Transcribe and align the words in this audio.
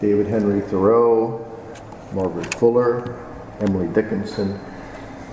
David 0.00 0.28
Henry 0.28 0.62
Thoreau, 0.62 1.46
Margaret 2.14 2.54
Fuller, 2.54 3.22
Emily 3.60 3.86
Dickinson, 3.88 4.58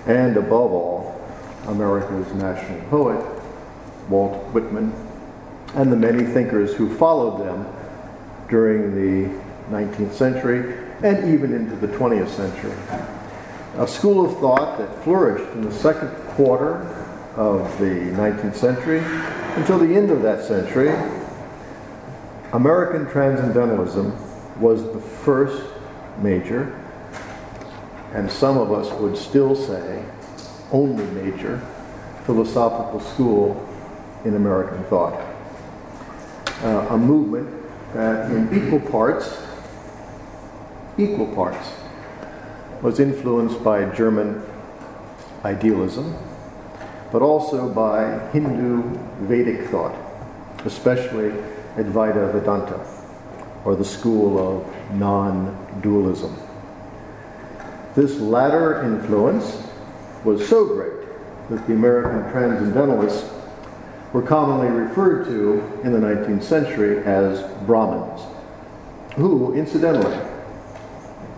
and 0.06 0.36
above 0.36 0.72
all, 0.72 1.20
America's 1.66 2.30
national 2.34 2.80
poet, 2.88 3.24
Walt 4.10 4.36
Whitman, 4.52 4.92
and 5.74 5.90
the 5.90 5.96
many 5.96 6.24
thinkers 6.24 6.74
who 6.74 6.94
followed 6.96 7.44
them 7.44 7.66
during 8.50 8.94
the 8.94 9.42
19th 9.70 10.12
century 10.12 10.76
and 11.02 11.32
even 11.32 11.54
into 11.54 11.74
the 11.76 11.88
20th 11.88 12.28
century. 12.28 12.76
A 13.78 13.86
school 13.86 14.24
of 14.24 14.38
thought 14.38 14.78
that 14.78 15.04
flourished 15.04 15.50
in 15.54 15.62
the 15.62 15.72
second 15.72 16.10
quarter 16.28 16.82
of 17.36 17.78
the 17.78 18.10
19th 18.16 18.56
century 18.56 19.00
until 19.56 19.78
the 19.78 19.94
end 19.94 20.10
of 20.10 20.22
that 20.22 20.44
century. 20.44 20.90
American 22.52 23.06
Transcendentalism 23.10 24.27
was 24.60 24.82
the 24.92 25.00
first 25.00 25.62
major, 26.18 26.74
and 28.12 28.30
some 28.30 28.56
of 28.58 28.72
us 28.72 28.90
would 29.00 29.16
still 29.16 29.54
say 29.54 30.04
only 30.72 31.04
major, 31.06 31.60
philosophical 32.24 33.00
school 33.00 33.68
in 34.24 34.34
American 34.34 34.82
thought. 34.84 35.14
Uh, 36.62 36.88
a 36.90 36.98
movement 36.98 37.48
that 37.94 38.30
in 38.30 38.48
equal 38.52 38.80
parts, 38.80 39.42
equal 40.98 41.32
parts, 41.34 41.72
was 42.82 43.00
influenced 43.00 43.62
by 43.62 43.84
German 43.94 44.42
idealism, 45.44 46.16
but 47.12 47.22
also 47.22 47.72
by 47.72 48.28
Hindu 48.30 48.82
Vedic 49.20 49.68
thought, 49.68 49.94
especially 50.64 51.30
Advaita 51.76 52.32
Vedanta, 52.32 52.97
or 53.64 53.74
the 53.76 53.84
school 53.84 54.38
of 54.38 54.94
non 54.94 55.80
dualism. 55.82 56.36
This 57.94 58.18
latter 58.20 58.82
influence 58.84 59.62
was 60.24 60.46
so 60.48 60.66
great 60.66 61.08
that 61.50 61.66
the 61.66 61.72
American 61.72 62.30
transcendentalists 62.30 63.28
were 64.12 64.22
commonly 64.22 64.68
referred 64.68 65.24
to 65.26 65.60
in 65.82 65.92
the 65.92 65.98
19th 65.98 66.42
century 66.42 67.04
as 67.04 67.42
Brahmins, 67.66 68.22
who, 69.16 69.54
incidentally, 69.54 70.18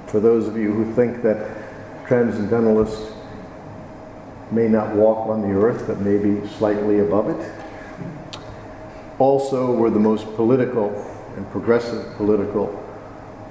for 0.06 0.20
those 0.20 0.46
of 0.46 0.56
you 0.56 0.72
who 0.72 0.92
think 0.94 1.22
that 1.22 2.06
transcendentalists 2.06 3.12
may 4.50 4.68
not 4.68 4.94
walk 4.94 5.28
on 5.28 5.42
the 5.42 5.56
earth 5.56 5.86
but 5.86 6.00
may 6.00 6.18
be 6.18 6.46
slightly 6.48 6.98
above 6.98 7.28
it, 7.30 7.52
also 9.18 9.72
were 9.72 9.90
the 9.90 9.98
most 9.98 10.26
political 10.34 10.90
and 11.40 11.50
progressive 11.50 12.14
political 12.16 12.68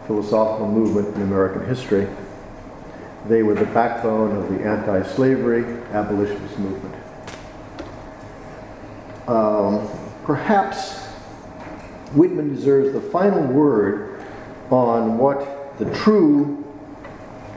philosophical 0.05 0.67
movement 0.67 1.15
in 1.15 1.23
American 1.23 1.65
history. 1.65 2.07
They 3.27 3.41
were 3.41 3.55
the 3.55 3.65
backbone 3.65 4.35
of 4.35 4.47
the 4.49 4.63
anti 4.63 5.01
slavery 5.01 5.63
abolitionist 5.91 6.59
movement. 6.59 6.95
Um, 9.27 9.89
perhaps 10.23 10.99
Whitman 12.13 12.53
deserves 12.55 12.93
the 12.93 13.01
final 13.01 13.41
word 13.41 14.23
on 14.69 15.17
what 15.17 15.77
the 15.79 15.85
true 15.95 16.63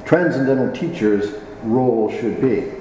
transcendental 0.06 0.74
teacher's 0.74 1.34
role 1.62 2.10
should 2.10 2.40
be. 2.40 2.72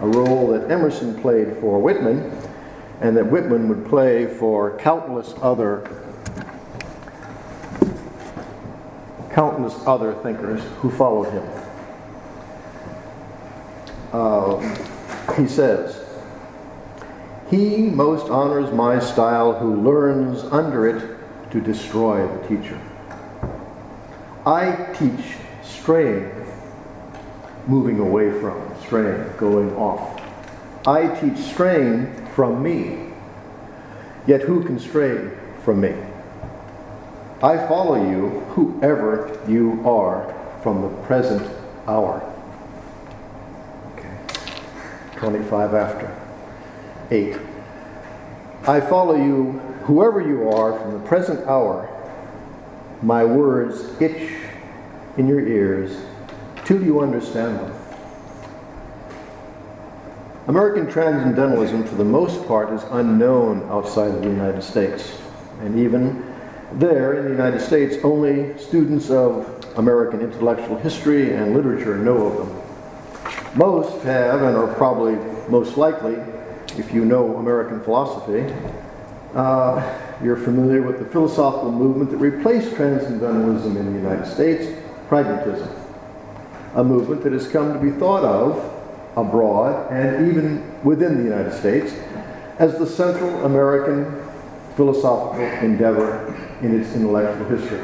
A 0.00 0.08
role 0.08 0.48
that 0.48 0.68
Emerson 0.68 1.20
played 1.20 1.56
for 1.58 1.78
Whitman 1.80 2.36
and 3.00 3.16
that 3.16 3.26
Whitman 3.26 3.68
would 3.68 3.86
play 3.86 4.26
for 4.26 4.76
countless 4.78 5.32
other 5.40 5.88
countless 9.32 9.74
other 9.86 10.14
thinkers 10.14 10.62
who 10.78 10.90
followed 10.90 11.30
him. 11.30 11.48
Uh, 14.12 15.34
he 15.36 15.48
says, 15.48 16.04
he 17.50 17.78
most 17.88 18.30
honors 18.30 18.72
my 18.72 18.98
style 18.98 19.58
who 19.58 19.76
learns 19.76 20.42
under 20.44 20.86
it 20.86 21.18
to 21.50 21.60
destroy 21.60 22.26
the 22.26 22.48
teacher. 22.48 22.80
I 24.46 24.94
teach 24.98 25.36
straying, 25.62 26.30
moving 27.66 28.00
away 28.00 28.30
from, 28.40 28.60
straying, 28.82 29.36
going 29.36 29.74
off. 29.76 30.20
I 30.86 31.08
teach 31.20 31.38
straying 31.38 32.26
from 32.28 32.62
me. 32.62 33.12
Yet 34.26 34.42
who 34.42 34.64
can 34.64 34.78
stray 34.78 35.30
from 35.62 35.80
me? 35.80 35.94
I 37.42 37.56
follow 37.66 37.96
you, 38.08 38.40
whoever 38.50 39.36
you 39.48 39.82
are, 39.84 40.32
from 40.62 40.82
the 40.82 40.88
present 41.06 41.42
hour. 41.88 42.22
Okay. 43.94 44.16
25 45.16 45.74
after. 45.74 46.16
8. 47.10 47.36
I 48.68 48.80
follow 48.80 49.16
you, 49.16 49.58
whoever 49.84 50.20
you 50.20 50.48
are, 50.50 50.78
from 50.78 50.92
the 50.92 51.00
present 51.00 51.44
hour. 51.48 51.88
My 53.02 53.24
words 53.24 54.00
itch 54.00 54.32
in 55.16 55.26
your 55.26 55.40
ears 55.40 55.96
till 56.64 56.80
you 56.80 57.00
understand 57.00 57.58
them. 57.58 57.74
American 60.46 60.88
transcendentalism, 60.88 61.84
for 61.84 61.96
the 61.96 62.04
most 62.04 62.46
part, 62.46 62.72
is 62.72 62.84
unknown 62.90 63.68
outside 63.68 64.12
of 64.12 64.22
the 64.22 64.28
United 64.28 64.62
States. 64.62 65.18
And 65.60 65.78
even 65.78 66.31
there, 66.78 67.18
in 67.18 67.24
the 67.24 67.30
United 67.30 67.60
States, 67.60 67.96
only 68.04 68.56
students 68.58 69.10
of 69.10 69.64
American 69.76 70.20
intellectual 70.20 70.76
history 70.76 71.34
and 71.34 71.54
literature 71.54 71.96
know 71.96 72.26
of 72.26 72.36
them. 72.38 72.62
Most 73.54 74.02
have, 74.04 74.42
and 74.42 74.56
are 74.56 74.72
probably 74.74 75.16
most 75.48 75.76
likely, 75.76 76.16
if 76.78 76.92
you 76.92 77.04
know 77.04 77.36
American 77.36 77.80
philosophy, 77.80 78.52
uh, 79.34 79.98
you're 80.22 80.36
familiar 80.36 80.82
with 80.82 80.98
the 80.98 81.04
philosophical 81.06 81.72
movement 81.72 82.10
that 82.10 82.18
replaced 82.18 82.74
transcendentalism 82.76 83.76
in 83.76 83.86
the 83.86 83.98
United 83.98 84.26
States, 84.26 84.66
pragmatism. 85.08 85.68
A 86.74 86.84
movement 86.84 87.22
that 87.24 87.32
has 87.32 87.48
come 87.48 87.72
to 87.72 87.78
be 87.78 87.90
thought 87.90 88.24
of 88.24 88.72
abroad 89.16 89.92
and 89.92 90.30
even 90.30 90.82
within 90.82 91.18
the 91.18 91.24
United 91.24 91.52
States 91.52 91.92
as 92.58 92.78
the 92.78 92.86
Central 92.86 93.44
American 93.44 94.21
philosophical 94.76 95.40
endeavor 95.64 96.34
in 96.62 96.80
its 96.80 96.94
intellectual 96.94 97.46
history. 97.48 97.82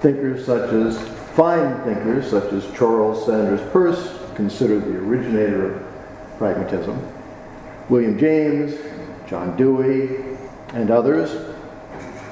Thinkers 0.00 0.44
such 0.44 0.72
as, 0.72 0.98
fine 1.34 1.80
thinkers 1.82 2.28
such 2.30 2.52
as 2.52 2.64
Charles 2.76 3.24
Sanders 3.26 3.60
Peirce, 3.72 4.20
considered 4.34 4.84
the 4.84 4.96
originator 4.96 5.74
of 5.74 6.38
pragmatism, 6.38 7.00
William 7.88 8.18
James, 8.18 8.74
John 9.28 9.56
Dewey, 9.56 10.36
and 10.72 10.90
others. 10.90 11.54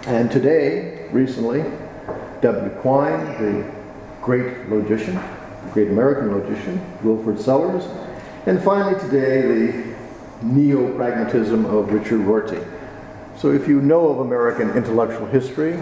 And 0.07 0.31
today, 0.31 1.09
recently, 1.13 1.65
W. 2.41 2.71
Quine, 2.81 3.25
the 3.41 3.71
great 4.21 4.69
logician, 4.69 5.19
great 5.73 5.89
American 5.89 6.33
logician, 6.33 6.81
Wilfrid 7.05 7.41
Sellars, 7.41 7.85
and 8.47 8.61
finally 8.61 8.99
today, 9.01 9.43
the 9.43 9.95
neo-pragmatism 10.43 11.65
of 11.67 11.93
Richard 11.93 12.19
Rorty. 12.19 12.59
So 13.37 13.51
if 13.51 13.67
you 13.67 13.81
know 13.81 14.09
of 14.09 14.21
American 14.21 14.71
intellectual 14.71 15.27
history, 15.27 15.79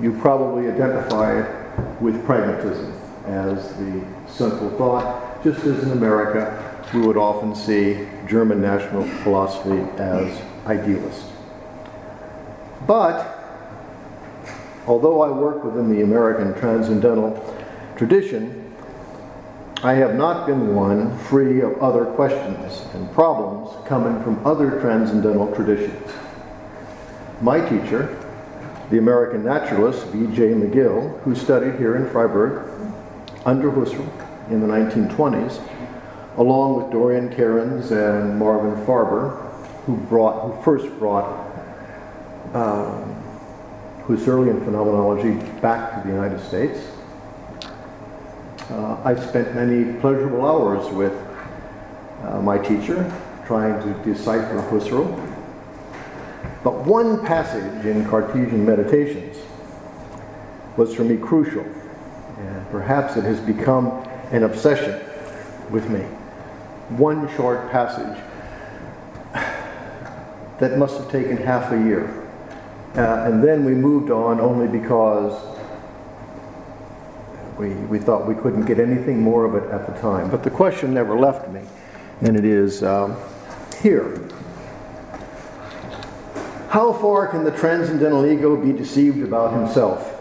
you 0.00 0.18
probably 0.20 0.70
identify 0.70 1.40
it 1.40 2.00
with 2.00 2.24
pragmatism 2.24 2.92
as 3.26 3.74
the 3.76 4.04
central 4.28 4.70
thought, 4.70 5.42
just 5.42 5.64
as 5.64 5.82
in 5.82 5.92
America 5.92 6.60
we 6.92 7.00
would 7.00 7.16
often 7.16 7.54
see 7.54 8.06
German 8.28 8.60
national 8.60 9.04
philosophy 9.22 9.80
as 9.98 10.40
idealist. 10.66 11.26
But 12.86 13.38
although 14.86 15.22
I 15.22 15.30
work 15.30 15.64
within 15.64 15.90
the 15.90 16.02
American 16.02 16.58
transcendental 16.60 17.54
tradition, 17.96 18.72
I 19.82 19.94
have 19.94 20.14
not 20.14 20.46
been 20.46 20.74
one 20.74 21.18
free 21.18 21.60
of 21.60 21.80
other 21.82 22.04
questions 22.04 22.86
and 22.94 23.10
problems 23.12 23.70
coming 23.86 24.22
from 24.22 24.44
other 24.46 24.80
transcendental 24.80 25.54
traditions. 25.54 26.10
My 27.40 27.60
teacher, 27.60 28.20
the 28.90 28.98
American 28.98 29.44
naturalist 29.44 30.06
V.J. 30.06 30.52
McGill, 30.52 31.20
who 31.22 31.34
studied 31.34 31.74
here 31.76 31.96
in 31.96 32.08
Freiburg 32.10 32.70
under 33.44 33.70
Husserl 33.70 34.08
in 34.50 34.60
the 34.60 34.66
1920s, 34.66 35.60
along 36.36 36.82
with 36.82 36.92
Dorian 36.92 37.34
Cairns 37.34 37.90
and 37.90 38.38
Marvin 38.38 38.84
Farber, 38.86 39.36
who 39.84 39.96
brought, 39.96 40.42
who 40.42 40.62
first 40.62 40.86
brought 40.98 41.24
um, 42.54 43.16
Husserlian 44.06 44.64
phenomenology 44.64 45.32
back 45.60 46.02
to 46.02 46.08
the 46.08 46.14
United 46.14 46.40
States. 46.46 46.78
Uh, 48.70 49.00
I 49.04 49.14
spent 49.16 49.54
many 49.54 49.98
pleasurable 50.00 50.46
hours 50.46 50.88
with 50.92 51.12
uh, 52.22 52.40
my 52.40 52.58
teacher 52.58 53.12
trying 53.44 53.82
to 53.82 54.04
decipher 54.04 54.62
Husserl. 54.70 55.33
But 56.64 56.86
one 56.86 57.24
passage 57.26 57.84
in 57.84 58.08
Cartesian 58.08 58.64
Meditations 58.64 59.36
was 60.78 60.94
for 60.94 61.04
me 61.04 61.18
crucial, 61.18 61.64
and 62.38 62.70
perhaps 62.70 63.16
it 63.18 63.24
has 63.24 63.38
become 63.38 63.88
an 64.32 64.44
obsession 64.44 64.98
with 65.70 65.90
me. 65.90 66.00
One 66.96 67.28
short 67.36 67.70
passage 67.70 68.18
that 70.58 70.78
must 70.78 70.96
have 70.96 71.10
taken 71.10 71.36
half 71.36 71.70
a 71.70 71.76
year. 71.76 72.22
Uh, 72.96 73.26
and 73.26 73.44
then 73.44 73.64
we 73.64 73.74
moved 73.74 74.10
on 74.10 74.40
only 74.40 74.66
because 74.66 75.58
we, 77.58 77.70
we 77.70 77.98
thought 77.98 78.26
we 78.26 78.34
couldn't 78.34 78.64
get 78.64 78.78
anything 78.78 79.20
more 79.20 79.44
of 79.44 79.54
it 79.54 79.68
at 79.70 79.86
the 79.86 80.00
time. 80.00 80.30
But 80.30 80.42
the 80.42 80.50
question 80.50 80.94
never 80.94 81.18
left 81.18 81.50
me, 81.50 81.60
and 82.22 82.36
it 82.36 82.44
is 82.44 82.82
um, 82.82 83.16
here. 83.82 84.26
How 86.74 86.92
far 86.92 87.28
can 87.28 87.44
the 87.44 87.52
transcendental 87.52 88.26
ego 88.26 88.56
be 88.56 88.72
deceived 88.72 89.22
about 89.22 89.52
himself? 89.54 90.12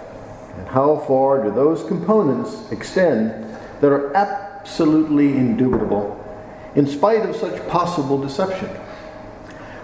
And 0.56 0.68
how 0.68 0.98
far 1.08 1.44
do 1.44 1.50
those 1.50 1.84
components 1.84 2.72
extend 2.72 3.32
that 3.82 3.92
are 3.92 4.16
absolutely 4.16 5.30
indubitable, 5.30 6.24
in 6.76 6.86
spite 6.86 7.28
of 7.28 7.36
such 7.36 7.68
possible 7.70 8.22
deception? 8.22 8.68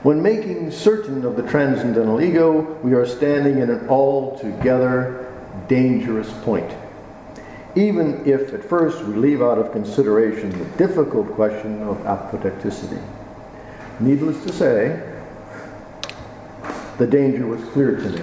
When 0.03 0.21
making 0.21 0.69
certain 0.69 1.25
of 1.25 1.37
the 1.37 1.41
transcendental 1.41 2.21
ego, 2.21 2.77
we 2.83 2.93
are 2.93 3.07
standing 3.07 3.57
in 3.57 3.71
an 3.71 3.89
altogether 3.89 5.25
dangerous 5.67 6.31
point. 6.43 6.71
Even 7.73 8.21
if 8.27 8.53
at 8.53 8.63
first 8.63 9.03
we 9.05 9.15
leave 9.15 9.41
out 9.41 9.57
of 9.57 9.71
consideration 9.71 10.51
the 10.51 10.65
difficult 10.77 11.31
question 11.31 11.81
of 11.81 11.97
apodicticity. 12.03 13.01
Needless 13.99 14.43
to 14.43 14.53
say, 14.53 15.08
the 16.99 17.07
danger 17.07 17.47
was 17.47 17.63
clear 17.69 17.95
to 17.95 18.09
me. 18.09 18.21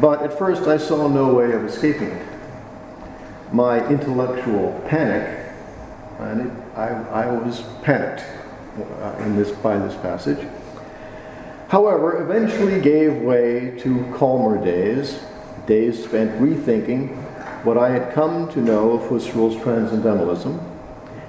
But 0.00 0.22
at 0.22 0.38
first 0.38 0.62
I 0.62 0.78
saw 0.78 1.08
no 1.08 1.34
way 1.34 1.52
of 1.52 1.64
escaping 1.64 2.08
it. 2.08 2.26
My 3.52 3.86
intellectual 3.88 4.80
panic, 4.86 5.52
and 6.18 6.46
it, 6.46 6.52
I, 6.74 6.88
I 6.88 7.26
was 7.30 7.62
panicked 7.82 8.24
uh, 9.00 9.16
in 9.24 9.36
this, 9.36 9.50
by 9.50 9.78
this 9.78 9.94
passage, 9.96 10.46
however, 11.68 12.22
eventually 12.22 12.80
gave 12.80 13.16
way 13.16 13.78
to 13.80 14.10
calmer 14.16 14.64
days, 14.64 15.20
days 15.66 16.02
spent 16.04 16.40
rethinking 16.40 17.14
what 17.64 17.76
I 17.76 17.90
had 17.90 18.14
come 18.14 18.50
to 18.52 18.60
know 18.60 18.92
of 18.92 19.10
Husserl's 19.10 19.60
transcendentalism 19.62 20.60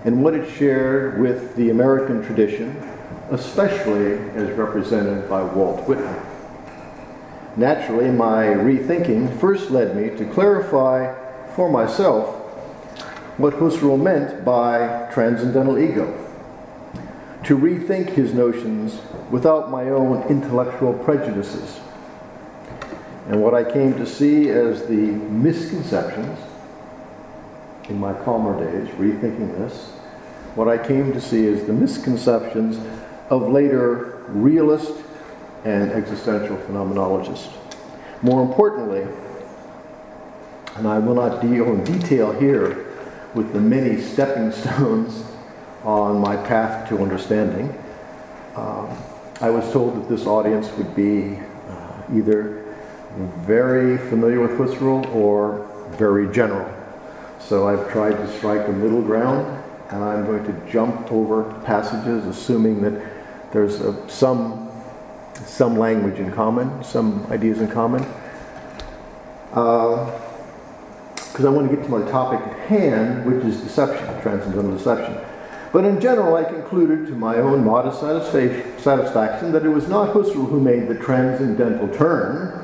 and 0.06 0.24
what 0.24 0.34
it 0.34 0.50
shared 0.50 1.20
with 1.20 1.56
the 1.56 1.70
American 1.70 2.24
tradition, 2.24 2.93
especially 3.34 4.14
as 4.36 4.52
represented 4.52 5.28
by 5.28 5.42
Walt 5.42 5.88
Whitman. 5.88 6.24
Naturally, 7.56 8.12
my 8.12 8.46
rethinking 8.46 9.40
first 9.40 9.72
led 9.72 9.96
me 9.96 10.16
to 10.18 10.26
clarify 10.34 11.14
for 11.56 11.70
myself 11.70 12.36
what 13.38 13.56
Husserl 13.56 14.02
meant 14.02 14.46
by 14.46 15.10
transcendental 15.12 15.80
ego 15.80 16.20
to 17.44 17.58
rethink 17.58 18.10
his 18.10 18.34
notions 18.34 19.00
without 19.32 19.72
my 19.72 19.90
own 19.90 20.22
intellectual 20.30 20.94
prejudices. 20.94 21.80
And 23.28 23.42
what 23.42 23.56
I 23.56 23.64
came 23.64 23.94
to 23.94 24.06
see 24.06 24.50
as 24.50 24.86
the 24.86 24.94
misconceptions 24.96 26.40
in 27.90 28.00
my 28.00 28.14
calmer 28.14 28.60
days, 28.60 28.94
rethinking 28.96 29.58
this, 29.58 29.90
what 30.56 30.68
I 30.68 30.78
came 30.78 31.14
to 31.14 31.20
see 31.20 31.48
as 31.48 31.66
the 31.66 31.74
misconceptions 31.74 32.78
of 33.34 33.50
later 33.50 34.24
realist 34.28 34.94
and 35.66 35.92
existential 35.92 36.56
phenomenologists. 36.58 37.52
More 38.22 38.44
importantly, 38.44 39.08
and 40.76 40.88
I 40.88 41.00
will 41.00 41.16
not 41.16 41.42
deal 41.42 41.66
in 41.74 41.84
detail 41.84 42.32
here 42.32 42.86
with 43.34 43.54
the 43.54 43.60
many 43.60 44.00
stepping 44.00 44.52
stones 44.62 45.24
on 45.84 46.20
my 46.20 46.36
path 46.36 46.88
to 46.90 47.00
understanding. 47.00 47.76
Um, 48.56 48.96
I 49.42 49.50
was 49.50 49.72
told 49.74 49.96
that 49.96 50.10
this 50.10 50.26
audience 50.28 50.72
would 50.78 50.96
be 50.96 51.36
uh, 51.68 52.02
either 52.16 52.64
very 53.46 53.98
familiar 53.98 54.40
with 54.40 54.52
Husserl 54.52 55.14
or 55.14 55.68
very 55.98 56.34
general. 56.34 56.72
So 57.40 57.68
I've 57.68 57.92
tried 57.92 58.14
to 58.14 58.38
strike 58.38 58.68
a 58.68 58.72
middle 58.72 59.02
ground, 59.02 59.64
and 59.90 60.04
I'm 60.04 60.26
going 60.26 60.44
to 60.46 60.72
jump 60.72 61.12
over 61.12 61.44
passages, 61.66 62.26
assuming 62.26 62.82
that 62.84 63.13
there's 63.54 63.80
a, 63.80 64.10
some 64.10 64.70
some 65.46 65.78
language 65.78 66.20
in 66.20 66.32
common, 66.32 66.84
some 66.84 67.26
ideas 67.32 67.62
in 67.62 67.68
common. 67.68 68.02
Because 69.50 70.10
uh, 71.46 71.48
I 71.48 71.50
want 71.50 71.70
to 71.70 71.76
get 71.76 71.86
to 71.86 71.92
my 71.92 72.10
topic 72.10 72.40
at 72.40 72.68
hand, 72.68 73.26
which 73.26 73.44
is 73.46 73.62
deception, 73.62 74.06
transcendental 74.22 74.76
deception. 74.76 75.18
But 75.72 75.86
in 75.86 76.00
general, 76.00 76.36
I 76.36 76.44
concluded 76.44 77.08
to 77.08 77.14
my 77.14 77.38
own 77.38 77.64
modest 77.64 78.00
satisfaction 78.00 79.52
that 79.52 79.66
it 79.66 79.70
was 79.70 79.88
not 79.88 80.14
Husserl 80.14 80.50
who 80.50 80.60
made 80.60 80.88
the 80.88 80.96
transcendental 80.96 81.88
turn 81.90 82.60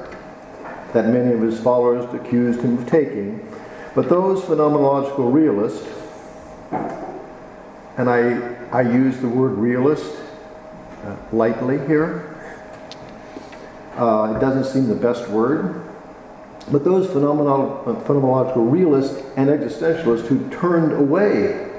that 0.93 1.07
many 1.07 1.33
of 1.33 1.41
his 1.41 1.59
followers 1.59 2.11
accused 2.13 2.61
him 2.61 2.79
of 2.79 2.87
taking, 2.87 3.47
but 3.93 4.09
those 4.09 4.41
phenomenological 4.41 5.31
realists, 5.31 5.87
and 7.97 8.09
I, 8.09 8.55
I 8.71 8.81
use 8.81 9.17
the 9.19 9.27
word 9.27 9.51
realist 9.51 10.15
lightly 11.31 11.77
here. 11.87 12.35
Uh, 13.95 14.33
it 14.35 14.39
doesn't 14.39 14.65
seem 14.65 14.87
the 14.87 14.95
best 14.95 15.29
word, 15.29 15.83
but 16.71 16.83
those 16.83 17.07
phenomenological 17.07 18.71
realists 18.71 19.21
and 19.35 19.49
existentialists 19.49 20.27
who 20.27 20.49
turned 20.49 20.93
away 20.93 21.69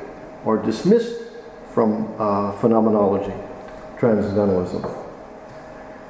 or 0.44 0.58
dismissed 0.58 1.22
from 1.72 2.14
uh, 2.19 2.52
phenomenology, 2.52 3.32
transcendentalism. 3.99 4.84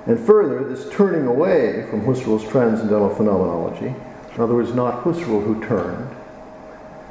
And 0.07 0.19
further, 0.19 0.65
this 0.65 0.91
turning 0.93 1.27
away 1.27 1.87
from 1.91 2.03
Husserl's 2.03 2.49
transcendental 2.49 3.15
phenomenology, 3.15 3.95
in 4.35 4.41
other 4.41 4.55
words, 4.55 4.73
not 4.73 5.05
Husserl 5.05 5.45
who 5.45 5.63
turned, 5.65 6.09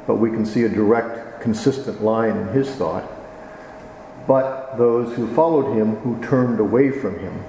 but 0.06 0.16
we 0.16 0.30
can 0.30 0.44
see 0.44 0.64
a 0.64 0.68
direct, 0.68 1.40
consistent 1.40 2.02
line 2.02 2.36
in 2.36 2.48
his 2.48 2.68
thought, 2.70 3.04
but 4.30 4.76
those 4.78 5.12
who 5.16 5.26
followed 5.34 5.76
him 5.76 5.96
who 5.96 6.24
turned 6.24 6.60
away 6.60 6.92
from 6.92 7.18
him. 7.18 7.44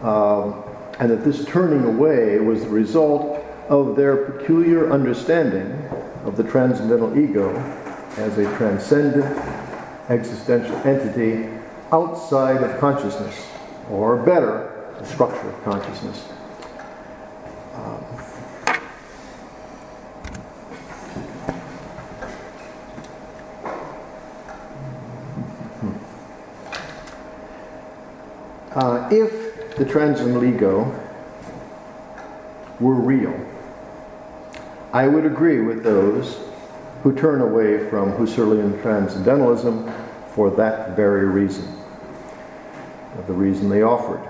Um, 0.00 0.64
and 0.98 1.10
that 1.10 1.26
this 1.26 1.44
turning 1.44 1.84
away 1.84 2.38
was 2.38 2.62
the 2.62 2.70
result 2.70 3.44
of 3.68 3.96
their 3.96 4.16
peculiar 4.16 4.90
understanding 4.90 5.72
of 6.24 6.38
the 6.38 6.44
transcendental 6.44 7.18
ego 7.18 7.54
as 8.16 8.38
a 8.38 8.44
transcendent 8.56 9.26
existential 10.08 10.76
entity 10.86 11.50
outside 11.92 12.62
of 12.62 12.80
consciousness, 12.80 13.46
or 13.90 14.16
better, 14.16 14.94
the 14.98 15.04
structure 15.04 15.50
of 15.50 15.64
consciousness. 15.64 16.24
Um, 17.74 18.02
uh, 28.80 29.06
if 29.12 29.76
the 29.76 29.84
transcendental 29.84 30.42
ego 30.42 30.98
were 32.80 32.94
real, 32.94 33.38
I 34.94 35.06
would 35.06 35.26
agree 35.26 35.60
with 35.60 35.84
those 35.84 36.40
who 37.02 37.14
turn 37.14 37.42
away 37.42 37.90
from 37.90 38.12
Husserlian 38.12 38.80
transcendentalism 38.80 39.92
for 40.34 40.50
that 40.52 40.96
very 40.96 41.26
reason. 41.26 41.76
The 43.26 43.34
reason 43.34 43.68
they 43.68 43.82
offered. 43.82 44.26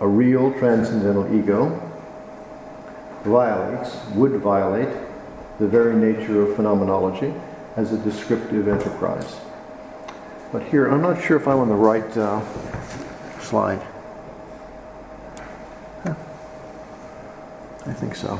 A 0.00 0.06
real 0.06 0.52
transcendental 0.58 1.34
ego 1.34 1.82
violates, 3.24 3.96
would 4.14 4.32
violate, 4.32 4.94
the 5.58 5.66
very 5.66 5.96
nature 5.96 6.42
of 6.42 6.54
phenomenology 6.56 7.32
as 7.76 7.92
a 7.92 7.98
descriptive 7.98 8.68
enterprise. 8.68 9.36
But 10.52 10.62
here, 10.64 10.86
I'm 10.86 11.02
not 11.02 11.22
sure 11.22 11.38
if 11.38 11.48
I'm 11.48 11.58
on 11.58 11.68
the 11.68 11.74
right 11.74 12.16
uh, 12.16 12.40
slide. 13.48 13.80
Huh. 16.02 16.14
I 17.86 17.92
think 17.94 18.14
so. 18.14 18.38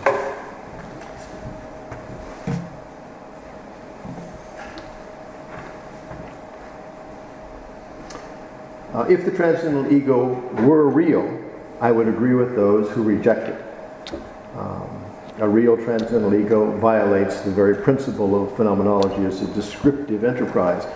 Uh, 8.93 9.07
if 9.09 9.25
the 9.25 9.31
transcendental 9.31 9.91
ego 9.91 10.35
were 10.67 10.88
real, 10.91 11.43
I 11.81 11.91
would 11.91 12.09
agree 12.09 12.35
with 12.35 12.55
those 12.55 12.91
who 12.91 13.03
reject 13.03 13.49
it. 13.49 13.65
Um, 14.57 14.91
a 15.38 15.49
real 15.49 15.77
transcendental 15.77 16.35
ego 16.35 16.77
violates 16.79 17.41
the 17.41 17.50
very 17.50 17.77
principle 17.77 18.43
of 18.43 18.55
phenomenology 18.57 19.25
as 19.25 19.41
a 19.41 19.47
descriptive 19.55 20.23
enterprise. 20.23 20.87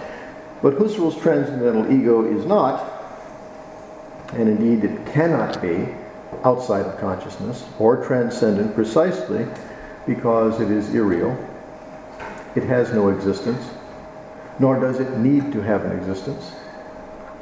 But 0.61 0.75
Husserl's 0.75 1.19
transcendental 1.21 1.90
ego 1.90 2.25
is 2.25 2.45
not, 2.45 2.91
and 4.32 4.48
indeed 4.48 4.84
it 4.84 5.06
cannot 5.06 5.60
be, 5.60 5.88
outside 6.44 6.86
of 6.86 6.98
consciousness 6.98 7.64
or 7.78 8.04
transcendent 8.04 8.74
precisely 8.74 9.46
because 10.06 10.60
it 10.60 10.70
is 10.70 10.94
irreal. 10.94 11.36
It 12.54 12.64
has 12.64 12.92
no 12.92 13.08
existence, 13.08 13.70
nor 14.58 14.80
does 14.80 14.98
it 15.00 15.18
need 15.18 15.52
to 15.52 15.60
have 15.60 15.84
an 15.84 15.96
existence. 15.96 16.52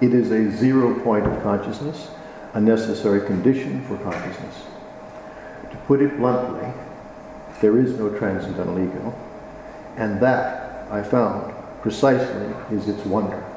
It 0.00 0.14
is 0.14 0.30
a 0.30 0.50
zero 0.50 0.98
point 1.00 1.26
of 1.26 1.42
consciousness, 1.42 2.08
a 2.52 2.60
necessary 2.60 3.26
condition 3.26 3.84
for 3.84 3.96
consciousness. 3.98 4.54
To 5.70 5.76
put 5.86 6.02
it 6.02 6.16
bluntly, 6.18 6.68
there 7.60 7.78
is 7.78 7.98
no 7.98 8.16
transcendental 8.16 8.78
ego, 8.78 9.14
and 9.96 10.20
that, 10.20 10.90
I 10.90 11.02
found, 11.02 11.54
precisely 11.82 12.54
is 12.76 12.88
its 12.88 13.04
wonder. 13.04 13.49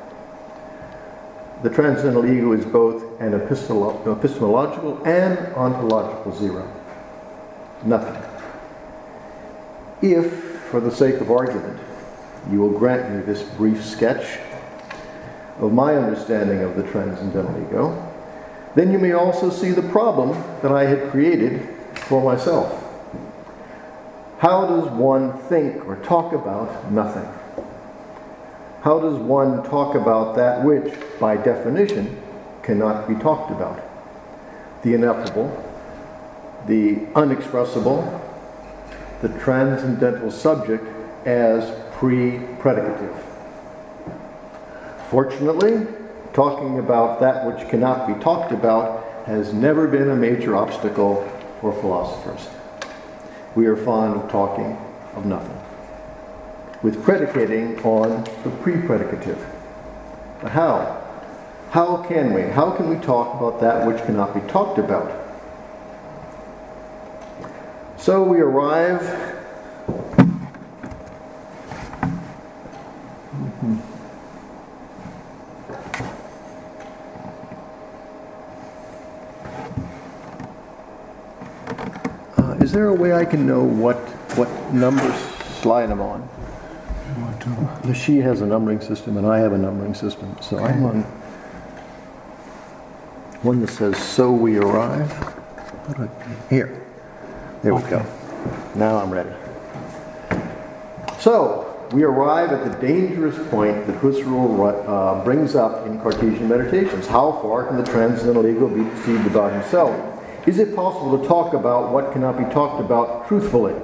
The 1.63 1.69
transcendental 1.69 2.25
ego 2.25 2.51
is 2.51 2.65
both 2.65 3.21
an 3.21 3.31
epistolo- 3.31 4.05
epistemological 4.05 5.01
and 5.05 5.37
ontological 5.55 6.35
zero. 6.35 6.69
Nothing. 7.85 8.21
If, 10.01 10.33
for 10.69 10.81
the 10.81 10.91
sake 10.91 11.21
of 11.21 11.31
argument, 11.31 11.79
you 12.51 12.59
will 12.59 12.77
grant 12.77 13.09
me 13.09 13.21
this 13.21 13.43
brief 13.43 13.83
sketch 13.83 14.39
of 15.59 15.71
my 15.71 15.95
understanding 15.95 16.59
of 16.59 16.75
the 16.75 16.83
transcendental 16.83 17.55
ego, 17.65 18.13
then 18.75 18.91
you 18.91 18.99
may 18.99 19.13
also 19.13 19.49
see 19.49 19.71
the 19.71 19.83
problem 19.83 20.31
that 20.61 20.71
I 20.73 20.83
had 20.83 21.11
created 21.11 21.69
for 21.95 22.21
myself. 22.21 22.83
How 24.39 24.65
does 24.67 24.89
one 24.89 25.37
think 25.43 25.85
or 25.85 25.95
talk 25.97 26.33
about 26.33 26.91
nothing? 26.91 27.29
How 28.83 28.99
does 28.99 29.17
one 29.17 29.63
talk 29.63 29.95
about 29.95 30.35
that 30.35 30.61
which, 30.61 30.93
by 31.17 31.37
definition, 31.37 32.21
cannot 32.63 33.07
be 33.07 33.15
talked 33.15 33.49
about? 33.49 33.79
The 34.83 34.93
ineffable, 34.93 35.47
the 36.67 36.95
unexpressible, 37.15 38.19
the 39.21 39.29
transcendental 39.39 40.29
subject 40.29 40.85
as 41.25 41.71
pre 41.93 42.39
predicative. 42.59 43.17
Fortunately, 45.09 45.87
talking 46.33 46.77
about 46.77 47.21
that 47.21 47.45
which 47.45 47.69
cannot 47.69 48.05
be 48.05 48.21
talked 48.21 48.51
about 48.51 49.25
has 49.27 49.53
never 49.53 49.87
been 49.87 50.09
a 50.09 50.15
major 50.15 50.57
obstacle 50.57 51.23
for 51.61 51.71
philosophers. 51.71 52.49
We 53.55 53.65
are 53.67 53.77
fond 53.77 54.21
of 54.21 54.29
talking 54.29 54.77
of 55.15 55.25
nothing 55.25 55.62
with 56.83 57.01
predicating 57.01 57.79
on 57.79 58.25
the 58.43 58.49
pre-predicative. 58.61 59.41
But 60.41 60.51
how? 60.51 60.99
How 61.71 62.03
can 62.03 62.33
we? 62.33 62.41
How 62.41 62.71
can 62.71 62.89
we 62.89 62.97
talk 62.97 63.35
about 63.35 63.61
that 63.61 63.87
which 63.87 64.03
cannot 64.03 64.35
be 64.35 64.41
talked 64.41 64.77
about? 64.77 65.21
So 67.97 68.21
we 68.21 68.41
arrive 68.41 69.01
uh, 82.37 82.57
is 82.59 82.73
there 82.73 82.89
a 82.89 82.93
way 82.93 83.13
I 83.13 83.23
can 83.23 83.47
know 83.47 83.63
what 83.63 83.97
what 84.35 84.49
number 84.73 85.09
slide 85.61 85.89
I'm 85.89 86.01
on? 86.01 86.27
The 87.83 87.93
she 87.93 88.17
has 88.19 88.41
a 88.41 88.45
numbering 88.45 88.79
system 88.81 89.17
and 89.17 89.27
I 89.27 89.39
have 89.39 89.53
a 89.53 89.57
numbering 89.57 89.93
system. 89.93 90.35
So 90.41 90.57
okay. 90.57 90.65
I'm 90.65 90.85
on 90.85 91.03
one 93.43 93.59
that 93.61 93.69
says, 93.69 93.97
so 93.97 94.31
we 94.31 94.57
arrive. 94.57 95.11
Here. 96.49 96.81
There 97.61 97.75
we 97.75 97.81
go. 97.89 98.05
Now 98.75 98.97
I'm 98.97 99.11
ready. 99.11 99.31
So, 101.19 101.69
we 101.91 102.03
arrive 102.03 102.51
at 102.51 102.63
the 102.63 102.85
dangerous 102.85 103.37
point 103.49 103.85
that 103.87 103.95
Husserl 104.01 104.87
uh, 104.87 105.23
brings 105.23 105.55
up 105.55 105.85
in 105.85 105.99
Cartesian 105.99 106.49
Meditations. 106.49 107.05
How 107.07 107.33
far 107.33 107.67
can 107.67 107.77
the 107.77 107.83
transcendental 107.83 108.47
ego 108.47 108.67
be 108.67 108.83
deceived 108.95 109.27
about 109.27 109.53
himself? 109.53 109.93
Is 110.47 110.59
it 110.59 110.75
possible 110.75 111.17
to 111.17 111.27
talk 111.27 111.53
about 111.53 111.91
what 111.91 112.11
cannot 112.11 112.37
be 112.37 112.43
talked 112.53 112.81
about 112.81 113.27
truthfully? 113.27 113.75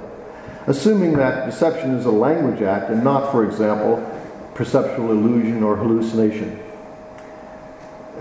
Assuming 0.66 1.14
that 1.14 1.46
deception 1.46 1.92
is 1.92 2.04
a 2.04 2.10
language 2.10 2.62
act 2.62 2.90
and 2.90 3.02
not, 3.02 3.30
for 3.32 3.44
example, 3.44 3.98
perceptual 4.54 5.10
illusion 5.10 5.62
or 5.62 5.76
hallucination. 5.76 6.60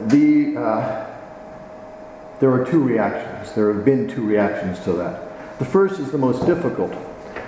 The, 0.07 0.57
uh, 0.57 1.05
there 2.39 2.51
are 2.51 2.65
two 2.65 2.81
reactions. 2.81 3.53
There 3.53 3.73
have 3.73 3.83
been 3.83 4.07
two 4.07 4.25
reactions 4.25 4.79
to 4.85 4.93
that. 4.93 5.59
The 5.59 5.65
first 5.65 5.99
is 5.99 6.11
the 6.11 6.17
most 6.17 6.45
difficult 6.45 6.93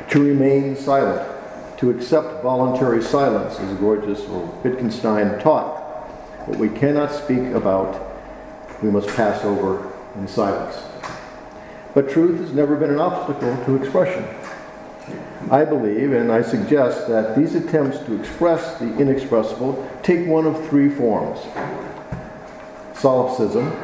to 0.10 0.22
remain 0.22 0.76
silent, 0.76 1.26
to 1.78 1.90
accept 1.90 2.44
voluntary 2.44 3.02
silence, 3.02 3.58
as 3.60 3.78
Gorgias 3.78 4.22
or 4.28 4.46
Wittgenstein 4.64 5.40
taught. 5.40 5.80
What 6.48 6.58
we 6.58 6.68
cannot 6.68 7.14
speak 7.14 7.54
about, 7.54 8.02
we 8.84 8.92
must 8.92 9.08
pass 9.16 9.46
over 9.46 9.90
in 10.16 10.28
silence. 10.28 10.84
But 11.94 12.10
truth 12.10 12.42
has 12.42 12.52
never 12.52 12.76
been 12.76 12.90
an 12.90 13.00
obstacle 13.00 13.56
to 13.66 13.76
expression. 13.82 14.26
I 15.50 15.66
believe, 15.66 16.14
and 16.14 16.32
I 16.32 16.42
suggest, 16.42 17.08
that 17.08 17.36
these 17.36 17.56
attempts 17.56 18.00
to 18.00 18.20
express 18.20 18.78
the 18.80 18.98
inexpressible 18.98 19.90
take 20.04 20.28
one 20.28 20.46
of 20.46 20.68
three 20.70 20.90
forms 20.90 21.40
solipsism, 22.94 23.76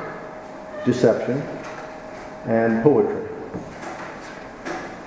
deception, 0.85 1.41
and 2.45 2.83
poetry. 2.83 3.27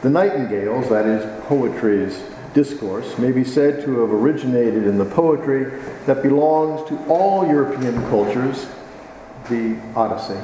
The 0.02 0.10
Nightingales, 0.10 0.88
that 0.88 1.06
is, 1.06 1.44
poetry's 1.46 2.22
discourse, 2.52 3.18
may 3.18 3.30
be 3.30 3.44
said 3.44 3.84
to 3.84 4.00
have 4.00 4.10
originated 4.10 4.86
in 4.86 4.98
the 4.98 5.04
poetry 5.04 5.70
that 6.06 6.22
belongs 6.22 6.88
to 6.88 6.98
all 7.06 7.46
European 7.46 8.02
cultures, 8.08 8.66
the 9.48 9.78
Odyssey. 9.94 10.40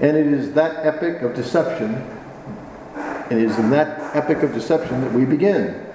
And 0.00 0.16
it 0.16 0.26
is 0.26 0.52
that 0.54 0.84
epic 0.84 1.22
of 1.22 1.34
deception 1.34 2.04
and 3.32 3.40
it 3.40 3.50
is 3.50 3.58
in 3.58 3.70
that 3.70 4.14
epic 4.14 4.42
of 4.42 4.52
deception 4.52 5.00
that 5.00 5.10
we 5.14 5.24
begin. 5.24 5.86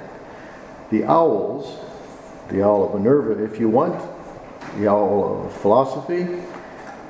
The 0.89 1.03
owls, 1.03 1.77
the 2.49 2.63
owl 2.63 2.87
of 2.87 2.95
Minerva, 2.99 3.43
if 3.43 3.59
you 3.59 3.69
want, 3.69 4.03
the 4.79 4.87
owl 4.87 5.45
of 5.45 5.53
philosophy, 5.53 6.41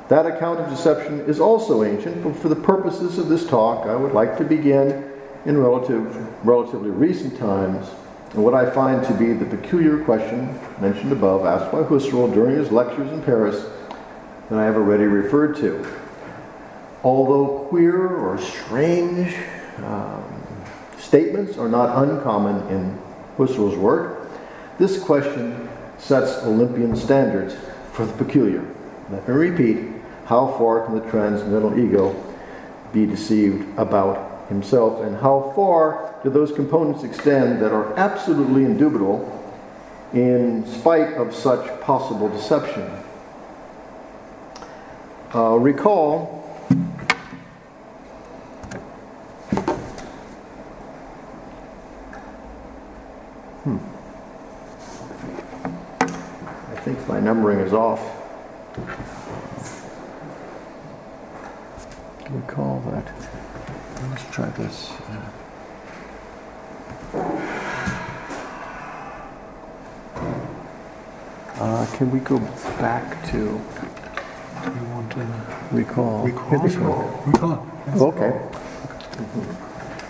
that 0.09 0.25
account 0.25 0.59
of 0.59 0.69
deception 0.69 1.21
is 1.21 1.39
also 1.39 1.81
ancient, 1.81 2.25
but 2.25 2.35
for 2.35 2.49
the 2.49 2.57
purposes 2.57 3.17
of 3.17 3.29
this 3.29 3.47
talk, 3.47 3.87
I 3.87 3.95
would 3.95 4.11
like 4.11 4.37
to 4.37 4.43
begin 4.43 5.09
in 5.45 5.57
relative, 5.57 6.45
relatively 6.45 6.89
recent 6.89 7.37
times 7.37 7.89
and 8.33 8.43
what 8.43 8.53
I 8.53 8.69
find 8.69 9.05
to 9.05 9.13
be 9.13 9.31
the 9.31 9.45
peculiar 9.45 10.03
question 10.03 10.59
mentioned 10.81 11.13
above, 11.13 11.45
asked 11.45 11.71
by 11.71 11.83
Husserl 11.83 12.33
during 12.33 12.57
his 12.57 12.69
lectures 12.69 13.09
in 13.13 13.23
Paris, 13.23 13.65
that 14.49 14.59
I 14.59 14.65
have 14.65 14.75
already 14.75 15.05
referred 15.05 15.55
to. 15.57 15.87
Although 17.01 17.65
queer 17.69 18.07
or 18.07 18.37
strange, 18.37 19.33
um, 19.83 20.23
statements 20.97 21.57
are 21.57 21.69
not 21.69 22.03
uncommon 22.03 22.67
in 22.69 22.97
Husserl's 23.37 23.75
work. 23.75 24.29
This 24.77 25.01
question 25.01 25.69
sets 25.97 26.43
Olympian 26.43 26.95
standards 26.95 27.55
for 27.91 28.05
the 28.05 28.13
peculiar. 28.13 28.63
Let 29.09 29.27
me 29.27 29.33
repeat 29.33 29.91
how 30.25 30.47
far 30.57 30.85
can 30.85 30.95
the 30.95 31.09
transcendental 31.09 31.79
ego 31.79 32.15
be 32.93 33.05
deceived 33.05 33.77
about 33.77 34.47
himself, 34.49 35.01
and 35.01 35.17
how 35.17 35.51
far 35.55 36.15
do 36.23 36.29
those 36.29 36.51
components 36.51 37.03
extend 37.03 37.61
that 37.61 37.71
are 37.71 37.97
absolutely 37.99 38.63
indubitable 38.63 39.33
in 40.13 40.65
spite 40.65 41.13
of 41.15 41.35
such 41.35 41.81
possible 41.81 42.29
deception? 42.29 42.89
Uh, 45.33 45.55
recall 45.55 46.37
My 57.07 57.21
numbering 57.37 57.59
is 57.59 57.71
off. 57.71 58.01
Recall 62.31 62.79
that. 62.87 63.13
Let's 64.09 64.25
try 64.31 64.49
this. 64.49 64.91
Uh, 71.59 71.85
can 71.95 72.09
we 72.09 72.19
go 72.21 72.39
back 72.79 73.23
to? 73.29 73.37
You 73.37 73.61
want 74.89 75.11
to 75.11 75.19
recall? 75.71 76.25
Recall. 76.25 76.57
Recall. 76.63 77.23
recall. 77.27 77.67
Okay. 78.01 78.31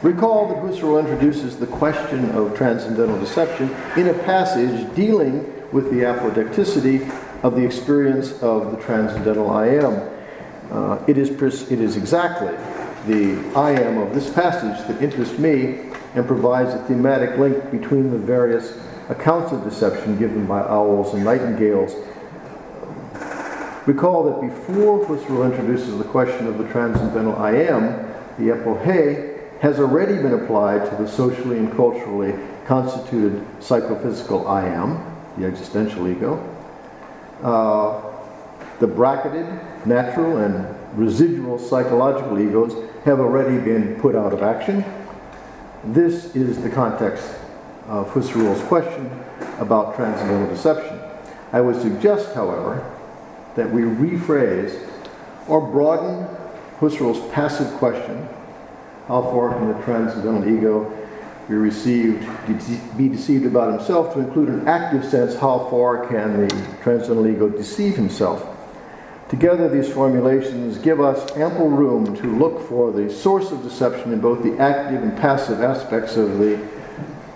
Recall 0.01 0.48
that 0.48 0.57
Husserl 0.60 1.00
introduces 1.00 1.57
the 1.57 1.67
question 1.67 2.29
of 2.31 2.55
transcendental 2.55 3.19
deception 3.19 3.75
in 3.98 4.07
a 4.07 4.13
passage 4.13 4.96
dealing 4.96 5.56
with 5.71 5.89
the 5.91 6.01
apodicticity 6.01 7.09
of 7.43 7.55
the 7.55 7.63
experience 7.63 8.31
of 8.41 8.71
the 8.71 8.77
transcendental 8.77 9.50
I 9.50 9.67
am. 9.67 10.09
Uh, 10.71 11.03
it, 11.07 11.17
is 11.17 11.29
it 11.71 11.79
is 11.79 11.95
exactly 11.95 12.53
the 13.07 13.38
I 13.55 13.71
am 13.71 13.97
of 14.00 14.13
this 14.13 14.29
passage 14.29 14.86
that 14.88 15.01
interests 15.01 15.38
me 15.38 15.91
and 16.15 16.27
provides 16.27 16.74
a 16.74 16.79
thematic 16.86 17.38
link 17.38 17.71
between 17.71 18.12
the 18.12 18.17
various 18.17 18.77
accounts 19.09 19.53
of 19.53 19.63
deception 19.63 20.17
given 20.17 20.45
by 20.45 20.59
owls 20.62 21.13
and 21.13 21.24
nightingales. 21.24 21.93
Recall 23.86 24.25
that 24.25 24.41
before 24.41 25.05
Husserl 25.05 25.50
introduces 25.50 25.97
the 25.97 26.03
question 26.03 26.47
of 26.47 26.57
the 26.57 26.67
transcendental 26.69 27.38
I 27.38 27.51
am, 27.51 27.83
the 28.38 28.53
epoche 28.53 29.62
has 29.62 29.79
already 29.79 30.15
been 30.15 30.33
applied 30.33 30.89
to 30.89 30.95
the 31.01 31.07
socially 31.07 31.57
and 31.57 31.74
culturally 31.74 32.33
constituted 32.65 33.45
psychophysical 33.63 34.45
I 34.45 34.67
am, 34.67 35.16
the 35.38 35.46
existential 35.46 36.08
ego. 36.08 36.38
Uh, 37.41 38.01
the 38.79 38.88
bracketed, 38.88 39.48
natural, 39.86 40.38
and 40.38 40.75
residual 40.98 41.60
psychological 41.60 42.39
egos 42.39 42.74
have 43.06 43.20
already 43.20 43.58
been 43.63 44.00
put 44.00 44.15
out 44.15 44.34
of 44.34 44.41
action. 44.41 44.84
This 45.84 46.36
is 46.36 46.62
the 46.62 46.70
context 46.70 47.27
of 47.88 48.10
Husserl's 48.10 48.62
question 48.63 49.10
about 49.60 49.96
transcendental 49.96 50.50
deception. 50.50 51.00
I 51.51 51.62
would 51.62 51.82
suggest, 51.82 52.34
however, 52.34 52.94
that 53.56 53.72
we 53.72 53.82
rephrase 53.82 54.88
or 55.48 55.62
broaden 55.72 56.27
Husserl's 56.79 57.32
passive 57.32 57.72
question 57.77 58.27
how 59.08 59.22
far 59.22 59.53
can 59.53 59.70
the 59.70 59.84
transcendental 59.86 60.48
ego 60.48 60.91
be 61.47 61.55
received, 61.55 62.27
be 62.97 63.07
deceived 63.07 63.45
about 63.45 63.71
himself, 63.71 64.13
to 64.13 64.19
include 64.19 64.49
an 64.49 64.67
active 64.67 65.05
sense, 65.05 65.35
how 65.35 65.67
far 65.69 66.05
can 66.07 66.41
the 66.41 66.49
transcendental 66.81 67.27
ego 67.27 67.49
deceive 67.49 67.95
himself? 67.95 68.45
Together, 69.29 69.69
these 69.69 69.91
formulations 69.91 70.77
give 70.77 71.01
us 71.01 71.35
ample 71.37 71.69
room 71.69 72.15
to 72.15 72.27
look 72.37 72.67
for 72.67 72.91
the 72.91 73.09
source 73.09 73.51
of 73.51 73.61
deception 73.63 74.13
in 74.13 74.19
both 74.19 74.41
the 74.43 74.57
active 74.57 75.01
and 75.01 75.17
passive 75.17 75.61
aspects 75.61 76.15
of 76.15 76.37
the 76.37 76.59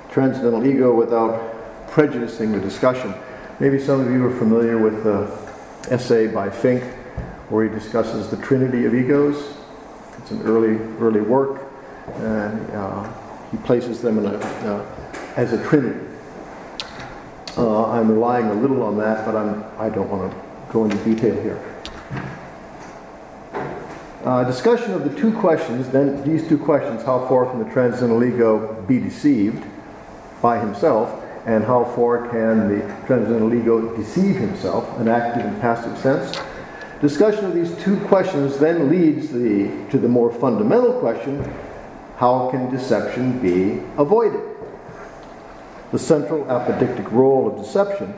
transcendental 0.10 0.66
ego 0.66 0.94
without 0.94 1.88
prejudicing 1.90 2.52
the 2.52 2.60
discussion. 2.60 3.14
Maybe 3.60 3.80
some 3.80 4.00
of 4.00 4.10
you 4.10 4.26
are 4.26 4.38
familiar 4.38 4.78
with 4.78 5.04
the 5.04 5.30
essay 5.94 6.28
by 6.28 6.50
Fink 6.50 6.84
where 7.50 7.68
he 7.68 7.70
discusses 7.70 8.30
the 8.30 8.38
trinity 8.38 8.86
of 8.86 8.96
egos. 8.96 9.54
It's 10.18 10.32
an 10.32 10.42
early, 10.44 10.78
early 11.00 11.20
work, 11.20 11.68
and 12.16 12.72
uh, 12.72 13.12
he 13.52 13.58
places 13.58 14.02
them 14.02 14.26
a, 14.26 14.36
uh, 14.38 14.86
as 15.36 15.54
a 15.54 15.64
trinity. 15.68 16.08
Uh, 17.58 17.92
I'm 17.92 18.10
relying 18.10 18.48
a 18.48 18.54
little 18.54 18.82
on 18.82 18.98
that, 19.00 19.26
but 19.26 19.36
I'm, 19.36 19.64
I 19.78 19.90
don't 19.90 20.10
want 20.10 20.32
to 20.32 20.38
go 20.72 20.86
into 20.86 20.98
detail 21.04 21.36
here. 21.42 21.68
Uh, 24.24 24.44
discussion 24.44 24.94
of 24.94 25.04
the 25.04 25.20
two 25.20 25.34
questions, 25.40 25.90
then 25.90 26.24
these 26.24 26.48
two 26.48 26.58
questions, 26.58 27.04
how 27.04 27.28
far 27.28 27.50
can 27.50 27.60
the 27.60 27.70
transcendental 27.74 28.24
ego 28.24 28.82
be 28.88 29.00
deceived 29.00 29.66
by 30.42 30.60
himself, 30.60 31.22
and 31.46 31.64
how 31.64 31.84
far 31.84 32.30
can 32.30 32.70
the 32.70 32.82
transcendental 33.08 33.54
ego 33.54 33.98
deceive 33.98 34.36
himself, 34.36 34.88
an 35.00 35.08
active 35.08 35.44
and 35.44 35.60
passive 35.60 35.98
sense? 35.98 36.40
Discussion 37.02 37.46
of 37.46 37.56
these 37.56 37.76
two 37.84 38.00
questions 38.02 38.60
then 38.60 38.90
leads 38.90 39.30
the, 39.30 39.70
to 39.90 39.98
the 39.98 40.08
more 40.08 40.32
fundamental 40.32 40.94
question, 41.00 41.44
how 42.22 42.52
can 42.52 42.70
deception 42.70 43.40
be 43.40 43.82
avoided? 43.98 44.42
The 45.92 45.98
central 45.98 46.46
apodictic 46.46 47.12
role 47.12 47.52
of 47.52 47.66
deception 47.66 48.14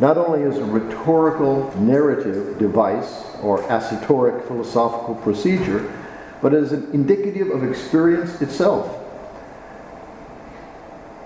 not 0.00 0.16
only 0.16 0.42
as 0.42 0.56
a 0.56 0.64
rhetorical 0.64 1.70
narrative 1.78 2.58
device 2.58 3.24
or 3.42 3.60
assertoric 3.68 4.46
philosophical 4.46 5.16
procedure, 5.16 5.92
but 6.40 6.54
as 6.54 6.72
an 6.72 6.90
indicative 6.94 7.50
of 7.50 7.62
experience 7.62 8.40
itself, 8.40 9.02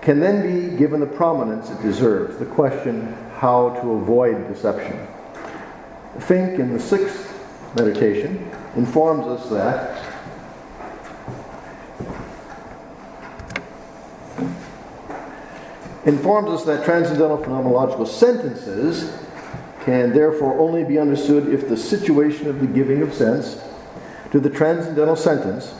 can 0.01 0.19
then 0.19 0.41
be 0.41 0.75
given 0.75 0.99
the 0.99 1.05
prominence 1.05 1.69
it 1.69 1.81
deserves 1.81 2.37
the 2.39 2.45
question 2.45 3.13
how 3.37 3.69
to 3.81 3.91
avoid 3.91 4.49
deception. 4.49 4.99
Fink 6.19 6.59
in 6.59 6.73
the 6.73 6.79
sixth 6.79 7.33
meditation 7.77 8.51
informs 8.75 9.25
us 9.27 9.49
that 9.49 10.00
informs 16.05 16.49
us 16.49 16.65
that 16.65 16.83
transcendental 16.83 17.37
phenomenological 17.37 18.07
sentences 18.07 19.17
can 19.81 20.13
therefore 20.13 20.59
only 20.59 20.83
be 20.83 20.97
understood 20.97 21.51
if 21.53 21.67
the 21.67 21.77
situation 21.77 22.47
of 22.47 22.59
the 22.59 22.67
giving 22.67 23.01
of 23.01 23.13
sense 23.13 23.61
to 24.31 24.39
the 24.39 24.49
transcendental 24.49 25.15
sentence 25.15 25.73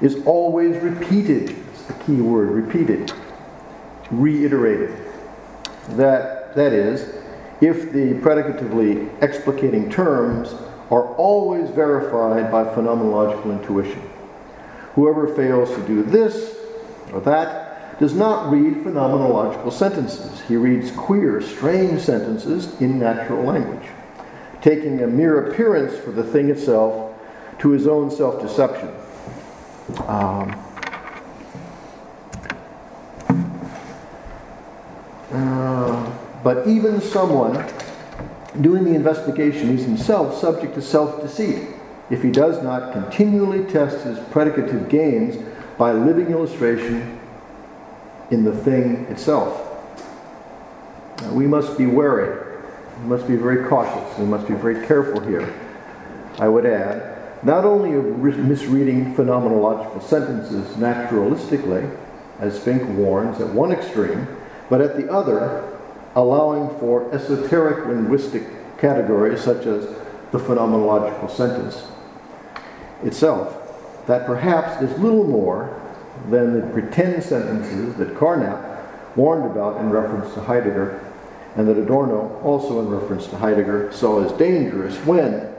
is 0.00 0.24
always 0.24 0.76
repeated. 0.82 1.50
It's 1.72 1.82
the 1.82 1.94
key 2.04 2.20
word, 2.20 2.50
repeated, 2.50 3.12
reiterated. 4.10 4.96
That, 5.90 6.54
that 6.54 6.72
is, 6.72 7.14
if 7.60 7.92
the 7.92 8.14
predicatively 8.20 9.08
explicating 9.20 9.90
terms 9.90 10.54
are 10.90 11.14
always 11.14 11.70
verified 11.70 12.50
by 12.50 12.64
phenomenological 12.64 13.58
intuition. 13.58 14.02
Whoever 14.94 15.34
fails 15.34 15.70
to 15.70 15.86
do 15.86 16.02
this 16.02 16.56
or 17.12 17.20
that 17.22 17.61
does 18.02 18.14
not 18.14 18.50
read 18.50 18.74
phenomenological 18.78 19.72
sentences. 19.72 20.40
He 20.48 20.56
reads 20.56 20.90
queer, 20.90 21.40
strange 21.40 22.00
sentences 22.00 22.80
in 22.80 22.98
natural 22.98 23.44
language, 23.44 23.88
taking 24.60 25.00
a 25.00 25.06
mere 25.06 25.46
appearance 25.46 25.96
for 25.96 26.10
the 26.10 26.24
thing 26.24 26.50
itself 26.50 27.16
to 27.60 27.70
his 27.70 27.86
own 27.86 28.10
self 28.10 28.42
deception. 28.42 28.88
Um, 30.08 30.50
uh, 35.30 36.18
but 36.42 36.66
even 36.66 37.00
someone 37.00 37.64
doing 38.60 38.82
the 38.82 38.96
investigation 38.96 39.70
is 39.70 39.84
himself 39.84 40.36
subject 40.40 40.74
to 40.74 40.82
self 40.82 41.20
deceit 41.22 41.68
if 42.10 42.20
he 42.20 42.32
does 42.32 42.60
not 42.64 42.92
continually 42.92 43.64
test 43.70 44.04
his 44.04 44.18
predicative 44.18 44.88
gains 44.88 45.36
by 45.78 45.92
living 45.92 46.32
illustration 46.32 47.20
in 48.32 48.44
the 48.44 48.52
thing 48.52 49.04
itself. 49.10 49.68
We 51.30 51.46
must 51.46 51.76
be 51.76 51.84
wary. 51.84 52.56
We 53.02 53.04
must 53.04 53.28
be 53.28 53.36
very 53.36 53.68
cautious. 53.68 54.18
We 54.18 54.24
must 54.24 54.48
be 54.48 54.54
very 54.54 54.86
careful 54.86 55.20
here. 55.20 55.52
I 56.38 56.48
would 56.48 56.64
add, 56.64 57.44
not 57.44 57.66
only 57.66 57.92
of 57.92 58.18
misreading 58.38 59.14
phenomenological 59.14 60.02
sentences 60.02 60.66
naturalistically, 60.76 61.94
as 62.40 62.58
Fink 62.58 62.88
warns 62.96 63.38
at 63.38 63.48
one 63.48 63.70
extreme, 63.70 64.26
but 64.70 64.80
at 64.80 64.96
the 64.96 65.12
other, 65.12 65.68
allowing 66.16 66.70
for 66.80 67.14
esoteric 67.14 67.86
linguistic 67.86 68.44
categories 68.78 69.42
such 69.42 69.66
as 69.66 69.84
the 70.32 70.38
phenomenological 70.38 71.30
sentence 71.30 71.86
itself, 73.04 74.06
that 74.06 74.24
perhaps 74.26 74.82
is 74.82 74.98
little 74.98 75.24
more 75.24 75.78
than 76.30 76.60
the 76.60 76.66
pretend 76.72 77.22
sentences 77.22 77.96
that 77.96 78.14
Carnap 78.14 79.16
warned 79.16 79.50
about 79.50 79.80
in 79.80 79.90
reference 79.90 80.32
to 80.34 80.40
Heidegger, 80.40 81.00
and 81.56 81.68
that 81.68 81.76
Adorno, 81.76 82.40
also 82.42 82.80
in 82.80 82.88
reference 82.88 83.26
to 83.26 83.36
Heidegger, 83.36 83.92
saw 83.92 84.24
as 84.24 84.32
dangerous 84.32 84.96
when 85.04 85.52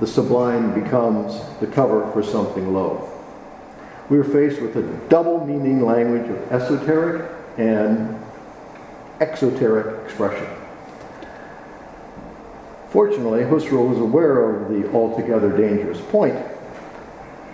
the 0.00 0.06
sublime 0.06 0.74
becomes 0.80 1.40
the 1.60 1.66
cover 1.66 2.10
for 2.12 2.22
something 2.22 2.72
low. 2.72 3.10
We 4.08 4.18
are 4.18 4.24
faced 4.24 4.60
with 4.60 4.76
a 4.76 4.82
double 5.08 5.44
meaning 5.44 5.84
language 5.84 6.28
of 6.28 6.52
esoteric 6.52 7.30
and 7.56 8.18
exoteric 9.20 10.04
expression. 10.04 10.46
Fortunately, 12.90 13.40
Husserl 13.40 13.88
was 13.88 13.98
aware 13.98 14.50
of 14.50 14.70
the 14.70 14.90
altogether 14.92 15.54
dangerous 15.54 16.00
point 16.00 16.36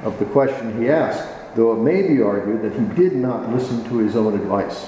of 0.05 0.19
the 0.19 0.27
question 0.27 0.81
he 0.81 0.89
asked 0.89 1.34
though 1.55 1.73
it 1.75 1.83
may 1.83 2.03
be 2.07 2.21
argued 2.21 2.63
that 2.63 2.73
he 2.73 2.85
did 2.95 3.15
not 3.15 3.51
listen 3.53 3.85
to 3.89 3.99
his 3.99 4.17
own 4.17 4.35
advice. 4.35 4.87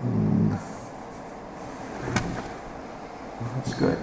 Hmm. 0.00 0.54
That's 3.56 3.74
good. 3.74 3.98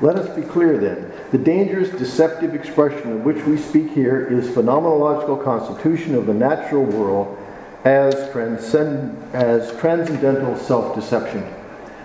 Let 0.00 0.16
us 0.16 0.34
be 0.36 0.42
clear 0.42 0.78
then. 0.78 1.12
The 1.30 1.38
dangerous, 1.38 1.88
deceptive 1.90 2.54
expression 2.54 3.12
of 3.12 3.24
which 3.24 3.42
we 3.44 3.56
speak 3.56 3.90
here 3.90 4.26
is 4.26 4.48
phenomenological 4.48 5.42
constitution 5.42 6.14
of 6.14 6.26
the 6.26 6.34
natural 6.34 6.84
world 6.84 7.38
as, 7.84 8.30
transcend, 8.30 9.34
as 9.34 9.76
transcendental 9.78 10.56
self 10.56 10.94
deception, 10.94 11.44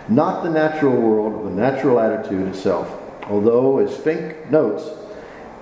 not 0.08 0.44
the 0.44 0.50
natural 0.50 0.96
world 0.96 1.40
of 1.40 1.54
the 1.54 1.62
natural 1.62 2.00
attitude 2.00 2.48
itself. 2.48 2.92
Although, 3.30 3.80
as 3.80 3.96
Fink 3.96 4.50
notes, 4.50 4.90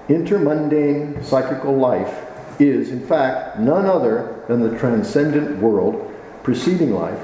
intermundane 0.07 1.23
psychical 1.23 1.75
life 1.75 2.25
is, 2.59 2.89
in 2.91 3.05
fact, 3.05 3.59
none 3.59 3.85
other 3.85 4.43
than 4.47 4.61
the 4.61 4.77
transcendent 4.79 5.59
world 5.59 6.13
preceding 6.43 6.93
life, 6.93 7.21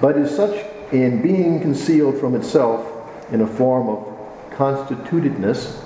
but 0.00 0.16
is 0.16 0.34
such 0.34 0.64
in 0.92 1.20
being 1.22 1.60
concealed 1.60 2.18
from 2.18 2.34
itself 2.34 2.86
in 3.32 3.42
a 3.42 3.46
form 3.46 3.88
of 3.88 4.50
constitutedness. 4.50 5.80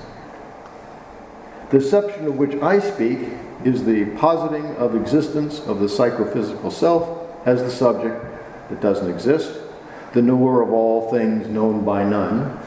The 1.70 1.78
deception 1.78 2.26
of 2.26 2.36
which 2.36 2.54
I 2.62 2.78
speak 2.78 3.18
is 3.64 3.84
the 3.84 4.04
positing 4.16 4.76
of 4.76 4.94
existence 4.94 5.60
of 5.60 5.80
the 5.80 5.88
psychophysical 5.88 6.70
self 6.70 7.46
as 7.46 7.62
the 7.62 7.70
subject 7.70 8.24
that 8.70 8.80
doesn't 8.80 9.10
exist, 9.10 9.58
the 10.12 10.22
knower 10.22 10.62
of 10.62 10.70
all 10.70 11.10
things 11.10 11.48
known 11.48 11.84
by 11.84 12.04
none. 12.04 12.58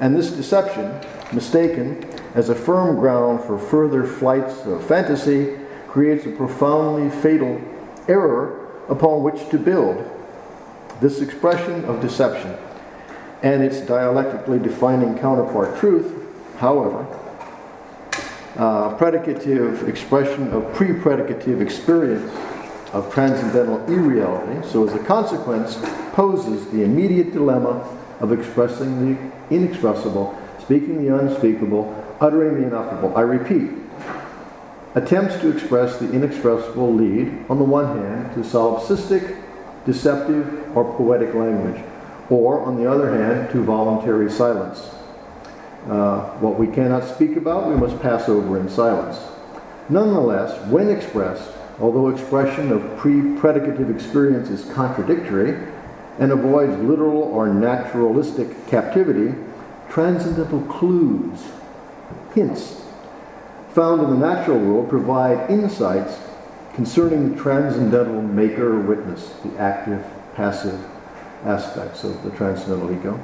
And 0.00 0.16
this 0.16 0.30
deception, 0.30 1.00
mistaken 1.32 2.04
as 2.34 2.48
a 2.48 2.54
firm 2.54 2.96
ground 2.96 3.42
for 3.44 3.58
further 3.58 4.04
flights 4.04 4.64
of 4.66 4.86
fantasy, 4.86 5.56
creates 5.86 6.26
a 6.26 6.30
profoundly 6.30 7.10
fatal 7.22 7.60
error 8.06 8.66
upon 8.88 9.22
which 9.22 9.48
to 9.50 9.58
build. 9.58 10.04
This 11.00 11.20
expression 11.20 11.84
of 11.84 12.00
deception 12.00 12.56
and 13.42 13.62
its 13.62 13.80
dialectically 13.80 14.58
defining 14.58 15.18
counterpart 15.18 15.78
truth, 15.78 16.12
however, 16.58 17.06
uh, 18.56 18.96
predicative 18.98 19.86
expression 19.86 20.52
of 20.52 20.72
pre-predicative 20.74 21.60
experience 21.60 22.32
of 22.92 23.12
transcendental 23.12 23.84
irreality, 23.86 24.66
so 24.66 24.86
as 24.86 24.94
a 24.94 25.04
consequence, 25.04 25.78
poses 26.12 26.66
the 26.70 26.82
immediate 26.82 27.32
dilemma 27.32 27.86
of 28.20 28.32
expressing 28.32 29.14
the 29.14 29.54
inexpressible, 29.54 30.36
speaking 30.68 31.02
the 31.02 31.18
unspeakable, 31.18 31.88
uttering 32.20 32.60
the 32.60 32.66
ineffable. 32.66 33.16
I 33.16 33.22
repeat, 33.22 33.70
attempts 34.94 35.40
to 35.40 35.48
express 35.48 35.96
the 35.96 36.12
inexpressible 36.12 36.92
lead, 36.92 37.46
on 37.48 37.56
the 37.56 37.64
one 37.64 37.86
hand, 37.96 38.34
to 38.34 38.40
solipsistic, 38.40 39.42
deceptive, 39.86 40.76
or 40.76 40.84
poetic 40.94 41.32
language, 41.32 41.82
or, 42.28 42.60
on 42.60 42.76
the 42.76 42.86
other 42.86 43.16
hand, 43.16 43.50
to 43.52 43.64
voluntary 43.64 44.30
silence. 44.30 44.80
Uh, 45.88 46.36
what 46.40 46.58
we 46.58 46.66
cannot 46.66 47.02
speak 47.02 47.36
about, 47.36 47.66
we 47.66 47.74
must 47.74 47.98
pass 48.02 48.28
over 48.28 48.60
in 48.60 48.68
silence. 48.68 49.18
Nonetheless, 49.88 50.62
when 50.66 50.90
expressed, 50.90 51.50
although 51.80 52.10
expression 52.10 52.72
of 52.72 52.98
pre-predicative 52.98 53.88
experience 53.94 54.50
is 54.50 54.70
contradictory 54.74 55.66
and 56.18 56.30
avoids 56.30 56.78
literal 56.82 57.22
or 57.22 57.48
naturalistic 57.48 58.66
captivity, 58.66 59.34
transcendental 59.90 60.60
clues, 60.62 61.48
hints, 62.34 62.82
found 63.70 64.02
in 64.02 64.10
the 64.10 64.26
natural 64.26 64.58
world 64.58 64.88
provide 64.88 65.50
insights 65.50 66.18
concerning 66.74 67.34
the 67.34 67.42
transcendental 67.42 68.22
maker 68.22 68.80
witness, 68.80 69.34
the 69.44 69.58
active, 69.58 70.04
passive 70.34 70.80
aspects 71.44 72.04
of 72.04 72.22
the 72.22 72.30
transcendental 72.30 72.92
ego. 72.92 73.20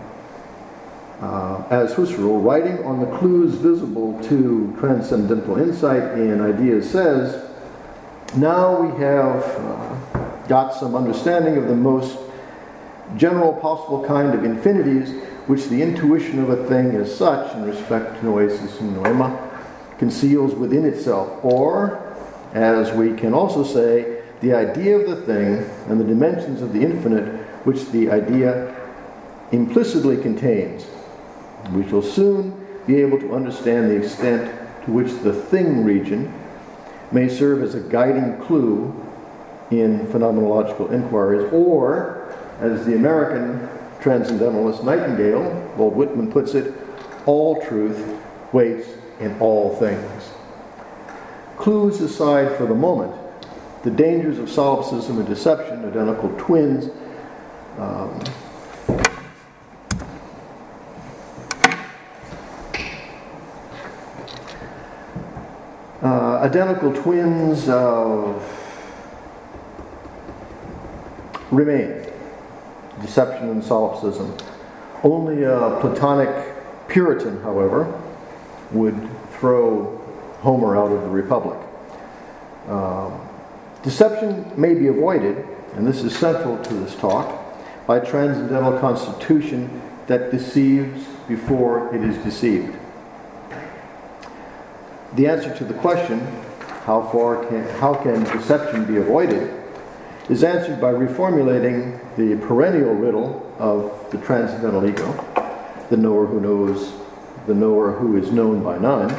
Uh, 1.20 1.64
as 1.70 1.94
Husserl, 1.94 2.42
writing 2.42 2.84
on 2.84 3.00
the 3.00 3.18
clues 3.18 3.54
visible 3.54 4.20
to 4.24 4.74
transcendental 4.78 5.58
insight 5.58 6.18
in 6.18 6.40
ideas, 6.40 6.90
says, 6.90 7.50
now 8.36 8.80
we 8.82 8.88
have 9.00 9.44
uh, 9.44 10.48
got 10.48 10.74
some 10.74 10.96
understanding 10.96 11.56
of 11.56 11.68
the 11.68 11.76
most 11.76 12.18
general 13.16 13.52
possible 13.52 14.04
kind 14.04 14.34
of 14.34 14.44
infinities 14.44 15.14
which 15.46 15.66
the 15.66 15.82
intuition 15.82 16.38
of 16.38 16.48
a 16.50 16.66
thing 16.68 16.94
as 16.96 17.14
such, 17.14 17.54
in 17.54 17.64
respect 17.64 18.20
to 18.20 18.26
noesis 18.26 18.80
and 18.80 18.96
noema, 18.96 19.50
conceals 19.98 20.54
within 20.54 20.84
itself. 20.84 21.44
Or, 21.44 22.00
as 22.52 22.92
we 22.92 23.14
can 23.14 23.34
also 23.34 23.62
say, 23.62 24.22
the 24.40 24.54
idea 24.54 24.98
of 24.98 25.08
the 25.08 25.16
thing 25.16 25.68
and 25.88 26.00
the 26.00 26.04
dimensions 26.04 26.62
of 26.62 26.72
the 26.72 26.80
infinite 26.80 27.26
which 27.64 27.90
the 27.90 28.10
idea 28.10 28.74
implicitly 29.52 30.16
contains. 30.16 30.86
We 31.72 31.88
shall 31.88 32.02
soon 32.02 32.66
be 32.86 32.96
able 32.96 33.18
to 33.20 33.34
understand 33.34 33.90
the 33.90 33.96
extent 33.96 34.52
to 34.84 34.92
which 34.92 35.12
the 35.22 35.32
thing 35.32 35.84
region 35.84 36.32
may 37.10 37.28
serve 37.28 37.62
as 37.62 37.74
a 37.74 37.80
guiding 37.80 38.38
clue 38.38 38.94
in 39.70 40.06
phenomenological 40.08 40.92
inquiries, 40.92 41.50
or, 41.52 42.34
as 42.60 42.84
the 42.84 42.94
American 42.94 43.68
transcendentalist 44.04 44.84
Nightingale, 44.84 45.72
Walt 45.78 45.94
Whitman 45.94 46.30
puts 46.30 46.52
it, 46.52 46.74
all 47.24 47.62
truth 47.62 48.20
waits 48.52 48.86
in 49.18 49.34
all 49.40 49.74
things. 49.76 50.28
Clues 51.56 52.02
aside 52.02 52.54
for 52.58 52.66
the 52.66 52.74
moment, 52.74 53.14
the 53.82 53.90
dangers 53.90 54.38
of 54.38 54.50
solipsism 54.50 55.18
and 55.20 55.26
deception, 55.26 55.86
identical 55.86 56.28
twins, 56.36 56.90
um, 57.78 58.20
uh, 66.02 66.40
identical 66.42 66.92
twins 66.92 67.68
remain 71.50 72.13
deception 73.00 73.48
and 73.50 73.62
solipsism. 73.62 74.36
Only 75.02 75.42
a 75.44 75.78
Platonic 75.80 76.88
Puritan, 76.88 77.40
however, 77.42 78.00
would 78.70 79.08
throw 79.32 80.00
Homer 80.40 80.76
out 80.76 80.92
of 80.92 81.02
the 81.02 81.08
Republic. 81.08 81.58
Um, 82.68 83.28
deception 83.82 84.50
may 84.56 84.74
be 84.74 84.88
avoided, 84.88 85.46
and 85.74 85.86
this 85.86 86.02
is 86.02 86.16
central 86.16 86.62
to 86.64 86.74
this 86.74 86.94
talk, 86.94 87.40
by 87.86 88.00
transcendental 88.00 88.78
constitution 88.78 89.82
that 90.06 90.30
deceives 90.30 91.04
before 91.28 91.94
it 91.94 92.02
is 92.02 92.16
deceived. 92.18 92.76
The 95.14 95.26
answer 95.26 95.54
to 95.56 95.64
the 95.64 95.74
question, 95.74 96.20
how 96.84 97.08
far 97.12 97.44
can, 97.46 97.64
how 97.78 97.94
can 97.94 98.24
deception 98.24 98.84
be 98.84 98.96
avoided, 98.96 99.63
is 100.28 100.42
answered 100.42 100.80
by 100.80 100.92
reformulating 100.92 101.98
the 102.16 102.36
perennial 102.46 102.94
riddle 102.94 103.54
of 103.58 104.10
the 104.10 104.18
transcendental 104.18 104.88
ego, 104.88 105.12
the 105.90 105.96
knower 105.96 106.26
who 106.26 106.40
knows, 106.40 106.94
the 107.46 107.54
knower 107.54 107.92
who 107.92 108.16
is 108.16 108.30
known 108.30 108.62
by 108.62 108.78
none, 108.78 109.10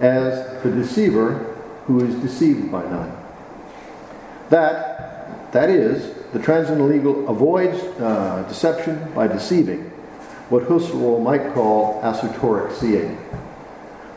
as 0.00 0.62
the 0.62 0.70
deceiver 0.70 1.54
who 1.86 2.04
is 2.04 2.14
deceived 2.16 2.72
by 2.72 2.82
none. 2.82 3.16
That, 4.50 5.52
that 5.52 5.70
is, 5.70 6.12
the 6.32 6.38
transcendental 6.40 6.92
ego 6.92 7.26
avoids 7.26 7.78
uh, 8.00 8.44
deception 8.48 9.12
by 9.14 9.28
deceiving, 9.28 9.90
what 10.48 10.64
Husserl 10.64 11.22
might 11.22 11.54
call 11.54 12.00
esoteric 12.02 12.74
seeing. 12.74 13.16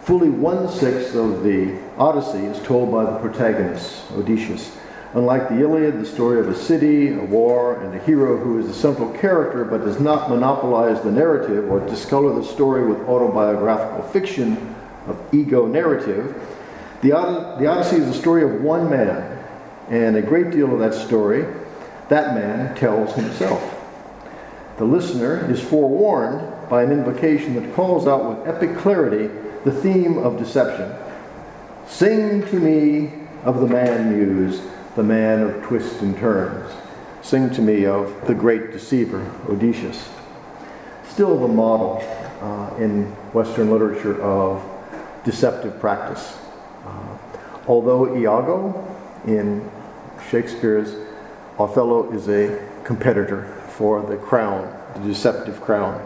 Fully 0.01 0.29
one 0.29 0.69
sixth 0.69 1.15
of 1.15 1.43
the 1.43 1.79
Odyssey 1.97 2.45
is 2.45 2.59
told 2.65 2.91
by 2.91 3.03
the 3.05 3.17
protagonist, 3.19 4.11
Odysseus, 4.11 4.75
Unlike 5.15 5.47
the 5.47 5.61
Iliad, 5.61 5.97
the 5.97 6.05
story 6.05 6.41
of 6.41 6.49
a 6.49 6.55
city, 6.55 7.13
a 7.13 7.23
war, 7.23 7.81
and 7.81 7.95
a 7.95 8.03
hero 8.03 8.37
who 8.37 8.59
is 8.59 8.67
the 8.67 8.73
central 8.73 9.13
character 9.13 9.63
but 9.63 9.85
does 9.85 9.97
not 9.97 10.29
monopolize 10.29 11.01
the 11.03 11.11
narrative 11.11 11.71
or 11.71 11.79
discolor 11.87 12.35
the 12.35 12.43
story 12.43 12.85
with 12.85 12.99
autobiographical 13.07 14.05
fiction 14.09 14.75
of 15.07 15.17
ego 15.33 15.67
narrative, 15.67 16.35
the, 17.01 17.11
the 17.11 17.65
Odyssey 17.65 17.95
is 17.95 18.07
the 18.07 18.13
story 18.13 18.43
of 18.43 18.61
one 18.61 18.89
man, 18.89 19.41
and 19.89 20.17
a 20.17 20.21
great 20.21 20.51
deal 20.51 20.73
of 20.73 20.79
that 20.79 20.93
story, 20.93 21.45
that 22.09 22.35
man 22.35 22.75
tells 22.75 23.15
himself. 23.15 23.73
The 24.77 24.83
listener 24.83 25.49
is 25.49 25.61
forewarned 25.61 26.69
by 26.69 26.83
an 26.83 26.91
invocation 26.91 27.55
that 27.55 27.73
calls 27.73 28.05
out 28.05 28.25
with 28.25 28.47
epic 28.49 28.75
clarity 28.75 29.27
the 29.63 29.71
theme 29.71 30.17
of 30.17 30.37
deception. 30.37 30.93
Sing 31.87 32.45
to 32.47 32.59
me 32.59 33.13
of 33.45 33.61
the 33.61 33.67
man 33.67 34.17
muse 34.17 34.61
the 34.95 35.03
man 35.03 35.41
of 35.41 35.63
twists 35.63 36.01
and 36.01 36.17
turns. 36.17 36.71
Sing 37.21 37.49
to 37.51 37.61
me 37.61 37.85
of 37.85 38.27
the 38.27 38.33
great 38.33 38.71
deceiver, 38.71 39.29
Odysseus. 39.49 40.09
Still 41.09 41.39
the 41.39 41.47
model 41.47 42.01
uh, 42.41 42.75
in 42.77 43.05
Western 43.33 43.71
literature 43.71 44.21
of 44.21 44.63
deceptive 45.23 45.79
practice. 45.79 46.37
Uh, 46.85 47.17
although 47.67 48.15
Iago 48.15 48.85
in 49.25 49.69
Shakespeare's 50.29 50.95
Othello 51.57 52.11
is 52.11 52.29
a 52.29 52.67
competitor 52.83 53.45
for 53.69 54.01
the 54.03 54.17
crown, 54.17 54.71
the 54.93 55.07
deceptive 55.07 55.61
crown. 55.61 55.99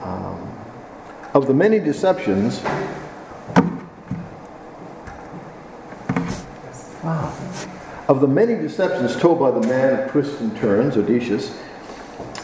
Um, 0.00 0.50
of 1.34 1.46
the 1.46 1.54
many 1.54 1.80
deceptions, 1.80 2.62
Of 8.06 8.20
the 8.20 8.28
many 8.28 8.54
deceptions 8.54 9.16
told 9.16 9.38
by 9.40 9.50
the 9.50 9.66
man 9.66 9.98
of 9.98 10.10
twists 10.10 10.38
and 10.40 10.54
turns, 10.58 10.96
Odysseus, 10.96 11.58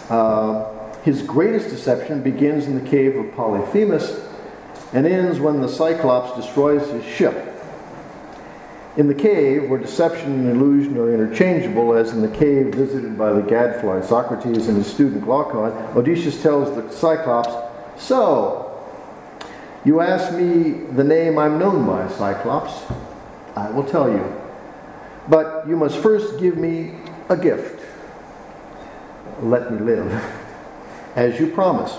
uh, 0.08 0.94
his 1.02 1.22
greatest 1.22 1.68
deception 1.68 2.22
begins 2.22 2.66
in 2.66 2.82
the 2.82 2.88
cave 2.88 3.14
of 3.16 3.34
Polyphemus 3.34 4.26
and 4.94 5.06
ends 5.06 5.38
when 5.38 5.60
the 5.60 5.68
Cyclops 5.68 6.34
destroys 6.34 6.88
his 6.90 7.04
ship. 7.04 7.46
In 8.96 9.06
the 9.06 9.14
cave, 9.14 9.68
where 9.68 9.78
deception 9.78 10.32
and 10.32 10.48
illusion 10.48 10.96
are 10.96 11.12
interchangeable, 11.12 11.92
as 11.92 12.12
in 12.12 12.22
the 12.22 12.36
cave 12.36 12.74
visited 12.74 13.16
by 13.18 13.32
the 13.32 13.42
gadfly 13.42 14.00
Socrates 14.00 14.66
and 14.66 14.78
his 14.78 14.86
student 14.86 15.22
Glaucon, 15.24 15.72
Odysseus 15.96 16.42
tells 16.42 16.74
the 16.74 16.90
Cyclops, 16.90 17.54
So, 18.02 18.66
you 19.84 20.00
ask 20.00 20.34
me 20.34 20.70
the 20.70 21.04
name 21.04 21.38
I'm 21.38 21.58
known 21.58 21.86
by, 21.86 22.08
Cyclops. 22.08 22.90
I 23.54 23.70
will 23.70 23.84
tell 23.84 24.10
you. 24.10 24.39
But 25.30 25.68
you 25.68 25.76
must 25.76 25.96
first 25.98 26.40
give 26.40 26.56
me 26.56 26.92
a 27.28 27.36
gift. 27.36 27.80
Let 29.40 29.72
me 29.72 29.78
live. 29.78 30.12
As 31.14 31.38
you 31.38 31.46
promised. 31.46 31.98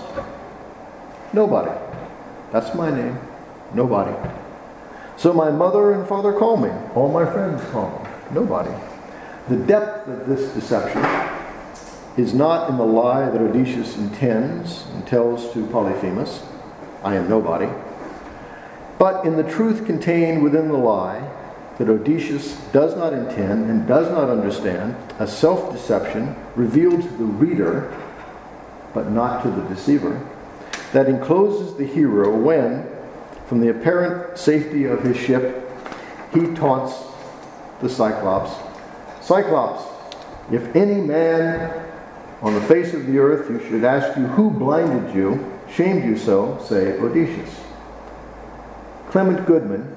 Nobody. 1.32 1.72
That's 2.52 2.74
my 2.74 2.90
name. 2.90 3.18
Nobody. 3.72 4.14
So 5.16 5.32
my 5.32 5.50
mother 5.50 5.92
and 5.92 6.06
father 6.06 6.34
call 6.34 6.58
me. 6.58 6.70
All 6.94 7.10
my 7.10 7.24
friends 7.24 7.62
call 7.70 7.88
me. 8.04 8.10
Nobody. 8.34 8.70
The 9.48 9.56
depth 9.56 10.08
of 10.08 10.26
this 10.26 10.52
deception 10.52 11.02
is 12.18 12.34
not 12.34 12.68
in 12.68 12.76
the 12.76 12.84
lie 12.84 13.30
that 13.30 13.40
Odysseus 13.40 13.96
intends 13.96 14.84
and 14.92 15.06
tells 15.06 15.50
to 15.54 15.66
Polyphemus, 15.68 16.42
I 17.02 17.16
am 17.16 17.28
nobody, 17.28 17.68
but 18.98 19.24
in 19.24 19.36
the 19.36 19.42
truth 19.42 19.86
contained 19.86 20.42
within 20.42 20.68
the 20.68 20.76
lie 20.76 21.28
that 21.78 21.88
Odysseus 21.88 22.54
does 22.72 22.96
not 22.96 23.12
intend 23.12 23.70
and 23.70 23.86
does 23.86 24.10
not 24.10 24.28
understand, 24.28 24.96
a 25.18 25.26
self 25.26 25.72
deception 25.72 26.36
revealed 26.54 27.02
to 27.02 27.08
the 27.08 27.24
reader, 27.24 27.96
but 28.94 29.10
not 29.10 29.42
to 29.42 29.50
the 29.50 29.62
deceiver, 29.68 30.26
that 30.92 31.08
encloses 31.08 31.76
the 31.76 31.86
hero 31.86 32.36
when, 32.36 32.86
from 33.46 33.60
the 33.60 33.68
apparent 33.68 34.38
safety 34.38 34.84
of 34.84 35.02
his 35.02 35.16
ship, 35.16 35.70
he 36.32 36.46
taunts 36.54 36.94
the 37.80 37.88
Cyclops 37.88 38.52
Cyclops, 39.22 39.84
if 40.50 40.74
any 40.74 41.00
man 41.00 41.88
on 42.42 42.54
the 42.54 42.60
face 42.62 42.92
of 42.92 43.06
the 43.06 43.18
earth 43.18 43.48
you 43.48 43.60
should 43.68 43.84
ask 43.84 44.18
you 44.18 44.26
who 44.26 44.50
blinded 44.50 45.14
you, 45.14 45.52
shamed 45.72 46.04
you 46.04 46.18
so, 46.18 46.60
say 46.68 46.98
Odysseus. 46.98 47.60
Clement 49.10 49.46
Goodman 49.46 49.94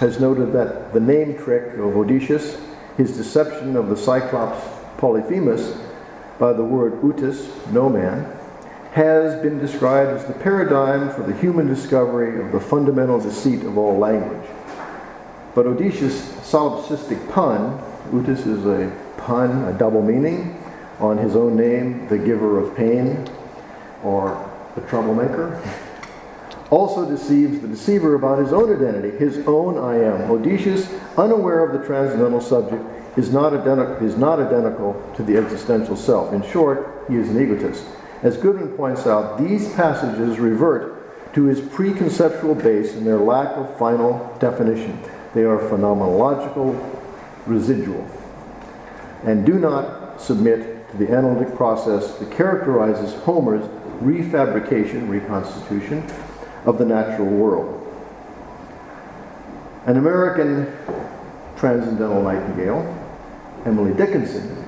has 0.00 0.20
noted 0.20 0.52
that 0.52 0.92
the 0.92 1.00
name 1.00 1.36
trick 1.36 1.74
of 1.74 1.96
Odysseus, 1.96 2.56
his 2.96 3.16
deception 3.16 3.76
of 3.76 3.88
the 3.88 3.96
Cyclops 3.96 4.64
Polyphemus 4.96 5.76
by 6.38 6.52
the 6.52 6.64
word 6.64 7.00
Outis, 7.02 7.48
no 7.72 7.88
man, 7.88 8.24
has 8.92 9.40
been 9.42 9.58
described 9.58 10.10
as 10.10 10.24
the 10.24 10.32
paradigm 10.34 11.10
for 11.10 11.22
the 11.22 11.36
human 11.36 11.66
discovery 11.66 12.40
of 12.40 12.52
the 12.52 12.60
fundamental 12.60 13.20
deceit 13.20 13.62
of 13.64 13.76
all 13.76 13.98
language. 13.98 14.48
But 15.54 15.66
Odysseus' 15.66 16.22
solipsistic 16.48 17.28
pun, 17.30 17.78
Outis 18.12 18.46
is 18.46 18.64
a 18.66 18.92
pun, 19.16 19.64
a 19.64 19.76
double 19.76 20.02
meaning, 20.02 20.62
on 21.00 21.18
his 21.18 21.36
own 21.36 21.56
name, 21.56 22.08
the 22.08 22.18
giver 22.18 22.58
of 22.58 22.76
pain, 22.76 23.28
or 24.02 24.48
the 24.74 24.80
troublemaker, 24.82 25.60
also 26.70 27.08
deceives 27.08 27.60
the 27.60 27.68
deceiver 27.68 28.14
about 28.14 28.38
his 28.38 28.52
own 28.52 28.74
identity, 28.74 29.16
his 29.16 29.38
own 29.46 29.78
I 29.78 29.96
am. 30.02 30.30
Odysseus, 30.30 30.88
unaware 31.16 31.64
of 31.64 31.78
the 31.78 31.86
transcendental 31.86 32.40
subject, 32.40 32.84
is 33.16 33.32
not, 33.32 33.52
identi- 33.52 34.02
is 34.02 34.16
not 34.16 34.38
identical 34.38 34.94
to 35.16 35.22
the 35.22 35.36
existential 35.36 35.96
self. 35.96 36.32
In 36.32 36.42
short, 36.50 37.04
he 37.08 37.16
is 37.16 37.28
an 37.30 37.40
egotist. 37.40 37.84
As 38.22 38.36
Goodman 38.36 38.76
points 38.76 39.06
out, 39.06 39.38
these 39.38 39.72
passages 39.74 40.38
revert 40.38 41.34
to 41.34 41.44
his 41.44 41.60
preconceptual 41.60 42.62
base 42.62 42.94
in 42.94 43.04
their 43.04 43.18
lack 43.18 43.48
of 43.56 43.78
final 43.78 44.34
definition. 44.38 45.00
They 45.34 45.44
are 45.44 45.58
phenomenological, 45.58 46.76
residual, 47.46 48.06
and 49.24 49.44
do 49.46 49.54
not 49.58 50.20
submit 50.20 50.90
to 50.90 50.96
the 50.96 51.12
analytic 51.12 51.54
process 51.54 52.14
that 52.14 52.30
characterizes 52.30 53.14
Homer's 53.22 53.66
refabrication, 54.00 55.08
reconstitution 55.08 56.02
of 56.68 56.76
the 56.76 56.84
natural 56.84 57.26
world. 57.26 57.74
An 59.86 59.96
American 59.96 60.70
transcendental 61.56 62.22
nightingale, 62.22 62.84
Emily 63.64 63.94
Dickinson, 63.94 64.66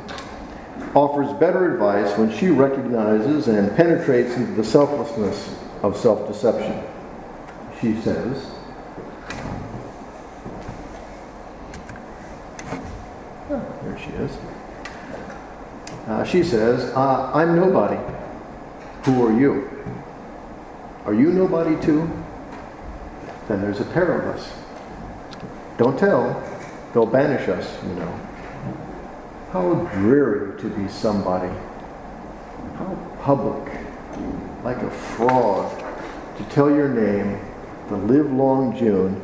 offers 0.94 1.30
better 1.38 1.74
advice 1.74 2.16
when 2.16 2.34
she 2.34 2.48
recognizes 2.48 3.48
and 3.48 3.76
penetrates 3.76 4.34
into 4.34 4.52
the 4.52 4.64
selflessness 4.64 5.54
of 5.82 5.94
self 5.94 6.26
deception. 6.26 6.82
She 7.82 7.94
says, 8.00 8.50
oh, 13.50 13.78
There 13.82 13.98
she 13.98 14.10
is. 14.12 14.38
Uh, 16.06 16.24
she 16.24 16.42
says, 16.42 16.94
uh, 16.96 17.30
I'm 17.34 17.56
nobody. 17.56 18.00
Who 19.04 19.26
are 19.26 19.38
you? 19.38 19.79
Are 21.04 21.14
you 21.14 21.32
nobody 21.32 21.80
too? 21.80 22.10
Then 23.48 23.62
there's 23.62 23.80
a 23.80 23.84
pair 23.84 24.20
of 24.20 24.36
us. 24.36 24.52
Don't 25.78 25.98
tell. 25.98 26.42
They'll 26.92 27.06
banish 27.06 27.48
us, 27.48 27.82
you 27.82 27.94
know. 27.94 28.20
How 29.52 29.74
dreary 29.94 30.60
to 30.60 30.68
be 30.68 30.88
somebody. 30.88 31.52
How 32.76 32.94
public, 33.22 33.72
like 34.62 34.76
a 34.78 34.90
fraud, 34.90 35.78
to 36.36 36.44
tell 36.54 36.70
your 36.70 36.88
name 36.88 37.40
the 37.88 37.96
livelong 37.96 38.76
June 38.76 39.20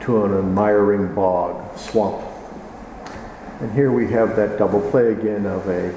to 0.00 0.24
an 0.24 0.38
admiring 0.38 1.14
bog, 1.14 1.76
swamp. 1.76 2.24
And 3.60 3.72
here 3.72 3.90
we 3.90 4.08
have 4.12 4.36
that 4.36 4.58
double 4.58 4.80
play 4.90 5.12
again 5.12 5.46
of 5.46 5.66
a 5.68 5.92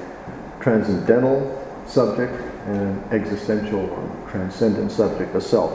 transcendental 0.60 1.58
subject 1.86 2.51
an 2.66 3.02
existential 3.10 3.80
or 3.80 4.28
transcendent 4.30 4.92
subject, 4.92 5.32
the 5.32 5.40
self, 5.40 5.72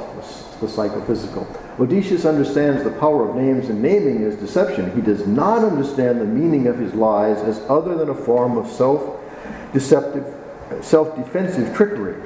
the 0.62 0.68
psychophysical. 0.68 1.46
Odysseus 1.80 2.26
understands 2.26 2.84
the 2.84 2.92
power 2.92 3.30
of 3.30 3.36
names 3.36 3.70
and 3.70 3.82
naming 3.82 4.22
is 4.22 4.36
deception. 4.36 4.96
He 4.96 5.02
does 5.02 5.28
not 5.28 5.64
understand 5.64 6.22
the 6.22 6.26
meaning 6.26 6.68
of 6.68 6.80
his 6.80 6.94
lies 6.94 7.38
as 7.40 7.60
other 7.70 7.96
than 7.96 8.10
a 8.10 8.16
form 8.16 8.58
of 8.58 8.70
self-deceptive, 8.72 10.34
self-defensive 10.82 11.76
trickery. 11.76 12.24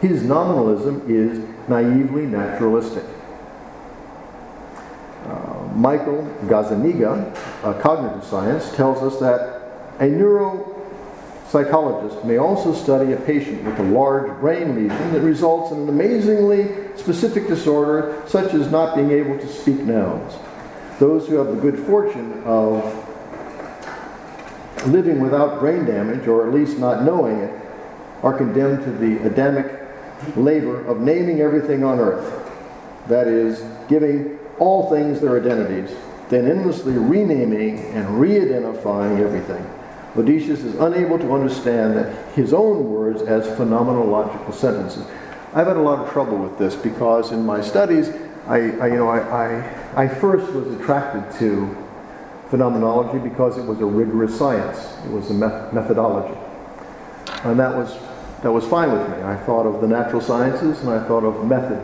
His 0.00 0.22
nominalism 0.22 1.02
is 1.06 1.38
naively 1.68 2.24
naturalistic. 2.24 3.04
Uh, 5.26 5.68
Michael 5.74 6.22
Gazzaniga, 6.46 7.34
a 7.62 7.78
cognitive 7.80 8.24
science, 8.24 8.74
tells 8.74 9.02
us 9.02 9.20
that 9.20 9.98
a 10.00 10.06
neuro 10.06 10.77
Psychologists 11.50 12.22
may 12.24 12.36
also 12.36 12.74
study 12.74 13.12
a 13.12 13.16
patient 13.16 13.64
with 13.64 13.78
a 13.78 13.82
large 13.82 14.38
brain 14.38 14.74
lesion 14.74 15.12
that 15.14 15.22
results 15.22 15.72
in 15.72 15.80
an 15.80 15.88
amazingly 15.88 16.68
specific 16.94 17.48
disorder, 17.48 18.22
such 18.26 18.52
as 18.52 18.70
not 18.70 18.94
being 18.94 19.10
able 19.10 19.38
to 19.38 19.48
speak 19.48 19.78
nouns. 19.78 20.34
Those 20.98 21.26
who 21.26 21.36
have 21.36 21.46
the 21.46 21.60
good 21.60 21.78
fortune 21.86 22.42
of 22.44 22.84
living 24.86 25.20
without 25.20 25.58
brain 25.58 25.86
damage, 25.86 26.28
or 26.28 26.46
at 26.46 26.52
least 26.52 26.78
not 26.78 27.04
knowing 27.04 27.38
it, 27.38 27.54
are 28.22 28.36
condemned 28.36 28.84
to 28.84 28.90
the 28.90 29.26
Adamic 29.26 29.88
labor 30.36 30.84
of 30.84 31.00
naming 31.00 31.40
everything 31.40 31.82
on 31.82 31.98
earth. 31.98 32.46
That 33.06 33.26
is, 33.26 33.64
giving 33.88 34.38
all 34.58 34.90
things 34.90 35.22
their 35.22 35.40
identities, 35.40 35.96
then 36.28 36.46
endlessly 36.46 36.92
renaming 36.92 37.78
and 37.94 38.20
re 38.20 38.38
identifying 38.38 39.18
everything. 39.18 39.64
Odysseus 40.18 40.64
is 40.64 40.74
unable 40.76 41.16
to 41.16 41.32
understand 41.32 42.16
his 42.34 42.52
own 42.52 42.90
words 42.90 43.22
as 43.22 43.46
phenomenological 43.56 44.52
sentences. 44.52 45.04
I've 45.54 45.68
had 45.68 45.76
a 45.76 45.80
lot 45.80 46.04
of 46.04 46.12
trouble 46.12 46.36
with 46.38 46.58
this 46.58 46.74
because 46.74 47.30
in 47.30 47.46
my 47.46 47.60
studies, 47.60 48.10
I, 48.48 48.56
I 48.56 48.86
you 48.88 48.96
know, 48.96 49.08
I, 49.08 49.20
I, 49.20 50.04
I 50.04 50.08
first 50.08 50.52
was 50.52 50.74
attracted 50.74 51.38
to 51.38 51.76
phenomenology 52.48 53.18
because 53.18 53.58
it 53.58 53.64
was 53.64 53.78
a 53.80 53.86
rigorous 53.86 54.36
science. 54.36 54.78
It 55.04 55.12
was 55.12 55.30
a 55.30 55.34
methodology, 55.34 56.36
and 57.44 57.58
that 57.60 57.76
was 57.76 57.96
that 58.42 58.50
was 58.50 58.66
fine 58.66 58.90
with 58.92 59.08
me. 59.10 59.22
I 59.22 59.36
thought 59.36 59.66
of 59.66 59.80
the 59.80 59.88
natural 59.88 60.20
sciences 60.20 60.80
and 60.80 60.90
I 60.90 61.06
thought 61.06 61.24
of 61.24 61.46
method, 61.46 61.78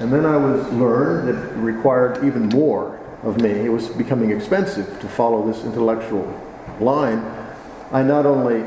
and 0.00 0.12
then 0.12 0.26
I 0.26 0.36
was 0.36 0.66
learned 0.72 1.28
that 1.28 1.36
it 1.36 1.56
required 1.56 2.24
even 2.24 2.48
more 2.48 2.98
of 3.22 3.40
me. 3.40 3.50
It 3.50 3.70
was 3.70 3.88
becoming 3.90 4.30
expensive 4.30 5.00
to 5.00 5.08
follow 5.08 5.46
this 5.46 5.64
intellectual 5.64 6.26
line 6.80 7.39
I 7.92 8.02
not 8.02 8.26
only 8.26 8.64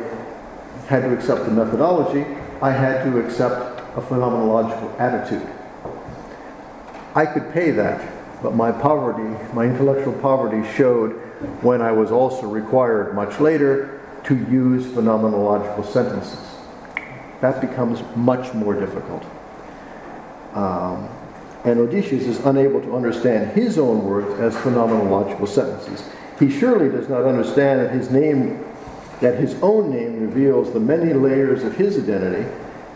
had 0.88 1.04
to 1.04 1.14
accept 1.14 1.46
the 1.46 1.52
methodology, 1.52 2.26
I 2.62 2.72
had 2.72 3.04
to 3.06 3.20
accept 3.26 3.80
a 3.98 4.02
phenomenological 4.02 5.00
attitude. 5.00 5.48
I 7.16 7.26
could 7.26 7.52
pay 7.54 7.72
that, 7.72 8.12
but 8.42 8.56
my 8.56 8.72
poverty, 8.72 9.38
my 9.54 9.66
intellectual 9.66 10.14
poverty, 10.14 10.68
showed 10.76 11.12
when 11.62 11.82
I 11.82 11.92
was 11.92 12.12
also 12.12 12.48
required 12.48 13.14
much 13.14 13.40
later 13.40 14.02
to 14.24 14.36
use 14.36 14.86
phenomenological 14.86 15.86
sentences. 15.86 16.40
That 17.42 17.62
becomes 17.62 18.02
much 18.16 18.54
more 18.54 18.74
difficult. 18.74 19.26
Um, 20.54 21.10
and 21.66 21.80
Odysseus 21.80 22.24
is 22.24 22.40
unable 22.46 22.82
to 22.82 22.96
understand 22.96 23.52
his 23.52 23.78
own 23.78 24.04
words 24.06 24.40
as 24.40 24.56
phenomenological 24.56 25.48
sentences. 25.48 26.10
He 26.40 26.50
surely 26.50 26.90
does 26.90 27.08
not 27.10 27.24
understand 27.24 27.80
that 27.82 27.92
his 27.92 28.10
name, 28.10 28.66
that 29.24 29.40
his 29.40 29.56
own 29.62 29.90
name 29.90 30.20
reveals 30.20 30.74
the 30.74 30.80
many 30.82 31.14
layers 31.14 31.64
of 31.64 31.78
his 31.78 31.98
identity 31.98 32.46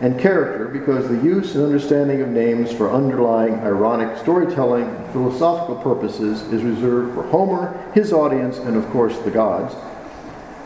and 0.02 0.20
character 0.20 0.68
because 0.68 1.08
the 1.08 1.16
use 1.24 1.54
and 1.54 1.64
understanding 1.64 2.20
of 2.20 2.28
names 2.28 2.70
for 2.70 2.92
underlying 2.92 3.54
ironic 3.60 4.14
storytelling 4.18 4.84
and 4.84 5.10
philosophical 5.10 5.76
purposes 5.76 6.42
is 6.52 6.62
reserved 6.62 7.14
for 7.14 7.22
Homer, 7.28 7.90
his 7.94 8.12
audience, 8.12 8.58
and 8.58 8.76
of 8.76 8.86
course 8.90 9.18
the 9.20 9.30
gods, 9.30 9.74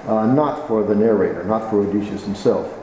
uh, 0.08 0.26
not 0.26 0.66
for 0.66 0.82
the 0.82 0.96
narrator, 0.96 1.44
not 1.44 1.70
for 1.70 1.78
Odysseus 1.82 2.24
himself. 2.24 2.76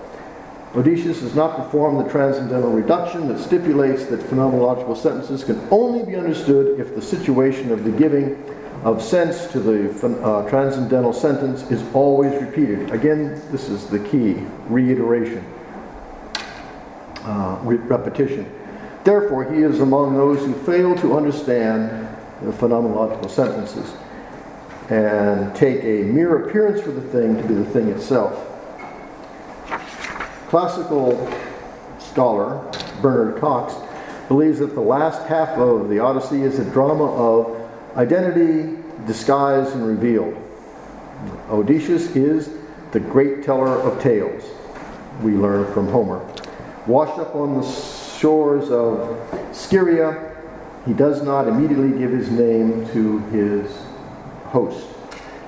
Odysseus 0.73 1.19
has 1.19 1.35
not 1.35 1.57
performed 1.57 1.99
the 1.99 2.09
transcendental 2.09 2.71
reduction 2.71 3.27
that 3.27 3.39
stipulates 3.39 4.05
that 4.05 4.21
phenomenological 4.21 4.95
sentences 4.95 5.43
can 5.43 5.59
only 5.69 6.05
be 6.05 6.15
understood 6.15 6.79
if 6.79 6.95
the 6.95 7.01
situation 7.01 7.73
of 7.73 7.83
the 7.83 7.91
giving 7.91 8.41
of 8.83 9.01
sense 9.01 9.47
to 9.47 9.59
the 9.59 10.23
uh, 10.23 10.49
transcendental 10.49 11.11
sentence 11.11 11.69
is 11.69 11.83
always 11.93 12.33
repeated. 12.41 12.91
Again, 12.91 13.41
this 13.51 13.67
is 13.67 13.85
the 13.87 13.99
key 13.99 14.35
reiteration, 14.67 15.43
uh, 17.23 17.59
re- 17.63 17.75
repetition. 17.77 18.49
Therefore, 19.03 19.51
he 19.51 19.63
is 19.63 19.81
among 19.81 20.15
those 20.15 20.39
who 20.39 20.53
fail 20.53 20.95
to 20.97 21.17
understand 21.17 21.89
the 22.41 22.51
phenomenological 22.51 23.29
sentences 23.29 23.93
and 24.89 25.53
take 25.55 25.83
a 25.83 26.03
mere 26.03 26.47
appearance 26.47 26.81
for 26.81 26.91
the 26.91 27.01
thing 27.01 27.35
to 27.35 27.47
be 27.47 27.53
the 27.53 27.65
thing 27.65 27.89
itself. 27.89 28.45
Classical 30.47 31.31
scholar 31.99 32.65
Bernard 33.01 33.41
Knox 33.41 33.75
believes 34.29 34.59
that 34.59 34.73
the 34.73 34.81
last 34.81 35.27
half 35.27 35.49
of 35.57 35.89
the 35.89 35.99
Odyssey 35.99 36.41
is 36.41 36.59
a 36.59 36.65
drama 36.71 37.05
of 37.05 37.58
identity, 37.99 38.77
disguise, 39.05 39.73
and 39.73 39.85
reveal. 39.85 40.33
Odysseus 41.49 42.15
is 42.15 42.49
the 42.93 42.99
great 42.99 43.43
teller 43.43 43.77
of 43.81 44.01
tales, 44.01 44.41
we 45.21 45.33
learn 45.33 45.71
from 45.73 45.89
Homer. 45.89 46.25
Washed 46.87 47.19
up 47.19 47.35
on 47.35 47.59
the 47.59 47.67
shores 48.17 48.71
of 48.71 49.19
Scheria, 49.53 50.33
he 50.85 50.93
does 50.93 51.21
not 51.23 51.49
immediately 51.49 51.99
give 51.99 52.11
his 52.11 52.31
name 52.31 52.87
to 52.93 53.19
his 53.31 53.69
host, 54.45 54.87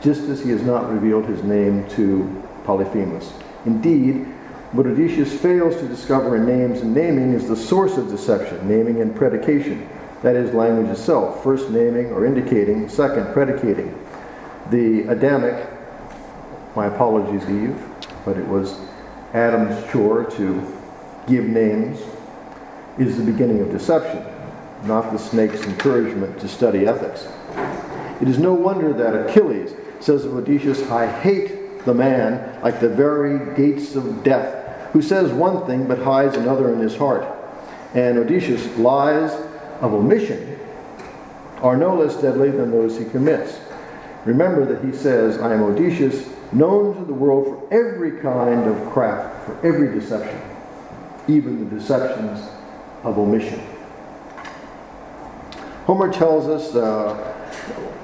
just 0.04 0.24
as 0.24 0.44
he 0.44 0.50
has 0.50 0.62
not 0.62 0.92
revealed 0.92 1.26
his 1.28 1.44
name 1.44 1.88
to 1.92 2.44
Polyphemus. 2.66 3.32
Indeed, 3.66 4.26
what 4.74 4.86
Odysseus 4.86 5.40
fails 5.40 5.78
to 5.78 5.88
discover 5.88 6.36
in 6.36 6.46
names 6.46 6.82
and 6.82 6.94
naming 6.94 7.32
is 7.32 7.48
the 7.48 7.56
source 7.56 7.96
of 7.96 8.10
deception, 8.10 8.68
naming 8.68 9.00
and 9.00 9.16
predication. 9.16 9.88
That 10.22 10.36
is, 10.36 10.54
language 10.54 10.90
itself, 10.90 11.44
first 11.44 11.70
naming 11.70 12.12
or 12.12 12.26
indicating, 12.26 12.88
second 12.90 13.34
predicating. 13.34 13.98
The 14.70 15.08
Adamic, 15.08 15.68
my 16.76 16.86
apologies, 16.86 17.48
Eve, 17.50 17.84
but 18.24 18.38
it 18.38 18.48
was 18.48 18.78
Adam's 19.34 19.92
chore 19.92 20.26
to 20.32 20.78
give 21.28 21.46
names, 21.46 22.00
is 23.00 23.18
the 23.18 23.24
beginning 23.24 23.62
of 23.62 23.72
deception, 23.72 24.24
not 24.84 25.12
the 25.12 25.18
snake's 25.18 25.64
encouragement 25.64 26.40
to 26.40 26.48
study 26.48 26.86
ethics. 26.86 27.28
It 28.22 28.28
is 28.28 28.38
no 28.38 28.54
wonder 28.54 28.94
that 28.94 29.30
Achilles 29.30 29.74
says 30.00 30.26
of 30.26 30.36
Odysseus, 30.36 30.84
I 30.92 31.08
hate 31.08 31.86
the 31.86 31.94
man 31.94 32.62
like 32.62 32.80
the 32.80 32.90
very 32.90 33.56
gates 33.56 33.96
of 33.96 34.24
death 34.24 34.92
who 34.92 35.02
says 35.02 35.32
one 35.32 35.66
thing 35.66 35.88
but 35.88 36.00
hides 36.00 36.36
another 36.36 36.72
in 36.72 36.80
his 36.80 36.98
heart. 36.98 37.26
And 37.94 38.18
Odysseus' 38.20 38.78
lies 38.78 39.32
of 39.82 39.94
omission 39.94 40.60
are 41.62 41.78
no 41.78 41.96
less 41.96 42.16
deadly 42.22 42.52
than 42.52 42.72
those 42.72 42.98
he 42.98 43.06
commits. 43.06 43.60
Remember 44.26 44.66
that 44.66 44.84
he 44.86 44.96
says, 44.96 45.40
I 45.40 45.54
am 45.54 45.64
Odysseus, 45.64 46.30
known 46.52 46.96
to 46.96 47.06
the 47.06 47.14
world 47.14 47.46
for 47.46 47.74
every 47.74 48.20
kind 48.22 48.68
of 48.68 48.92
craft, 48.92 49.46
for 49.46 49.66
every 49.66 50.00
deception, 50.00 50.40
even 51.28 51.70
the 51.70 51.76
deceptions 51.76 52.48
of 53.04 53.18
omission. 53.18 53.62
Homer 55.86 56.12
tells 56.12 56.48
us 56.48 56.76
uh, 56.76 57.16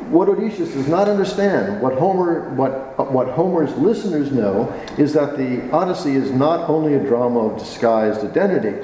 what 0.09 0.29
Odysseus 0.29 0.73
does 0.73 0.87
not 0.87 1.07
understand, 1.07 1.81
what 1.81 1.93
Homer, 1.93 2.49
what, 2.55 3.11
what 3.11 3.27
Homer's 3.29 3.73
listeners 3.75 4.31
know, 4.31 4.71
is 4.97 5.13
that 5.13 5.37
the 5.37 5.69
Odyssey 5.71 6.15
is 6.15 6.31
not 6.31 6.69
only 6.69 6.95
a 6.95 6.99
drama 6.99 7.39
of 7.39 7.59
disguised 7.59 8.23
identity, 8.23 8.83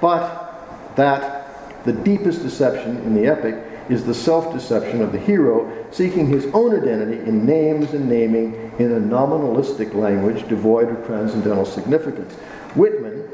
but 0.00 0.96
that 0.96 1.41
the 1.84 1.92
deepest 1.92 2.42
deception 2.42 2.98
in 2.98 3.14
the 3.14 3.26
epic 3.26 3.56
is 3.88 4.04
the 4.04 4.14
self-deception 4.14 5.02
of 5.02 5.12
the 5.12 5.18
hero 5.18 5.86
seeking 5.90 6.28
his 6.28 6.46
own 6.54 6.80
identity 6.80 7.18
in 7.28 7.44
names 7.44 7.92
and 7.92 8.08
naming 8.08 8.72
in 8.78 8.92
a 8.92 9.00
nominalistic 9.00 9.92
language 9.94 10.48
devoid 10.48 10.88
of 10.88 11.04
transcendental 11.06 11.64
significance. 11.64 12.34
Whitman, 12.74 13.28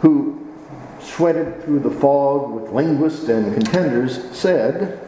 who 0.00 0.46
sweated 1.00 1.62
through 1.64 1.80
the 1.80 1.90
fog 1.90 2.50
with 2.52 2.70
linguists 2.72 3.28
and 3.28 3.54
contenders, 3.54 4.36
said, 4.36 5.00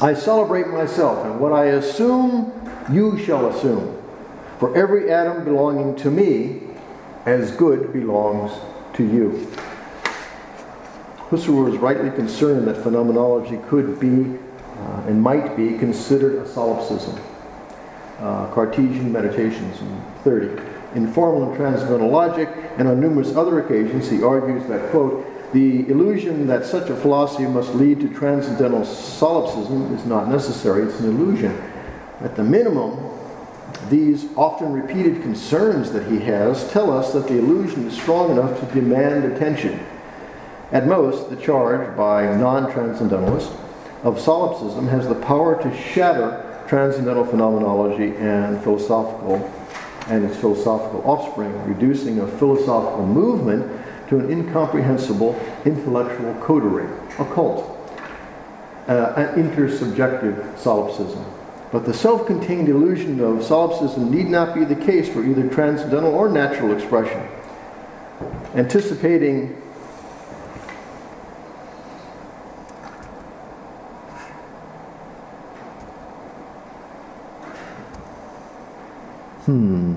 I 0.00 0.12
celebrate 0.12 0.68
myself, 0.68 1.24
and 1.24 1.40
what 1.40 1.52
I 1.52 1.66
assume, 1.66 2.52
you 2.92 3.16
shall 3.16 3.48
assume. 3.48 4.02
For 4.58 4.76
every 4.76 5.10
atom 5.10 5.44
belonging 5.44 5.96
to 5.96 6.10
me, 6.10 6.63
as 7.26 7.50
good 7.52 7.92
belongs 7.92 8.52
to 8.94 9.04
you. 9.04 9.50
Husserl 11.30 11.64
was 11.70 11.76
rightly 11.78 12.10
concerned 12.10 12.66
that 12.68 12.76
phenomenology 12.76 13.58
could 13.68 13.98
be 13.98 14.38
uh, 14.78 15.04
and 15.06 15.20
might 15.20 15.56
be 15.56 15.78
considered 15.78 16.34
a 16.42 16.48
solipsism. 16.48 17.18
Uh, 18.18 18.52
Cartesian 18.52 19.10
Meditations 19.10 19.80
in 19.80 20.02
30. 20.22 20.62
In 20.94 21.12
formal 21.12 21.48
and 21.48 21.56
transcendental 21.56 22.10
logic, 22.10 22.48
and 22.76 22.86
on 22.86 23.00
numerous 23.00 23.34
other 23.34 23.58
occasions, 23.60 24.08
he 24.10 24.22
argues 24.22 24.66
that, 24.68 24.90
quote, 24.90 25.26
the 25.52 25.88
illusion 25.88 26.46
that 26.48 26.64
such 26.64 26.90
a 26.90 26.96
philosophy 26.96 27.46
must 27.46 27.74
lead 27.74 28.00
to 28.00 28.12
transcendental 28.12 28.84
solipsism 28.84 29.94
is 29.94 30.04
not 30.04 30.28
necessary, 30.28 30.82
it's 30.82 31.00
an 31.00 31.06
illusion. 31.06 31.52
At 32.20 32.36
the 32.36 32.44
minimum, 32.44 32.92
these 33.90 34.26
often 34.36 34.72
repeated 34.72 35.22
concerns 35.22 35.92
that 35.92 36.10
he 36.10 36.18
has 36.20 36.70
tell 36.70 36.90
us 36.90 37.12
that 37.12 37.28
the 37.28 37.38
illusion 37.38 37.86
is 37.86 37.94
strong 37.94 38.30
enough 38.30 38.58
to 38.60 38.66
demand 38.74 39.24
attention. 39.24 39.84
At 40.72 40.86
most, 40.86 41.30
the 41.30 41.36
charge 41.36 41.96
by 41.96 42.34
non 42.36 42.72
transcendentalists 42.72 43.54
of 44.02 44.20
solipsism 44.20 44.88
has 44.88 45.08
the 45.08 45.14
power 45.14 45.62
to 45.62 45.76
shatter 45.76 46.64
transcendental 46.68 47.24
phenomenology 47.24 48.16
and 48.16 48.62
philosophical 48.62 49.50
and 50.08 50.24
its 50.24 50.36
philosophical 50.36 51.02
offspring, 51.08 51.52
reducing 51.66 52.20
a 52.20 52.26
philosophical 52.26 53.06
movement 53.06 53.70
to 54.08 54.18
an 54.18 54.30
incomprehensible 54.30 55.34
intellectual 55.64 56.34
coterie, 56.42 56.90
a 57.18 57.24
cult, 57.34 57.64
uh, 58.86 59.14
an 59.16 59.28
intersubjective 59.42 60.58
solipsism. 60.58 61.24
But 61.74 61.86
the 61.86 61.92
self 61.92 62.24
contained 62.24 62.68
illusion 62.68 63.18
of 63.18 63.42
solipsism 63.42 64.08
need 64.08 64.28
not 64.28 64.54
be 64.54 64.64
the 64.64 64.76
case 64.76 65.08
for 65.08 65.24
either 65.24 65.48
transcendental 65.48 66.14
or 66.14 66.28
natural 66.28 66.72
expression. 66.72 67.20
Anticipating 68.54 69.60
Hmm. 79.46 79.96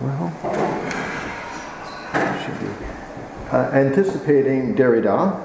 Well, 0.00 0.32
should 2.40 3.52
uh, 3.52 3.70
anticipating 3.72 4.76
Derrida. 4.76 5.36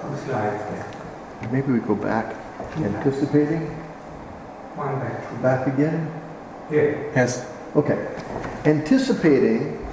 Maybe 1.52 1.72
we 1.72 1.80
go 1.80 1.96
back. 1.96 2.39
Anticipating? 2.78 3.68
One 4.76 5.00
back. 5.00 5.42
Back 5.42 5.68
again? 5.68 6.12
Yeah. 6.72 6.82
Yes. 7.16 7.46
Okay. 7.76 8.08
Anticipating 8.66 9.86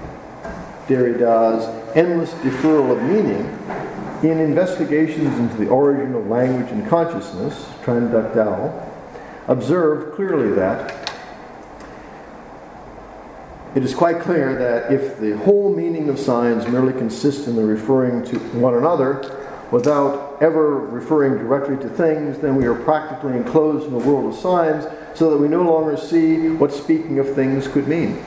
Derrida's 0.88 1.66
endless 1.96 2.32
deferral 2.34 2.92
of 2.96 3.02
meaning 3.02 3.52
in 4.22 4.38
investigations 4.40 5.38
into 5.38 5.56
the 5.56 5.68
origin 5.68 6.14
of 6.14 6.26
language 6.26 6.70
and 6.70 6.88
consciousness, 6.88 7.66
Tran 7.82 8.10
Duc 8.10 8.32
Thao, 8.32 8.88
observed 9.48 10.14
clearly 10.14 10.52
that 10.54 11.06
it 13.74 13.84
is 13.84 13.94
quite 13.94 14.20
clear 14.20 14.54
that 14.54 14.90
if 14.90 15.18
the 15.18 15.36
whole 15.36 15.74
meaning 15.74 16.08
of 16.08 16.18
signs 16.18 16.66
merely 16.66 16.94
consists 16.94 17.46
in 17.46 17.56
the 17.56 17.62
referring 17.64 18.24
to 18.24 18.38
one 18.58 18.74
another 18.74 19.50
without 19.70 20.25
ever 20.40 20.78
referring 20.78 21.38
directly 21.38 21.76
to 21.76 21.88
things, 21.88 22.38
then 22.38 22.56
we 22.56 22.66
are 22.66 22.74
practically 22.74 23.36
enclosed 23.36 23.86
in 23.86 23.94
a 23.94 23.98
world 23.98 24.32
of 24.32 24.38
signs 24.38 24.84
so 25.14 25.30
that 25.30 25.38
we 25.38 25.48
no 25.48 25.62
longer 25.62 25.96
see 25.96 26.48
what 26.50 26.72
speaking 26.72 27.18
of 27.18 27.34
things 27.34 27.66
could 27.68 27.88
mean. 27.88 28.22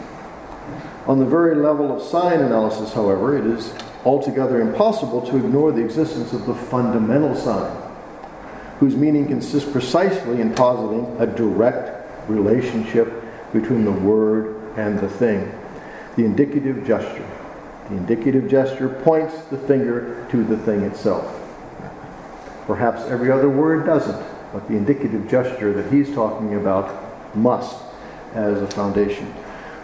On 1.06 1.20
the 1.20 1.26
very 1.26 1.56
level 1.56 1.96
of 1.96 2.02
sign 2.02 2.40
analysis, 2.40 2.94
however, 2.94 3.38
it 3.38 3.46
is 3.46 3.74
altogether 4.06 4.62
impossible 4.62 5.22
to 5.28 5.38
ignore 5.38 5.72
the 5.72 5.84
existence 5.84 6.34
of 6.34 6.46
the 6.46 6.54
fundamental 6.54 7.36
sign, 7.36 7.76
whose 8.80 8.96
meaning 8.96 9.28
consists 9.28 9.70
precisely 9.72 10.42
in 10.42 10.54
positing 10.54 11.06
a 11.20 11.28
direct 11.28 12.30
relationship 12.30 13.12
between 13.52 13.86
the 13.86 13.92
word 13.92 14.78
and 14.78 15.00
the 15.00 15.10
thing. 15.10 15.52
The 16.16 16.26
indicative 16.26 16.86
gesture. 16.86 17.28
The 17.90 17.96
indicative 17.96 18.50
gesture 18.50 18.90
points 18.90 19.36
the 19.46 19.58
finger 19.58 20.28
to 20.30 20.44
the 20.44 20.58
thing 20.58 20.82
itself. 20.82 21.49
Perhaps 22.70 23.10
every 23.10 23.32
other 23.32 23.50
word 23.50 23.84
doesn't, 23.88 24.24
but 24.54 24.68
the 24.68 24.76
indicative 24.76 25.28
gesture 25.28 25.74
that 25.74 25.92
he's 25.92 26.14
talking 26.14 26.54
about 26.54 27.36
must 27.36 27.82
as 28.36 28.62
a 28.62 28.68
foundation. 28.68 29.34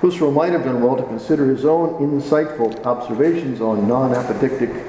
Husserl 0.02 0.32
might 0.32 0.52
have 0.52 0.66
done 0.66 0.84
well 0.84 0.96
to 0.96 1.02
consider 1.02 1.48
his 1.48 1.66
own 1.66 1.96
insightful 1.96 2.86
observations 2.86 3.60
on 3.60 3.88
non 3.88 4.12
apodictic 4.12 4.88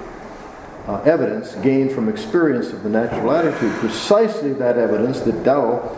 uh, 0.86 1.00
evidence 1.06 1.54
gained 1.62 1.90
from 1.90 2.10
experience 2.10 2.68
of 2.68 2.82
the 2.82 2.90
natural 2.90 3.32
attitude, 3.32 3.72
precisely 3.76 4.52
that 4.52 4.76
evidence 4.76 5.20
that 5.20 5.36
Thao 5.36 5.96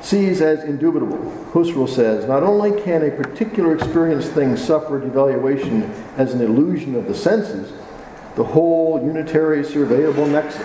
sees 0.00 0.40
as 0.40 0.64
indubitable. 0.64 1.30
Husserl 1.52 1.90
says, 1.90 2.24
not 2.24 2.42
only 2.42 2.80
can 2.80 3.02
a 3.02 3.10
particular 3.10 3.74
experienced 3.74 4.32
thing 4.32 4.56
suffer 4.56 4.98
devaluation 4.98 5.90
as 6.16 6.32
an 6.32 6.40
illusion 6.40 6.94
of 6.94 7.06
the 7.06 7.14
senses, 7.14 7.70
the 8.38 8.44
whole 8.44 9.02
unitary 9.04 9.64
surveyable 9.64 10.30
nexus, 10.30 10.64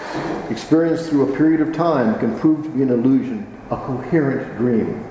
experienced 0.51 1.09
through 1.09 1.33
a 1.33 1.35
period 1.35 1.59
of 1.59 1.73
time, 1.73 2.19
can 2.19 2.37
prove 2.37 2.63
to 2.63 2.69
be 2.69 2.83
an 2.83 2.91
illusion, 2.91 3.51
a 3.71 3.75
coherent 3.75 4.55
dream. 4.57 5.03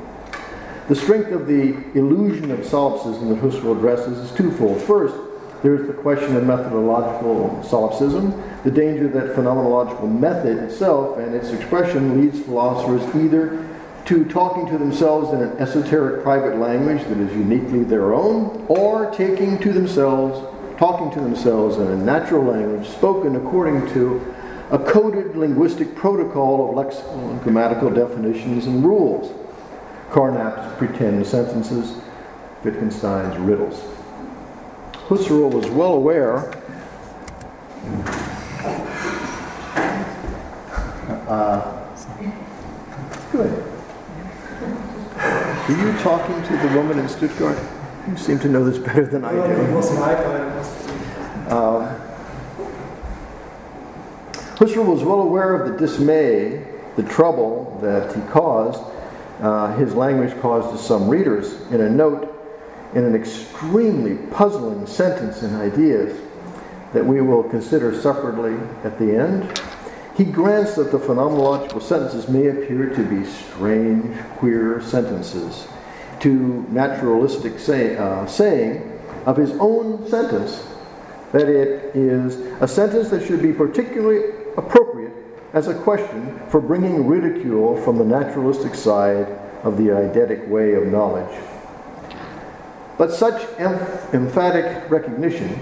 The 0.86 0.94
strength 0.94 1.32
of 1.32 1.48
the 1.48 1.74
illusion 1.98 2.52
of 2.52 2.64
solipsism 2.64 3.30
that 3.30 3.40
Husserl 3.40 3.76
addresses 3.76 4.16
is 4.16 4.30
twofold. 4.36 4.80
First, 4.82 5.16
there's 5.64 5.88
the 5.88 5.92
question 5.92 6.36
of 6.36 6.44
methodological 6.44 7.64
solipsism, 7.64 8.30
the 8.62 8.70
danger 8.70 9.08
that 9.08 9.34
phenomenological 9.36 10.08
method 10.20 10.58
itself 10.58 11.18
and 11.18 11.34
its 11.34 11.50
expression 11.50 12.20
leads 12.20 12.38
philosophers 12.44 13.02
either 13.16 13.68
to 14.04 14.24
talking 14.26 14.66
to 14.68 14.78
themselves 14.78 15.32
in 15.32 15.42
an 15.42 15.56
esoteric 15.58 16.22
private 16.22 16.58
language 16.58 17.02
that 17.08 17.18
is 17.18 17.32
uniquely 17.32 17.82
their 17.82 18.14
own, 18.14 18.64
or 18.68 19.10
taking 19.10 19.58
to 19.58 19.72
themselves, 19.72 20.51
talking 20.79 21.11
to 21.12 21.20
themselves 21.20 21.77
in 21.77 21.87
a 21.87 21.97
natural 21.97 22.45
language 22.45 22.89
spoken 22.89 23.37
according 23.37 23.87
to 23.93 24.35
a 24.70 24.79
coded 24.79 25.37
linguistic 25.37 25.95
protocol 25.95 26.68
of 26.68 26.75
lexical 26.75 27.31
and 27.31 27.43
grammatical 27.43 27.91
definitions 27.91 28.66
and 28.66 28.85
rules. 28.85 29.33
Carnap's 30.11 30.77
pretend 30.79 31.27
sentences, 31.27 31.97
Wittgenstein's 32.64 33.39
riddles. 33.39 33.81
Husserl 35.09 35.53
was 35.53 35.68
well 35.70 35.95
aware 35.95 36.53
uh, 41.29 41.83
good. 43.31 43.64
Were 45.68 45.77
you 45.77 45.99
talking 45.99 46.43
to 46.43 46.57
the 46.57 46.77
woman 46.77 46.99
in 46.99 47.09
Stuttgart? 47.09 47.59
You 48.09 48.16
seem 48.16 48.40
to 48.40 48.48
know 48.48 48.64
this 48.68 48.78
better 48.78 49.07
than 49.07 49.24
I 49.24 49.30
do. 49.32 49.76
Um, 51.48 52.00
Husserl 54.57 54.86
was 54.86 55.05
well 55.05 55.20
aware 55.20 55.55
of 55.55 55.70
the 55.70 55.78
dismay, 55.78 56.64
the 56.96 57.05
trouble 57.05 57.78
that 57.80 58.14
he 58.14 58.20
caused, 58.22 58.82
uh, 59.40 59.76
his 59.76 59.94
language 59.94 60.36
caused 60.40 60.70
to 60.70 60.78
some 60.82 61.09
readers. 61.09 61.61
In 61.70 61.80
a 61.80 61.88
note, 61.88 62.28
in 62.94 63.05
an 63.05 63.14
extremely 63.14 64.16
puzzling 64.32 64.84
sentence 64.86 65.42
and 65.42 65.55
ideas 65.57 66.20
that 66.92 67.07
we 67.07 67.20
will 67.20 67.44
consider 67.44 67.94
separately 67.94 68.57
at 68.82 68.98
the 68.98 69.16
end, 69.16 69.61
he 70.16 70.24
grants 70.24 70.74
that 70.74 70.90
the 70.90 70.98
phenomenological 70.98 71.80
sentences 71.80 72.28
may 72.28 72.48
appear 72.48 72.90
to 72.90 73.05
be 73.05 73.24
strange, 73.24 74.18
queer 74.38 74.80
sentences 74.82 75.68
to 76.23 76.64
naturalistic 76.70 77.59
say, 77.59 77.97
uh, 77.97 78.25
saying 78.27 79.01
of 79.27 79.37
his 79.37 79.51
own 79.59 80.09
sentence 80.09 80.64
that 81.33 81.49
it 81.49 81.97
is 81.97 82.37
a 82.61 82.68
sentence 82.68 83.11
that 83.11 83.27
should 83.27 83.43
be 83.43 83.53
particularly 83.53 84.33
appropriate 84.57 85.12
as 85.53 85.68
a 85.68 85.75
question 85.75 86.41
for 86.49 86.61
bringing 86.61 87.07
ridicule 87.07 87.81
from 87.83 87.99
the 87.99 88.05
naturalistic 88.05 88.75
side 88.75 89.27
of 89.64 89.77
the 89.77 89.85
eidetic 89.85 90.47
way 90.49 90.75
of 90.75 90.87
knowledge. 90.87 91.41
But 92.99 93.12
such 93.12 93.43
emphatic 93.59 94.91
recognition 94.91 95.59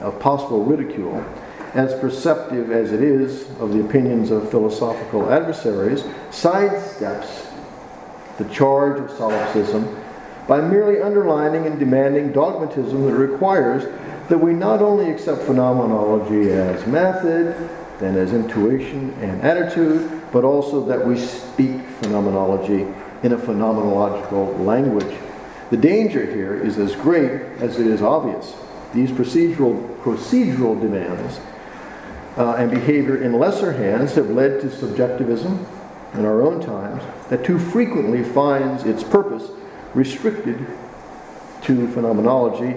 of 0.00 0.18
possible 0.18 0.64
ridicule 0.64 1.24
as 1.74 1.94
perceptive 2.00 2.70
as 2.70 2.92
it 2.92 3.02
is 3.02 3.48
of 3.60 3.72
the 3.72 3.84
opinions 3.84 4.30
of 4.30 4.50
philosophical 4.50 5.30
adversaries, 5.30 6.02
sidesteps 6.30 7.45
the 8.38 8.44
charge 8.46 9.00
of 9.00 9.10
solipsism 9.16 10.02
by 10.46 10.60
merely 10.60 11.00
underlining 11.00 11.66
and 11.66 11.78
demanding 11.78 12.32
dogmatism 12.32 13.06
that 13.06 13.14
requires 13.14 13.84
that 14.28 14.38
we 14.38 14.52
not 14.52 14.82
only 14.82 15.10
accept 15.10 15.42
phenomenology 15.42 16.50
as 16.50 16.86
method, 16.86 17.68
then 17.98 18.16
as 18.16 18.32
intuition 18.32 19.12
and 19.20 19.40
attitude, 19.42 20.22
but 20.32 20.44
also 20.44 20.84
that 20.84 21.04
we 21.04 21.18
speak 21.18 21.80
phenomenology 22.00 22.86
in 23.22 23.32
a 23.32 23.36
phenomenological 23.36 24.64
language. 24.64 25.16
The 25.70 25.76
danger 25.76 26.30
here 26.30 26.56
is 26.56 26.78
as 26.78 26.94
great 26.94 27.32
as 27.60 27.78
it 27.78 27.86
is 27.86 28.02
obvious. 28.02 28.54
These 28.92 29.10
procedural, 29.10 29.96
procedural 29.98 30.80
demands 30.80 31.40
uh, 32.36 32.54
and 32.54 32.70
behavior 32.70 33.20
in 33.20 33.32
lesser 33.32 33.72
hands 33.72 34.14
have 34.14 34.30
led 34.30 34.60
to 34.60 34.70
subjectivism 34.70 35.66
in 36.18 36.24
our 36.24 36.42
own 36.42 36.60
times 36.60 37.02
that 37.28 37.44
too 37.44 37.58
frequently 37.58 38.22
finds 38.22 38.84
its 38.84 39.02
purpose 39.02 39.50
restricted 39.94 40.58
to 41.62 41.88
phenomenology 41.88 42.74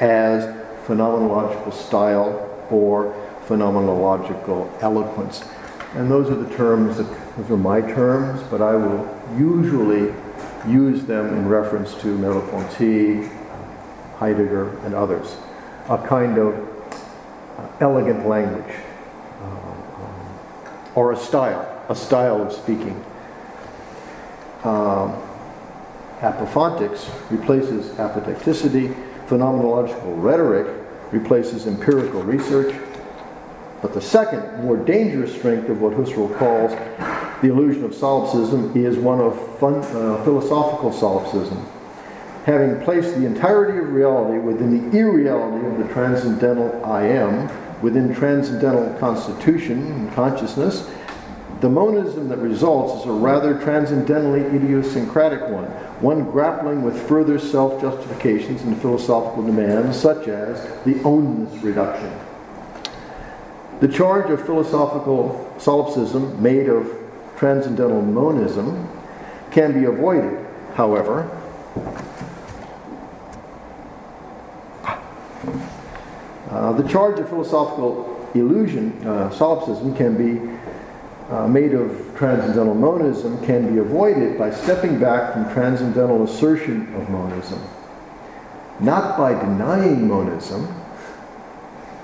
as 0.00 0.44
phenomenological 0.86 1.72
style 1.72 2.44
or 2.70 3.14
phenomenological 3.46 4.70
eloquence. 4.82 5.44
And 5.94 6.10
those 6.10 6.30
are 6.30 6.34
the 6.34 6.54
terms 6.54 6.98
that, 6.98 7.36
those 7.36 7.50
are 7.50 7.56
my 7.56 7.80
terms, 7.80 8.42
but 8.50 8.60
I 8.60 8.74
will 8.74 9.08
usually 9.38 10.14
use 10.66 11.04
them 11.04 11.28
in 11.28 11.48
reference 11.48 11.94
to 12.02 12.16
Merleau-Ponty, 12.18 13.28
Heidegger, 14.16 14.76
and 14.84 14.94
others. 14.94 15.36
A 15.88 15.98
kind 15.98 16.36
of 16.36 16.54
uh, 17.58 17.68
elegant 17.80 18.26
language 18.26 18.74
um, 19.42 19.48
um, 19.48 20.38
or 20.94 21.12
a 21.12 21.16
style, 21.16 21.67
a 21.88 21.94
style 21.94 22.42
of 22.42 22.52
speaking. 22.52 23.04
Um, 24.64 25.16
apophantics 26.20 27.08
replaces 27.30 27.90
apodicticity. 27.96 28.94
Phenomenological 29.26 30.22
rhetoric 30.22 30.66
replaces 31.12 31.66
empirical 31.66 32.22
research. 32.22 32.74
But 33.80 33.94
the 33.94 34.00
second, 34.00 34.64
more 34.64 34.76
dangerous 34.76 35.34
strength 35.34 35.68
of 35.68 35.80
what 35.80 35.92
Husserl 35.94 36.36
calls 36.38 36.72
the 37.40 37.48
illusion 37.48 37.84
of 37.84 37.94
solipsism 37.94 38.76
is 38.76 38.98
one 38.98 39.20
of 39.20 39.58
fun, 39.58 39.76
uh, 39.76 40.22
philosophical 40.24 40.92
solipsism. 40.92 41.64
Having 42.44 42.82
placed 42.82 43.14
the 43.14 43.26
entirety 43.26 43.78
of 43.78 43.92
reality 43.92 44.38
within 44.38 44.90
the 44.90 44.98
irreality 44.98 45.64
of 45.66 45.78
the 45.78 45.92
transcendental 45.92 46.84
I 46.84 47.04
am, 47.04 47.48
within 47.82 48.12
transcendental 48.12 48.92
constitution 48.98 49.92
and 49.92 50.12
consciousness, 50.14 50.90
the 51.60 51.68
monism 51.68 52.28
that 52.28 52.38
results 52.38 53.02
is 53.02 53.08
a 53.08 53.12
rather 53.12 53.54
transcendentally 53.54 54.42
idiosyncratic 54.54 55.48
one, 55.48 55.64
one 56.00 56.30
grappling 56.30 56.82
with 56.82 57.08
further 57.08 57.38
self 57.38 57.80
justifications 57.80 58.62
and 58.62 58.80
philosophical 58.80 59.44
demands, 59.44 59.98
such 59.98 60.28
as 60.28 60.62
the 60.84 60.94
ownness 61.04 61.60
reduction. 61.62 62.12
The 63.80 63.88
charge 63.88 64.30
of 64.30 64.44
philosophical 64.44 65.52
solipsism, 65.58 66.40
made 66.40 66.68
of 66.68 66.92
transcendental 67.36 68.02
monism, 68.02 68.88
can 69.50 69.72
be 69.72 69.84
avoided, 69.86 70.46
however. 70.74 71.34
Uh, 76.50 76.72
the 76.72 76.88
charge 76.88 77.18
of 77.18 77.28
philosophical 77.28 78.30
illusion, 78.34 79.06
uh, 79.06 79.30
solipsism, 79.30 79.94
can 79.96 80.16
be 80.16 80.57
uh, 81.28 81.46
made 81.46 81.74
of 81.74 81.90
transcendental 82.16 82.74
monism 82.74 83.44
can 83.44 83.72
be 83.72 83.78
avoided 83.78 84.38
by 84.38 84.50
stepping 84.50 84.98
back 84.98 85.32
from 85.32 85.52
transcendental 85.52 86.24
assertion 86.24 86.92
of 86.94 87.08
monism. 87.10 87.62
Not 88.80 89.18
by 89.18 89.34
denying 89.34 90.08
monism, 90.08 90.74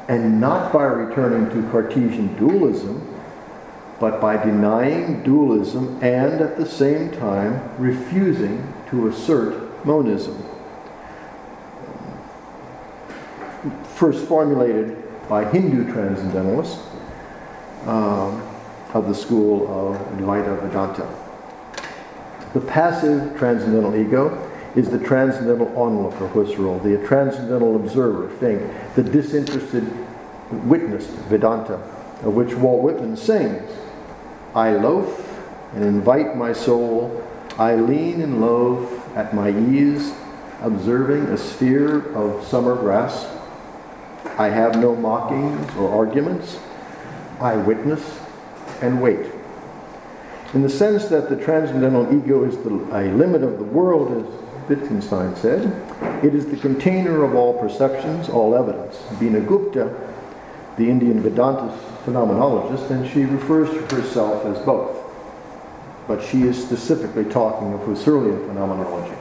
and 0.08 0.40
not 0.40 0.72
by 0.72 0.84
returning 0.84 1.48
to 1.50 1.70
Cartesian 1.70 2.36
dualism, 2.36 3.10
but 3.98 4.20
by 4.20 4.36
denying 4.36 5.22
dualism 5.22 5.98
and 6.02 6.40
at 6.40 6.56
the 6.58 6.66
same 6.66 7.10
time 7.12 7.62
refusing 7.78 8.74
to 8.90 9.08
assert 9.08 9.84
monism. 9.86 10.36
first 13.94 14.26
formulated 14.26 14.96
by 15.28 15.44
Hindu 15.44 15.92
transcendentalists 15.92 16.82
um, 17.86 18.42
of 18.94 19.08
the 19.08 19.14
school 19.14 19.64
of 19.64 20.00
Advaita 20.16 20.62
Vedanta. 20.62 21.06
The 22.54 22.60
passive 22.60 23.36
transcendental 23.36 23.96
ego 23.96 24.50
is 24.76 24.88
the 24.88 24.98
transcendental 24.98 25.66
onlooker, 25.76 26.28
Husserl, 26.28 26.82
the 26.82 27.04
transcendental 27.06 27.76
observer, 27.76 28.28
Fink, 28.38 28.62
the 28.94 29.02
disinterested 29.02 29.84
witness, 30.50 31.06
Vedanta, 31.06 31.74
of 32.22 32.34
which 32.34 32.54
Walt 32.54 32.82
Whitman 32.82 33.16
sings, 33.16 33.70
I 34.54 34.70
loaf 34.70 35.40
and 35.74 35.84
invite 35.84 36.36
my 36.36 36.52
soul, 36.52 37.22
I 37.58 37.74
lean 37.74 38.20
and 38.20 38.40
loaf 38.40 39.16
at 39.16 39.34
my 39.34 39.50
ease, 39.50 40.14
observing 40.62 41.24
a 41.24 41.36
sphere 41.36 42.12
of 42.14 42.44
summer 42.46 42.76
grass. 42.76 43.26
I 44.38 44.48
have 44.48 44.76
no 44.76 44.94
mockings 44.94 45.74
or 45.76 45.92
arguments. 45.92 46.58
I 47.40 47.56
witness 47.56 48.20
and 48.84 49.00
wait. 49.00 49.26
In 50.52 50.62
the 50.62 50.68
sense 50.68 51.06
that 51.06 51.28
the 51.28 51.36
transcendental 51.36 52.14
ego 52.14 52.44
is 52.44 52.56
the, 52.58 52.70
a 52.92 53.10
limit 53.12 53.42
of 53.42 53.58
the 53.58 53.64
world, 53.64 54.12
as 54.12 54.68
Wittgenstein 54.68 55.34
said, 55.36 55.62
it 56.24 56.34
is 56.34 56.46
the 56.46 56.56
container 56.56 57.24
of 57.24 57.34
all 57.34 57.58
perceptions, 57.58 58.28
all 58.28 58.54
evidence. 58.54 58.96
Bina 59.18 59.40
Gupta, 59.40 59.94
the 60.76 60.88
Indian 60.88 61.20
Vedanta 61.20 61.76
phenomenologist, 62.04 62.90
and 62.90 63.10
she 63.10 63.24
refers 63.24 63.68
to 63.70 63.96
herself 63.96 64.44
as 64.46 64.64
both. 64.64 65.00
But 66.06 66.22
she 66.22 66.42
is 66.42 66.62
specifically 66.62 67.24
talking 67.24 67.72
of 67.72 67.80
Husserlian 67.80 68.46
phenomenology. 68.46 69.16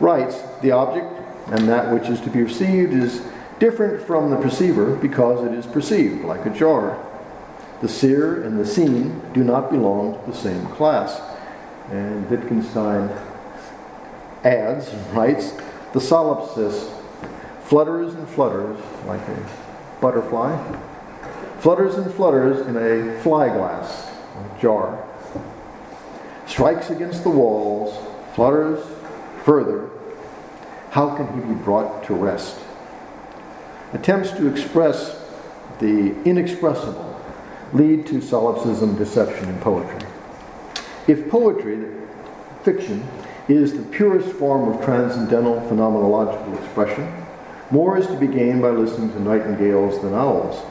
Writes, 0.00 0.40
the 0.62 0.70
object 0.70 1.12
and 1.48 1.68
that 1.68 1.92
which 1.92 2.08
is 2.08 2.20
to 2.22 2.30
be 2.30 2.42
perceived 2.44 2.94
is 2.94 3.22
different 3.58 4.06
from 4.06 4.30
the 4.30 4.36
perceiver 4.36 4.96
because 4.96 5.44
it 5.46 5.52
is 5.52 5.66
perceived, 5.66 6.24
like 6.24 6.46
a 6.46 6.50
jar. 6.50 6.98
The 7.84 7.90
seer 7.90 8.42
and 8.42 8.58
the 8.58 8.64
seen 8.64 9.20
do 9.34 9.44
not 9.44 9.70
belong 9.70 10.18
to 10.18 10.30
the 10.30 10.34
same 10.34 10.64
class. 10.68 11.20
And 11.90 12.26
Wittgenstein 12.30 13.10
adds, 14.42 14.90
writes, 15.12 15.50
the 15.92 16.00
solipsist 16.00 16.90
flutters 17.60 18.14
and 18.14 18.26
flutters 18.26 18.78
like 19.04 19.20
a 19.28 19.50
butterfly, 20.00 20.56
flutters 21.58 21.96
and 21.96 22.10
flutters 22.14 22.66
in 22.66 22.74
a 22.78 23.20
fly 23.20 23.48
glass, 23.48 24.10
a 24.10 24.62
jar, 24.62 25.06
strikes 26.46 26.88
against 26.88 27.22
the 27.22 27.28
walls, 27.28 27.94
flutters 28.34 28.82
further. 29.42 29.90
How 30.92 31.14
can 31.14 31.26
he 31.34 31.46
be 31.46 31.60
brought 31.62 32.04
to 32.04 32.14
rest? 32.14 32.56
Attempts 33.92 34.30
to 34.30 34.46
express 34.46 35.22
the 35.80 36.18
inexpressible 36.24 37.13
lead 37.74 38.06
to 38.06 38.20
solipsism, 38.20 38.96
deception, 38.96 39.48
and 39.48 39.60
poetry. 39.60 40.08
If 41.06 41.28
poetry, 41.28 41.92
fiction, 42.62 43.06
is 43.48 43.74
the 43.74 43.82
purest 43.82 44.30
form 44.36 44.72
of 44.72 44.82
transcendental 44.84 45.60
phenomenological 45.68 46.56
expression, 46.62 47.12
more 47.70 47.98
is 47.98 48.06
to 48.06 48.16
be 48.16 48.26
gained 48.26 48.62
by 48.62 48.70
listening 48.70 49.10
to 49.12 49.20
nightingales 49.20 50.00
than 50.00 50.14
owls. 50.14 50.64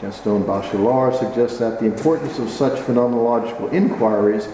Gaston 0.00 0.42
Bachelard 0.44 1.18
suggests 1.18 1.58
that 1.58 1.78
the 1.78 1.86
importance 1.86 2.38
of 2.38 2.50
such 2.50 2.80
phenomenological 2.80 3.72
inquiries 3.72 4.48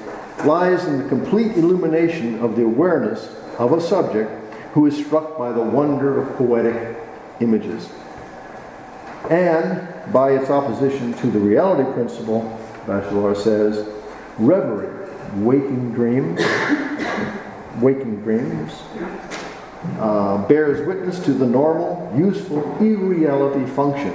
lies 0.44 0.84
in 0.84 1.02
the 1.02 1.08
complete 1.08 1.52
illumination 1.56 2.40
of 2.40 2.56
the 2.56 2.64
awareness 2.64 3.34
of 3.58 3.72
a 3.72 3.80
subject 3.80 4.30
who 4.72 4.86
is 4.86 5.04
struck 5.04 5.38
by 5.38 5.52
the 5.52 5.62
wonder 5.62 6.20
of 6.20 6.36
poetic 6.36 6.96
images. 7.40 7.88
And 9.28 9.89
by 10.12 10.32
its 10.32 10.50
opposition 10.50 11.12
to 11.14 11.26
the 11.28 11.38
reality 11.38 11.90
principle, 11.92 12.58
Bachelard 12.86 13.36
says, 13.36 13.86
reverie, 14.38 15.08
waking 15.36 15.92
dreams, 15.92 16.40
waking 17.80 18.22
dreams, 18.22 18.72
uh, 19.98 20.46
bears 20.48 20.86
witness 20.86 21.20
to 21.24 21.32
the 21.32 21.46
normal, 21.46 22.12
useful 22.16 22.76
irreality 22.78 23.66
function, 23.66 24.12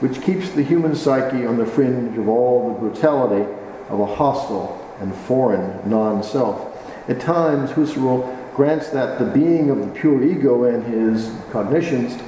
which 0.00 0.20
keeps 0.22 0.50
the 0.50 0.62
human 0.62 0.94
psyche 0.94 1.46
on 1.46 1.56
the 1.56 1.66
fringe 1.66 2.16
of 2.18 2.28
all 2.28 2.72
the 2.72 2.78
brutality 2.80 3.50
of 3.88 4.00
a 4.00 4.06
hostile 4.06 4.96
and 5.00 5.14
foreign 5.14 5.88
non 5.88 6.22
self. 6.22 6.74
At 7.08 7.20
times, 7.20 7.70
Husserl 7.70 8.54
grants 8.54 8.90
that 8.90 9.18
the 9.18 9.24
being 9.24 9.70
of 9.70 9.78
the 9.78 9.86
pure 9.86 10.22
ego 10.22 10.64
and 10.64 10.84
his 10.84 11.32
cognitions 11.50 12.20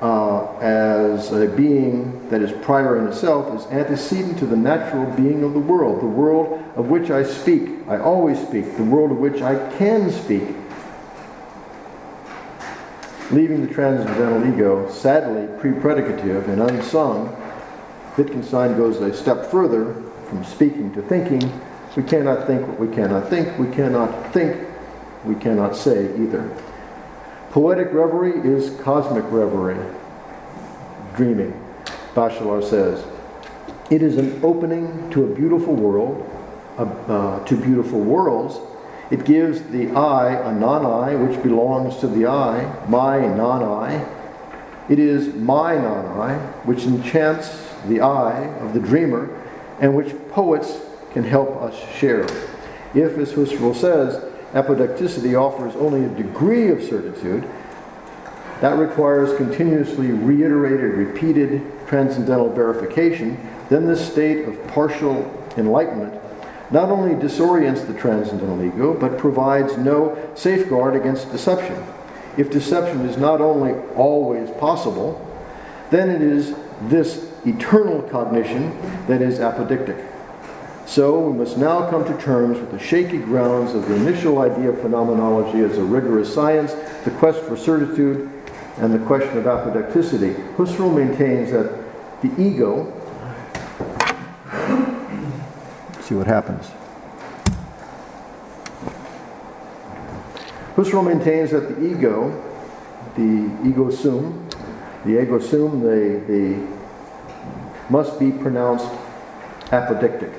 uh, 0.00 0.56
as 0.58 1.32
a 1.32 1.48
being 1.48 2.28
that 2.28 2.42
is 2.42 2.52
prior 2.64 2.98
in 2.98 3.08
itself 3.08 3.54
is 3.58 3.66
antecedent 3.72 4.38
to 4.38 4.46
the 4.46 4.56
natural 4.56 5.10
being 5.16 5.42
of 5.42 5.54
the 5.54 5.58
world, 5.58 6.02
the 6.02 6.06
world 6.06 6.62
of 6.76 6.86
which 6.86 7.10
I 7.10 7.22
speak, 7.22 7.70
I 7.88 7.98
always 7.98 8.38
speak, 8.38 8.76
the 8.76 8.84
world 8.84 9.10
of 9.10 9.18
which 9.18 9.40
I 9.40 9.54
can 9.76 10.10
speak. 10.10 10.42
Leaving 13.30 13.66
the 13.66 13.72
transcendental 13.72 14.54
ego 14.54 14.90
sadly 14.90 15.48
pre-predicative 15.60 16.46
and 16.48 16.62
unsung, 16.62 17.34
Wittgenstein 18.16 18.76
goes 18.76 19.00
a 19.00 19.14
step 19.14 19.46
further 19.46 19.94
from 20.28 20.44
speaking 20.44 20.92
to 20.94 21.02
thinking. 21.02 21.60
We 21.96 22.02
cannot 22.02 22.46
think 22.46 22.66
what 22.68 22.78
we 22.78 22.88
cannot 22.94 23.28
think. 23.28 23.58
We 23.58 23.68
cannot 23.74 24.32
think, 24.32 24.68
we 25.24 25.34
cannot 25.34 25.74
say 25.74 26.04
either. 26.16 26.65
Poetic 27.56 27.90
reverie 27.90 28.46
is 28.46 28.68
cosmic 28.82 29.24
reverie, 29.30 29.82
dreaming. 31.14 31.58
Bachelard 32.12 32.62
says, 32.62 33.02
it 33.90 34.02
is 34.02 34.18
an 34.18 34.44
opening 34.44 35.08
to 35.08 35.24
a 35.24 35.34
beautiful 35.34 35.74
world, 35.74 36.30
uh, 36.76 36.82
uh, 36.82 37.44
to 37.46 37.56
beautiful 37.56 37.98
worlds. 37.98 38.58
It 39.10 39.24
gives 39.24 39.62
the 39.62 39.90
I 39.92 40.34
a 40.34 40.52
non-I, 40.52 41.14
which 41.14 41.42
belongs 41.42 41.96
to 42.00 42.08
the 42.08 42.26
I, 42.26 42.86
my 42.90 43.20
non-I. 43.20 44.06
It 44.90 44.98
is 44.98 45.32
my 45.34 45.76
non-I, 45.76 46.34
which 46.66 46.82
enchants 46.82 47.72
the 47.86 48.02
I 48.02 48.48
of 48.58 48.74
the 48.74 48.80
dreamer, 48.80 49.30
and 49.80 49.96
which 49.96 50.14
poets 50.28 50.78
can 51.14 51.24
help 51.24 51.56
us 51.62 51.74
share. 51.96 52.24
If, 52.94 53.16
as 53.16 53.32
Husserl 53.32 53.74
says, 53.74 54.25
apodicticity 54.52 55.38
offers 55.38 55.74
only 55.76 56.04
a 56.04 56.08
degree 56.08 56.68
of 56.70 56.82
certitude, 56.82 57.48
that 58.60 58.78
requires 58.78 59.36
continuously 59.36 60.08
reiterated, 60.08 60.92
repeated 60.92 61.62
transcendental 61.86 62.52
verification, 62.52 63.38
then 63.68 63.86
this 63.86 64.10
state 64.10 64.48
of 64.48 64.66
partial 64.68 65.30
enlightenment 65.56 66.20
not 66.70 66.90
only 66.90 67.14
disorients 67.14 67.86
the 67.86 67.94
transcendental 67.94 68.62
ego, 68.64 68.92
but 68.92 69.18
provides 69.18 69.76
no 69.76 70.16
safeguard 70.34 70.96
against 70.96 71.30
deception. 71.30 71.84
If 72.36 72.50
deception 72.50 73.06
is 73.06 73.16
not 73.16 73.40
only 73.40 73.72
always 73.94 74.50
possible, 74.52 75.22
then 75.90 76.10
it 76.10 76.22
is 76.22 76.54
this 76.82 77.30
eternal 77.46 78.02
cognition 78.02 78.76
that 79.06 79.22
is 79.22 79.38
apodictic. 79.38 80.04
So 80.86 81.18
we 81.18 81.36
must 81.36 81.58
now 81.58 81.90
come 81.90 82.04
to 82.04 82.16
terms 82.22 82.58
with 82.58 82.70
the 82.70 82.78
shaky 82.78 83.18
grounds 83.18 83.74
of 83.74 83.88
the 83.88 83.96
initial 83.96 84.38
idea 84.38 84.70
of 84.70 84.80
phenomenology 84.80 85.58
as 85.60 85.76
a 85.78 85.84
rigorous 85.84 86.32
science, 86.32 86.74
the 87.04 87.10
quest 87.18 87.40
for 87.42 87.56
certitude, 87.56 88.30
and 88.78 88.94
the 88.94 89.04
question 89.04 89.36
of 89.36 89.44
apodicticity. 89.44 90.34
Husserl 90.56 90.94
maintains 90.94 91.50
that 91.50 91.72
the 92.22 92.40
ego, 92.40 92.92
see 96.00 96.14
what 96.14 96.26
happens. 96.26 96.70
Husserl 100.76 101.04
maintains 101.04 101.50
that 101.50 101.68
the 101.68 101.84
ego, 101.84 102.30
the 103.16 103.68
ego 103.68 103.90
sum, 103.90 104.48
the 105.04 105.20
ego 105.20 105.40
sum, 105.40 105.80
the, 105.80 106.22
the 106.28 106.76
must 107.90 108.20
be 108.20 108.30
pronounced 108.30 108.88
apodictic, 109.66 110.32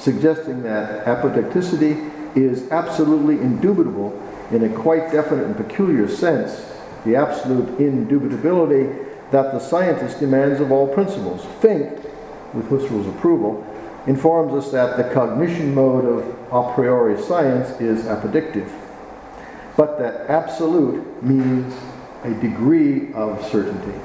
suggesting 0.00 0.62
that 0.62 1.04
apodicticity 1.04 2.10
is 2.36 2.70
absolutely 2.70 3.36
indubitable 3.36 4.10
in 4.50 4.64
a 4.64 4.68
quite 4.80 5.12
definite 5.12 5.46
and 5.46 5.56
peculiar 5.56 6.08
sense, 6.08 6.66
the 7.04 7.14
absolute 7.14 7.66
indubitability 7.78 9.06
that 9.30 9.52
the 9.52 9.58
scientist 9.60 10.18
demands 10.18 10.60
of 10.60 10.72
all 10.72 10.92
principles. 10.92 11.44
Fink, 11.60 11.92
with 12.52 12.68
Husserl's 12.68 13.06
approval, 13.06 13.64
informs 14.06 14.52
us 14.52 14.72
that 14.72 14.96
the 14.96 15.14
cognition 15.14 15.74
mode 15.74 16.04
of 16.04 16.28
a 16.52 16.74
priori 16.74 17.20
science 17.22 17.80
is 17.80 18.04
apodictive, 18.06 18.70
but 19.76 19.98
that 19.98 20.28
absolute 20.28 21.22
means 21.22 21.72
a 22.24 22.30
degree 22.34 23.12
of 23.12 23.44
certainty. 23.50 23.98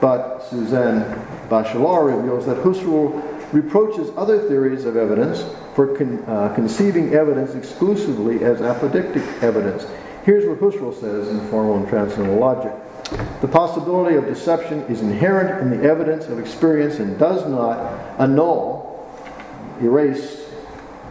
But 0.00 0.40
Suzanne 0.40 1.04
Bachelard 1.48 2.16
reveals 2.16 2.46
that 2.46 2.58
Husserl 2.58 3.29
reproaches 3.52 4.10
other 4.16 4.38
theories 4.48 4.84
of 4.84 4.96
evidence 4.96 5.44
for 5.74 5.96
con, 5.96 6.22
uh, 6.26 6.52
conceiving 6.54 7.14
evidence 7.14 7.54
exclusively 7.54 8.44
as 8.44 8.58
apodictic 8.58 9.42
evidence. 9.42 9.86
Here's 10.24 10.46
what 10.46 10.60
Husserl 10.60 10.94
says 10.98 11.28
in 11.28 11.40
Formal 11.48 11.78
and 11.78 11.88
Transcendental 11.88 12.38
Logic. 12.38 12.72
The 13.40 13.48
possibility 13.48 14.16
of 14.16 14.26
deception 14.26 14.82
is 14.82 15.00
inherent 15.00 15.60
in 15.62 15.70
the 15.70 15.88
evidence 15.88 16.26
of 16.26 16.38
experience 16.38 16.98
and 16.98 17.18
does 17.18 17.48
not 17.48 17.78
annul, 18.20 18.86
erase 19.80 20.46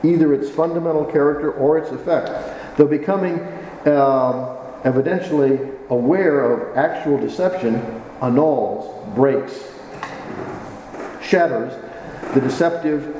either 0.04 0.34
its 0.34 0.50
fundamental 0.50 1.04
character 1.04 1.52
or 1.52 1.78
its 1.78 1.92
effect. 1.92 2.78
Though 2.78 2.88
becoming 2.88 3.40
um, 3.86 4.56
evidentially 4.84 5.76
aware 5.90 6.46
of 6.46 6.78
actual 6.78 7.18
deception 7.18 7.76
annuls, 8.22 9.16
breaks, 9.16 9.68
shatters 11.22 11.74
the 12.34 12.42
deceptive 12.42 13.16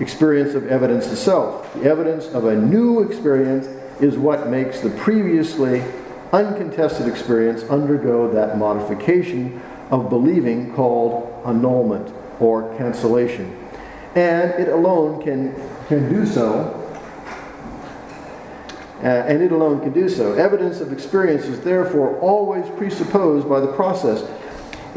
experience 0.00 0.54
of 0.54 0.66
evidence 0.68 1.06
itself. 1.10 1.72
The 1.74 1.84
evidence 1.84 2.26
of 2.26 2.44
a 2.44 2.56
new 2.56 3.02
experience 3.02 3.66
is 4.00 4.16
what 4.16 4.48
makes 4.48 4.80
the 4.80 4.90
previously 4.90 5.82
uncontested 6.32 7.08
experience 7.08 7.62
undergo 7.64 8.30
that 8.32 8.58
modification 8.58 9.60
of 9.90 10.10
believing 10.10 10.72
called 10.74 11.42
annulment 11.46 12.14
or 12.40 12.76
cancellation. 12.76 13.56
And 14.14 14.50
it 14.52 14.68
alone 14.68 15.22
can, 15.22 15.54
can 15.86 16.08
do 16.08 16.26
so. 16.26 16.84
Uh, 19.00 19.06
and 19.06 19.42
it 19.42 19.52
alone 19.52 19.80
can 19.80 19.92
do 19.92 20.08
so. 20.08 20.32
Evidence 20.32 20.80
of 20.80 20.92
experience 20.92 21.44
is 21.44 21.60
therefore 21.60 22.18
always 22.18 22.68
presupposed 22.70 23.48
by 23.48 23.60
the 23.60 23.72
process, 23.74 24.22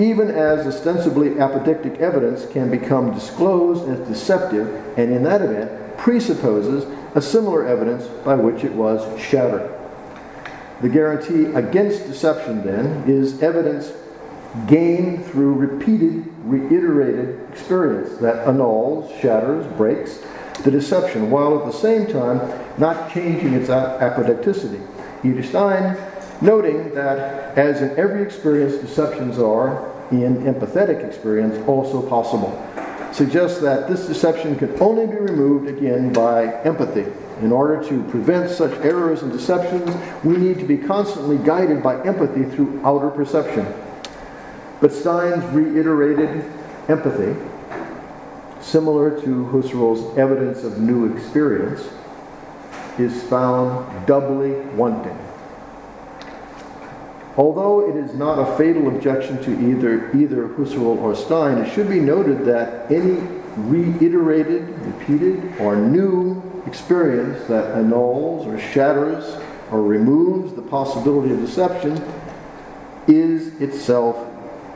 even 0.02 0.30
as 0.30 0.66
ostensibly 0.66 1.32
apodictic 1.32 1.98
evidence 2.00 2.46
can 2.46 2.70
become 2.72 3.14
disclosed 3.14 3.88
as 3.90 4.08
deceptive, 4.08 4.68
and 4.98 5.12
in 5.12 5.24
that 5.24 5.42
event 5.42 5.98
presupposes 5.98 6.86
a 7.16 7.22
similar 7.22 7.68
evidence 7.68 8.08
by 8.24 8.36
which 8.36 8.64
it 8.64 8.72
was 8.72 9.20
shattered. 9.22 9.70
The 10.82 10.90
guarantee 10.90 11.46
against 11.54 12.08
deception, 12.08 12.66
then, 12.66 13.04
is 13.08 13.44
evidence 13.44 13.92
gained 14.68 15.26
through 15.26 15.54
repeated, 15.54 16.26
reiterated 16.44 17.40
experience 17.52 18.18
that 18.18 18.48
annuls, 18.48 19.12
shatters, 19.20 19.66
breaks 19.78 20.20
the 20.64 20.72
deception, 20.72 21.30
while 21.30 21.60
at 21.60 21.66
the 21.66 21.78
same 21.78 22.08
time 22.08 22.40
not 22.78 23.12
changing 23.12 23.54
its 23.54 23.70
apodicticity. 23.70 24.86
Edith 25.24 25.50
Stein, 25.50 25.98
noting 26.42 26.94
that 26.96 27.58
as 27.58 27.82
in 27.82 27.98
every 27.98 28.24
experience, 28.24 28.76
deceptions 28.76 29.38
are, 29.38 29.91
in 30.12 30.44
empathetic 30.44 31.06
experience, 31.06 31.58
also 31.68 32.02
possible, 32.08 32.52
suggests 33.12 33.60
that 33.62 33.88
this 33.90 34.08
deception 34.08 34.56
can 34.56 34.80
only 34.82 35.08
be 35.08 35.16
removed 35.16 35.68
again 35.68 36.14
by 36.14 36.62
empathy. 36.64 37.06
In 37.42 37.52
order 37.52 37.84
to 37.90 38.04
prevent 38.04 38.52
such 38.52 38.72
errors 38.82 39.24
and 39.24 39.32
deceptions, 39.32 39.90
we 40.24 40.38
need 40.38 40.60
to 40.60 40.66
be 40.66 40.78
constantly 40.78 41.38
guided 41.38 41.82
by 41.82 42.02
empathy 42.04 42.44
through 42.44 42.82
outer 42.86 43.10
perception. 43.10 43.66
But 44.80 44.94
Stein's 44.94 45.44
reiterated 45.54 46.46
empathy, 46.88 47.36
similar 48.62 49.20
to 49.22 49.46
Husserl's 49.46 50.18
evidence 50.18 50.64
of 50.64 50.80
new 50.80 51.16
experience, 51.16 51.82
is 52.98 53.24
found 53.24 54.06
doubly 54.06 54.52
wanting. 54.76 55.18
Although 57.38 57.90
it 57.90 57.96
is 57.96 58.14
not 58.14 58.40
a 58.40 58.58
fatal 58.58 58.88
objection 58.88 59.42
to 59.44 59.52
either, 59.52 60.16
either 60.16 60.50
Husserl 60.50 60.98
or 61.00 61.16
Stein, 61.16 61.60
it 61.60 61.74
should 61.74 61.88
be 61.88 62.00
noted 62.00 62.46
that 62.46 62.92
any 62.92 63.22
reiterated, 63.56 64.68
repeated, 64.80 65.60
or 65.60 65.76
new 65.76 66.42
experience 66.66 67.48
that 67.48 67.78
annuls 67.78 68.46
or 68.46 68.60
shatters 68.60 69.42
or 69.72 69.82
removes 69.82 70.54
the 70.54 70.62
possibility 70.62 71.34
of 71.34 71.40
deception 71.40 72.02
is 73.08 73.60
itself 73.62 74.28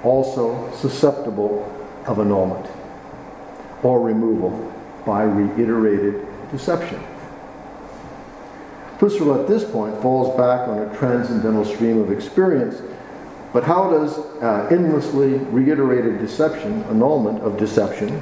also 0.03 0.71
susceptible 0.75 1.71
of 2.05 2.19
annulment 2.19 2.67
or 3.83 4.01
removal 4.01 4.73
by 5.05 5.23
reiterated 5.23 6.25
deception. 6.51 7.01
Husserl 8.99 9.41
at 9.41 9.47
this 9.47 9.63
point 9.69 10.01
falls 10.01 10.35
back 10.37 10.67
on 10.69 10.79
a 10.79 10.97
transcendental 10.97 11.65
stream 11.65 11.99
of 11.99 12.11
experience, 12.11 12.81
but 13.51 13.63
how 13.63 13.89
does 13.89 14.17
uh, 14.41 14.67
endlessly 14.71 15.33
reiterated 15.33 16.19
deception, 16.19 16.83
annulment 16.83 17.41
of 17.41 17.57
deception, 17.57 18.21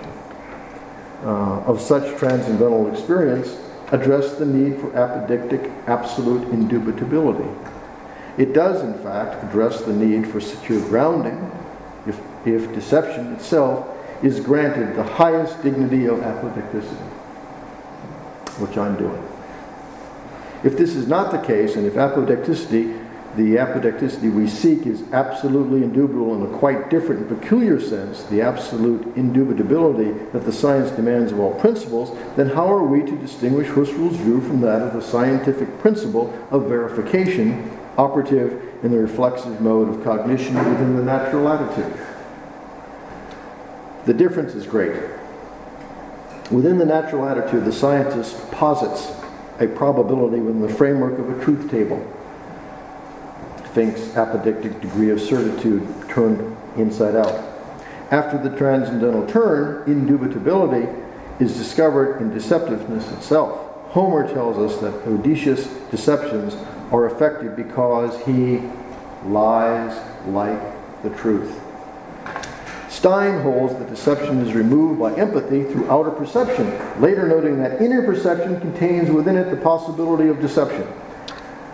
uh, 1.24 1.62
of 1.66 1.80
such 1.80 2.18
transcendental 2.18 2.92
experience, 2.92 3.56
address 3.92 4.34
the 4.36 4.46
need 4.46 4.80
for 4.80 4.90
apodictic 4.92 5.72
absolute 5.88 6.42
indubitability? 6.50 7.52
It 8.38 8.54
does, 8.54 8.82
in 8.82 8.96
fact, 9.04 9.44
address 9.44 9.82
the 9.82 9.94
need 9.94 10.28
for 10.28 10.42
secure 10.42 10.82
grounding 10.90 11.52
if, 12.08 12.20
if 12.46 12.74
deception 12.74 13.34
itself 13.34 13.88
is 14.24 14.40
granted 14.40 14.96
the 14.96 15.04
highest 15.04 15.62
dignity 15.62 16.06
of 16.06 16.18
apodicticity, 16.20 17.10
which 18.60 18.76
I'm 18.78 18.98
doing. 18.98 19.33
If 20.64 20.78
this 20.78 20.96
is 20.96 21.08
not 21.08 21.32
the 21.32 21.40
case, 21.40 21.76
and 21.76 21.86
if 21.86 21.94
apodicticity, 21.94 23.00
the 23.36 23.56
apodicticity 23.56 24.32
we 24.32 24.48
seek 24.48 24.86
is 24.86 25.04
absolutely 25.12 25.84
indubitable 25.84 26.36
in 26.36 26.54
a 26.54 26.58
quite 26.58 26.90
different 26.90 27.22
and 27.22 27.42
peculiar 27.42 27.82
sense, 27.82 28.24
the 28.24 28.42
absolute 28.42 29.16
indubitability 29.16 30.32
that 30.32 30.46
the 30.46 30.54
science 30.54 30.92
demands 30.92 31.32
of 31.32 31.40
all 31.40 31.54
principles, 31.56 32.16
then 32.36 32.50
how 32.50 32.72
are 32.72 32.84
we 32.84 33.02
to 33.02 33.18
distinguish 33.18 33.68
Husserl's 33.68 34.18
view 34.18 34.40
from 34.40 34.62
that 34.62 34.82
of 34.82 34.94
the 34.94 35.02
scientific 35.02 35.80
principle 35.80 36.32
of 36.52 36.68
verification, 36.68 37.72
operative 37.98 38.62
in 38.84 38.92
the 38.92 39.00
reflexive 39.00 39.60
mode 39.60 39.90
of 39.90 40.04
cognition 40.04 40.56
within 40.56 40.96
the 40.96 41.04
natural 41.04 41.50
attitude? 41.50 42.00
The 44.06 44.14
difference 44.14 44.54
is 44.54 44.68
great. 44.68 45.02
Within 46.52 46.78
the 46.78 46.86
natural 46.86 47.26
attitude, 47.28 47.66
the 47.66 47.74
scientist 47.74 48.52
posits 48.52 49.23
a 49.60 49.68
probability 49.68 50.40
within 50.40 50.62
the 50.62 50.74
framework 50.74 51.20
of 51.20 51.30
a 51.30 51.44
truth 51.44 51.70
table. 51.70 52.00
Fink's 53.74 54.02
apodictic 54.10 54.82
degree 54.82 55.10
of 55.10 55.20
certitude 55.20 55.88
turned 56.10 56.56
inside 56.78 57.16
out. 57.16 57.44
After 58.12 58.38
the 58.38 58.56
transcendental 58.56 59.26
turn, 59.26 59.86
indubitability 59.86 61.02
is 61.40 61.58
discovered 61.58 62.22
in 62.22 62.32
deceptiveness 62.32 63.12
itself. 63.18 63.72
Homer 63.92 64.32
tells 64.32 64.58
us 64.58 64.80
that 64.82 64.94
Odysseus' 65.08 65.68
deceptions 65.90 66.56
are 66.92 67.08
effective 67.08 67.56
because 67.56 68.24
he 68.26 68.62
lies 69.26 70.00
like 70.28 70.62
the 71.02 71.10
truth. 71.12 71.63
Stein 72.94 73.42
holds 73.42 73.74
that 73.80 73.90
deception 73.90 74.40
is 74.46 74.54
removed 74.54 75.00
by 75.00 75.12
empathy 75.16 75.64
through 75.64 75.90
outer 75.90 76.12
perception, 76.12 76.68
later 77.02 77.28
noting 77.28 77.58
that 77.58 77.82
inner 77.82 78.04
perception 78.04 78.62
contains 78.62 79.10
within 79.10 79.36
it 79.36 79.50
the 79.50 79.58
possibility 79.58 80.30
of 80.30 80.40
deception. 80.40 80.88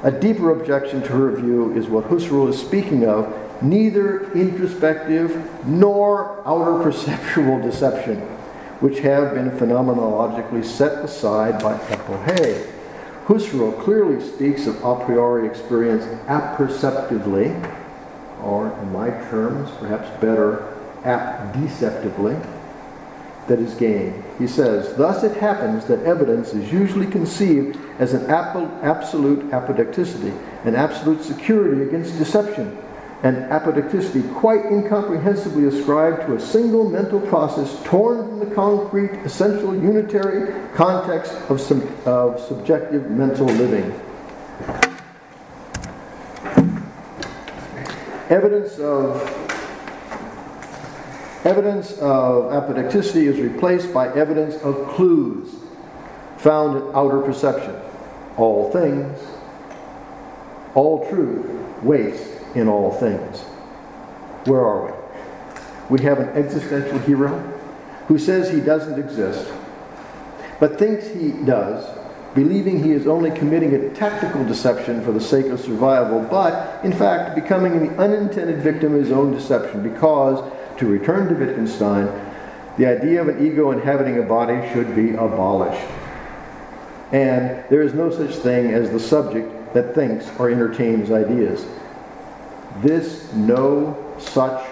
A 0.03 0.11
deeper 0.11 0.49
objection 0.49 1.01
to 1.03 1.09
her 1.09 1.35
view 1.35 1.75
is 1.75 1.87
what 1.87 2.05
Husserl 2.05 2.47
is 2.47 2.57
speaking 2.57 3.05
of 3.05 3.27
neither 3.61 4.31
introspective 4.31 5.45
nor 5.65 6.41
outer 6.47 6.81
perceptual 6.83 7.61
deception, 7.61 8.21
which 8.79 8.99
have 8.99 9.33
been 9.33 9.51
phenomenologically 9.51 10.63
set 10.63 11.03
aside 11.03 11.61
by 11.61 11.77
epoche. 11.89 12.65
Husserl 13.25 13.77
clearly 13.83 14.25
speaks 14.25 14.67
of 14.67 14.81
a 14.85 15.05
priori 15.05 15.45
experience 15.45 16.05
apperceptively, 16.27 17.53
or 18.41 18.71
in 18.79 18.93
my 18.93 19.09
terms, 19.29 19.69
perhaps 19.79 20.09
better, 20.21 20.78
apdeceptively 21.03 22.39
that 23.49 23.59
is 23.59 23.73
gained. 23.73 24.23
He 24.37 24.47
says, 24.47 24.95
Thus 24.95 25.23
it 25.23 25.35
happens 25.37 25.85
that 25.85 26.03
evidence 26.03 26.53
is 26.53 26.71
usually 26.71 27.07
conceived 27.07 27.77
as 27.99 28.13
an 28.13 28.29
absolute 28.29 29.49
apodicticity, 29.49 30.37
an 30.65 30.75
absolute 30.75 31.23
security 31.23 31.81
against 31.81 32.17
deception, 32.17 32.77
an 33.23 33.49
apodicticity 33.49 34.33
quite 34.35 34.65
incomprehensibly 34.67 35.65
ascribed 35.65 36.25
to 36.27 36.35
a 36.35 36.39
single 36.39 36.89
mental 36.89 37.19
process 37.19 37.81
torn 37.83 38.25
from 38.27 38.39
the 38.39 38.55
concrete, 38.55 39.11
essential, 39.25 39.75
unitary 39.75 40.53
context 40.73 41.33
of, 41.49 41.59
sub- 41.59 42.07
of 42.07 42.39
subjective 42.39 43.09
mental 43.09 43.47
living. 43.47 43.91
Evidence 48.29 48.77
of 48.77 49.48
Evidence 51.45 51.93
of 51.93 52.51
apodicticity 52.51 53.23
is 53.23 53.39
replaced 53.39 53.93
by 53.93 54.09
evidence 54.13 54.55
of 54.61 54.89
clues 54.89 55.55
found 56.37 56.77
in 56.77 56.95
outer 56.95 57.21
perception. 57.21 57.75
All 58.35 58.69
things, 58.71 59.17
all 60.75 61.09
truth 61.09 61.45
waits 61.81 62.27
in 62.55 62.67
all 62.67 62.91
things. 62.91 63.39
Where 64.45 64.59
are 64.59 64.85
we? 64.87 65.97
We 65.97 66.03
have 66.03 66.19
an 66.19 66.29
existential 66.29 66.99
hero 66.99 67.37
who 68.07 68.17
says 68.19 68.51
he 68.51 68.59
doesn't 68.59 68.99
exist, 68.99 69.49
but 70.59 70.77
thinks 70.77 71.07
he 71.07 71.31
does, 71.31 71.85
believing 72.35 72.83
he 72.83 72.91
is 72.91 73.07
only 73.07 73.31
committing 73.31 73.73
a 73.73 73.89
tactical 73.93 74.43
deception 74.45 75.03
for 75.03 75.11
the 75.11 75.21
sake 75.21 75.47
of 75.47 75.59
survival, 75.59 76.19
but 76.29 76.83
in 76.83 76.91
fact 76.91 77.35
becoming 77.35 77.79
the 77.79 77.97
unintended 77.97 78.61
victim 78.61 78.93
of 78.93 79.01
his 79.01 79.11
own 79.11 79.31
deception 79.31 79.81
because, 79.81 80.43
to 80.79 80.85
return 80.87 81.27
to 81.27 81.35
Wittgenstein, 81.35 82.05
the 82.77 82.85
idea 82.85 83.21
of 83.21 83.27
an 83.27 83.45
ego 83.45 83.71
inhabiting 83.71 84.17
a 84.17 84.21
body 84.23 84.67
should 84.73 84.95
be 84.95 85.11
abolished. 85.11 85.85
And 87.11 87.63
there 87.69 87.81
is 87.81 87.93
no 87.93 88.09
such 88.09 88.35
thing 88.35 88.71
as 88.71 88.89
the 88.91 88.99
subject 88.99 89.73
that 89.73 89.93
thinks 89.95 90.29
or 90.39 90.49
entertains 90.49 91.11
ideas. 91.11 91.65
This 92.77 93.31
no 93.33 93.97
such. 94.19 94.63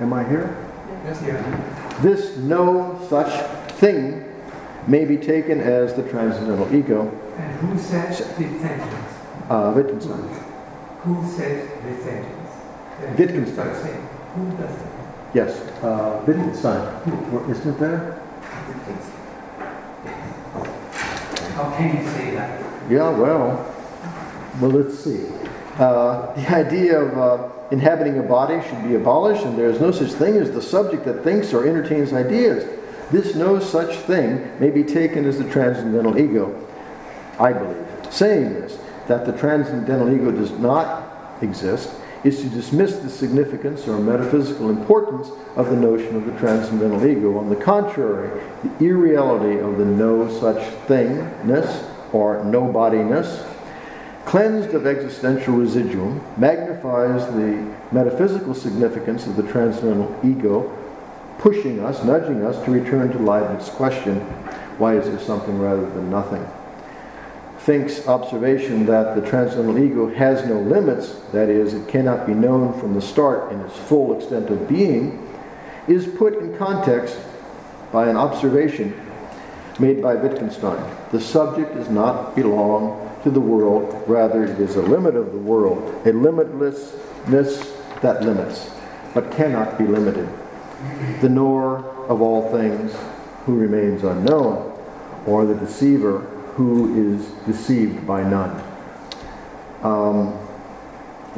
Am 0.00 0.12
I 0.12 0.28
here? 0.28 0.56
Yes, 1.04 1.22
yeah. 1.24 1.98
This 2.02 2.36
no 2.36 3.00
such 3.08 3.32
thing 3.76 4.24
may 4.86 5.04
be 5.04 5.16
taken 5.16 5.60
as 5.60 5.94
the 5.94 6.02
transcendental 6.02 6.72
ego, 6.74 7.08
And 7.38 7.52
who 7.60 7.78
says 7.78 8.18
the 8.18 8.44
sentence? 8.58 9.12
uh, 9.48 9.72
Wittgenstein. 9.74 10.28
Who 11.02 11.26
says 11.26 11.68
the 11.82 12.02
sentence? 12.04 13.18
Wittgenstein. 13.18 14.08
Start 14.36 14.44
saying, 14.44 14.50
Who 14.50 14.56
does 14.56 14.76
that? 14.76 15.34
Yes, 15.34 15.60
uh, 15.82 16.22
Wittgenstein. 16.26 17.50
Isn't 17.50 17.74
it 17.74 17.78
there? 17.78 18.12
How 21.54 21.74
can 21.76 21.96
you 21.96 22.10
say 22.10 22.30
that? 22.32 22.60
Yeah, 22.90 23.10
well, 23.10 23.74
well, 24.60 24.70
let's 24.70 24.98
see. 24.98 25.26
Uh, 25.78 26.34
the 26.34 26.54
idea 26.54 27.00
of 27.00 27.18
uh, 27.18 27.48
inhabiting 27.70 28.18
a 28.18 28.22
body 28.22 28.66
should 28.66 28.82
be 28.84 28.94
abolished, 28.94 29.44
and 29.44 29.58
there 29.58 29.68
is 29.68 29.80
no 29.80 29.90
such 29.90 30.12
thing 30.12 30.36
as 30.36 30.50
the 30.52 30.62
subject 30.62 31.04
that 31.04 31.24
thinks 31.24 31.52
or 31.52 31.66
entertains 31.66 32.12
ideas. 32.12 32.64
This 33.10 33.34
no 33.34 33.60
such 33.60 33.96
thing 33.96 34.58
may 34.58 34.70
be 34.70 34.82
taken 34.82 35.26
as 35.26 35.38
the 35.38 35.48
transcendental 35.50 36.18
ego, 36.18 36.66
I 37.38 37.52
believe. 37.52 37.86
Saying 38.10 38.54
this, 38.54 38.78
that 39.08 39.26
the 39.26 39.32
transcendental 39.32 40.12
ego 40.12 40.30
does 40.30 40.52
not 40.52 41.42
exist, 41.42 41.90
is 42.26 42.40
to 42.40 42.48
dismiss 42.48 42.96
the 42.98 43.08
significance 43.08 43.86
or 43.86 43.98
metaphysical 43.98 44.68
importance 44.68 45.30
of 45.54 45.70
the 45.70 45.76
notion 45.76 46.16
of 46.16 46.26
the 46.26 46.36
transcendental 46.38 47.06
ego. 47.06 47.38
On 47.38 47.48
the 47.48 47.56
contrary, 47.56 48.42
the 48.64 48.84
irreality 48.84 49.58
of 49.58 49.78
the 49.78 49.84
no 49.84 50.28
such 50.28 50.58
thingness 50.86 51.88
or 52.12 52.44
nobodiness, 52.44 53.46
cleansed 54.24 54.74
of 54.74 54.86
existential 54.86 55.54
residuum, 55.54 56.20
magnifies 56.36 57.26
the 57.26 57.72
metaphysical 57.92 58.54
significance 58.54 59.26
of 59.26 59.36
the 59.36 59.44
transcendental 59.44 60.18
ego, 60.24 60.76
pushing 61.38 61.78
us, 61.78 62.02
nudging 62.02 62.44
us 62.44 62.62
to 62.64 62.72
return 62.72 63.10
to 63.12 63.18
Leibniz's 63.18 63.68
question 63.70 64.20
why 64.78 64.96
is 64.96 65.06
there 65.06 65.18
something 65.18 65.58
rather 65.58 65.88
than 65.90 66.10
nothing? 66.10 66.46
Fink's 67.58 68.06
observation 68.06 68.86
that 68.86 69.14
the 69.14 69.28
transcendental 69.28 69.82
ego 69.82 70.14
has 70.14 70.46
no 70.46 70.60
limits, 70.60 71.14
that 71.32 71.48
is, 71.48 71.74
it 71.74 71.88
cannot 71.88 72.26
be 72.26 72.34
known 72.34 72.78
from 72.78 72.94
the 72.94 73.02
start 73.02 73.50
in 73.50 73.60
its 73.60 73.76
full 73.76 74.16
extent 74.16 74.50
of 74.50 74.68
being, 74.68 75.26
is 75.88 76.06
put 76.06 76.34
in 76.34 76.56
context 76.56 77.18
by 77.90 78.08
an 78.08 78.16
observation 78.16 78.94
made 79.78 80.02
by 80.02 80.14
Wittgenstein. 80.14 80.96
The 81.12 81.20
subject 81.20 81.74
does 81.74 81.88
not 81.88 82.34
belong 82.34 83.02
to 83.22 83.30
the 83.30 83.40
world, 83.40 84.04
rather, 84.06 84.44
it 84.44 84.60
is 84.60 84.76
a 84.76 84.82
limit 84.82 85.16
of 85.16 85.32
the 85.32 85.38
world, 85.38 85.78
a 86.06 86.12
limitlessness 86.12 88.00
that 88.00 88.22
limits, 88.22 88.70
but 89.14 89.32
cannot 89.32 89.78
be 89.78 89.86
limited. 89.86 90.28
The 91.20 91.28
knower 91.28 91.78
of 92.06 92.20
all 92.20 92.50
things 92.52 92.94
who 93.44 93.56
remains 93.56 94.04
unknown, 94.04 94.72
or 95.26 95.44
the 95.44 95.54
deceiver 95.54 96.35
who 96.56 97.14
is 97.14 97.26
deceived 97.46 98.06
by 98.06 98.22
none. 98.22 98.62
Um, 99.82 100.38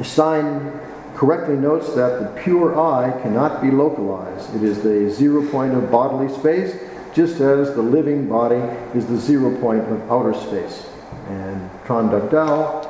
Stein 0.01 0.79
correctly 1.13 1.57
notes 1.57 1.93
that 1.93 2.19
the 2.19 2.41
pure 2.41 2.79
I 2.79 3.11
cannot 3.21 3.61
be 3.61 3.69
localized. 3.69 4.55
It 4.55 4.63
is 4.63 4.81
the 4.81 5.09
zero 5.09 5.45
point 5.51 5.73
of 5.73 5.91
bodily 5.91 6.33
space, 6.33 6.81
just 7.13 7.41
as 7.41 7.75
the 7.75 7.81
living 7.81 8.29
body 8.29 8.61
is 8.95 9.07
the 9.07 9.17
zero 9.17 9.59
point 9.59 9.83
of 9.89 10.09
outer 10.09 10.33
space. 10.33 10.89
And 11.27 11.69
Duc 11.85 12.29
Thao 12.31 12.85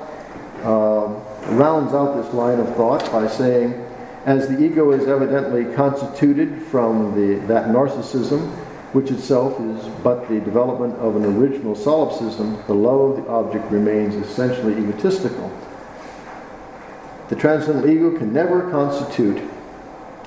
uh, 0.63 1.51
rounds 1.53 1.93
out 1.95 2.21
this 2.21 2.31
line 2.33 2.59
of 2.59 2.75
thought 2.75 3.11
by 3.11 3.27
saying, 3.27 3.73
as 4.25 4.47
the 4.49 4.63
ego 4.63 4.91
is 4.91 5.07
evidently 5.07 5.73
constituted 5.73 6.61
from 6.61 7.15
the, 7.15 7.39
that 7.47 7.69
narcissism 7.69 8.55
which 8.93 9.11
itself 9.11 9.59
is 9.59 9.87
but 10.03 10.27
the 10.29 10.39
development 10.39 10.95
of 10.95 11.15
an 11.15 11.25
original 11.25 11.75
solipsism, 11.75 12.63
the 12.67 12.73
love 12.73 13.11
of 13.11 13.23
the 13.23 13.31
object 13.31 13.71
remains 13.71 14.15
essentially 14.15 14.73
egotistical. 14.73 15.51
The 17.29 17.35
transcendental 17.35 17.89
ego 17.89 18.17
can 18.17 18.33
never 18.33 18.71
constitute 18.71 19.41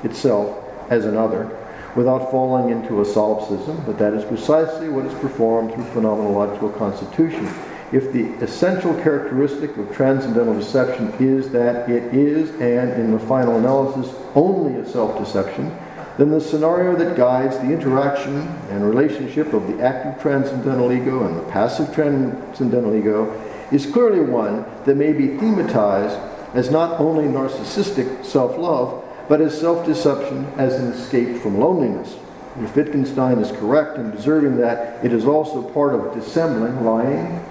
itself 0.05 0.59
as 0.89 1.05
another 1.05 1.59
without 1.97 2.31
falling 2.31 2.71
into 2.71 3.01
a 3.01 3.05
solipsism, 3.05 3.83
but 3.85 3.99
that 3.99 4.15
is 4.15 4.25
precisely 4.25 4.89
what 4.89 5.05
is 5.05 5.15
performed 5.15 5.75
through 5.75 5.85
phenomenological 5.85 6.77
constitution. 6.79 7.47
If 7.93 8.13
the 8.13 8.33
essential 8.43 8.95
characteristic 9.03 9.77
of 9.77 9.95
transcendental 9.95 10.55
deception 10.55 11.13
is 11.21 11.51
that 11.51 11.91
it 11.91 12.15
is, 12.15 12.51
and 12.53 12.93
in 12.93 13.13
the 13.13 13.19
final 13.19 13.57
analysis, 13.57 14.15
only 14.35 14.81
a 14.81 14.89
self 14.89 15.19
deception, 15.19 15.77
then 16.19 16.31
the 16.31 16.41
scenario 16.41 16.95
that 16.97 17.17
guides 17.17 17.57
the 17.59 17.73
interaction 17.73 18.49
and 18.69 18.85
relationship 18.85 19.53
of 19.53 19.67
the 19.67 19.83
active 19.83 20.21
transcendental 20.21 20.93
ego 20.93 21.27
and 21.27 21.39
the 21.39 21.51
passive 21.51 21.95
transcendental 21.95 22.95
ego 22.95 23.33
is 23.73 23.87
clearly 23.87 24.21
one 24.21 24.67
that 24.85 24.97
may 24.97 25.13
be 25.13 25.29
thematized 25.29 26.21
as 26.55 26.71
not 26.71 27.01
only 27.01 27.25
narcissistic 27.25 28.25
self 28.25 28.59
love, 28.59 29.03
but 29.29 29.41
as 29.41 29.59
self 29.59 29.87
deception 29.87 30.45
as 30.57 30.75
an 30.75 30.93
escape 30.93 31.39
from 31.39 31.59
loneliness. 31.59 32.17
If 32.59 32.77
Wittgenstein 32.77 33.39
is 33.39 33.51
correct 33.51 33.97
in 33.97 34.11
observing 34.11 34.59
that 34.59 35.03
it 35.03 35.13
is 35.13 35.25
also 35.25 35.63
part 35.63 35.95
of 35.95 36.15
dissembling, 36.15 36.85
lying, 36.85 37.43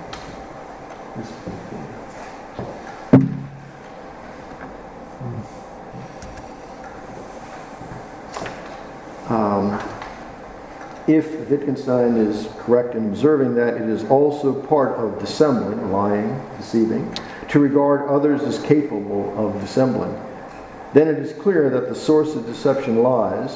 Um, 9.31 9.79
if 11.07 11.49
Wittgenstein 11.49 12.17
is 12.17 12.49
correct 12.57 12.95
in 12.95 13.07
observing 13.07 13.55
that 13.55 13.75
it 13.75 13.87
is 13.87 14.03
also 14.09 14.53
part 14.53 14.99
of 14.99 15.19
dissembling, 15.19 15.89
lying, 15.89 16.45
deceiving, 16.57 17.15
to 17.47 17.59
regard 17.59 18.09
others 18.09 18.41
as 18.41 18.61
capable 18.61 19.33
of 19.37 19.61
dissembling, 19.61 20.21
then 20.93 21.07
it 21.07 21.17
is 21.17 21.31
clear 21.31 21.69
that 21.69 21.87
the 21.87 21.95
source 21.95 22.35
of 22.35 22.45
deception 22.45 23.03
lies, 23.03 23.55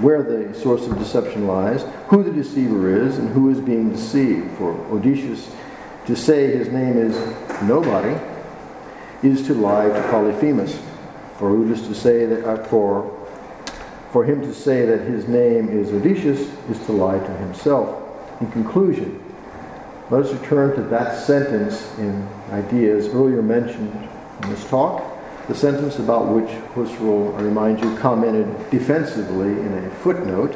where 0.00 0.22
the 0.22 0.58
source 0.58 0.86
of 0.86 0.98
deception 0.98 1.46
lies, 1.46 1.84
who 2.08 2.22
the 2.22 2.32
deceiver 2.32 2.88
is, 2.88 3.18
and 3.18 3.28
who 3.28 3.50
is 3.50 3.60
being 3.60 3.90
deceived. 3.90 4.56
For 4.56 4.72
Odysseus 4.90 5.54
to 6.06 6.16
say 6.16 6.56
his 6.56 6.68
name 6.68 6.96
is 6.96 7.14
nobody 7.62 8.18
is 9.22 9.46
to 9.48 9.54
lie 9.54 9.88
to 9.88 10.08
Polyphemus. 10.08 10.80
For 11.36 11.50
Odysseus 11.50 11.88
to 11.88 11.94
say 11.94 12.24
that, 12.24 12.66
for 12.68 13.13
for 14.14 14.22
him 14.22 14.40
to 14.40 14.54
say 14.54 14.86
that 14.86 15.00
his 15.00 15.26
name 15.26 15.68
is 15.68 15.90
Odysseus 15.90 16.48
is 16.70 16.78
to 16.86 16.92
lie 16.92 17.18
to 17.18 17.32
himself. 17.38 18.00
In 18.40 18.48
conclusion, 18.52 19.20
let 20.08 20.24
us 20.24 20.32
return 20.32 20.72
to 20.76 20.82
that 20.82 21.18
sentence 21.18 21.92
in 21.98 22.24
ideas 22.52 23.08
earlier 23.08 23.42
mentioned 23.42 23.92
in 24.44 24.50
this 24.50 24.64
talk, 24.68 25.02
the 25.48 25.54
sentence 25.56 25.98
about 25.98 26.28
which 26.28 26.48
Husserl, 26.76 27.36
I 27.36 27.42
remind 27.42 27.80
you, 27.80 27.96
commented 27.96 28.70
defensively 28.70 29.48
in 29.48 29.84
a 29.84 29.90
footnote, 29.90 30.54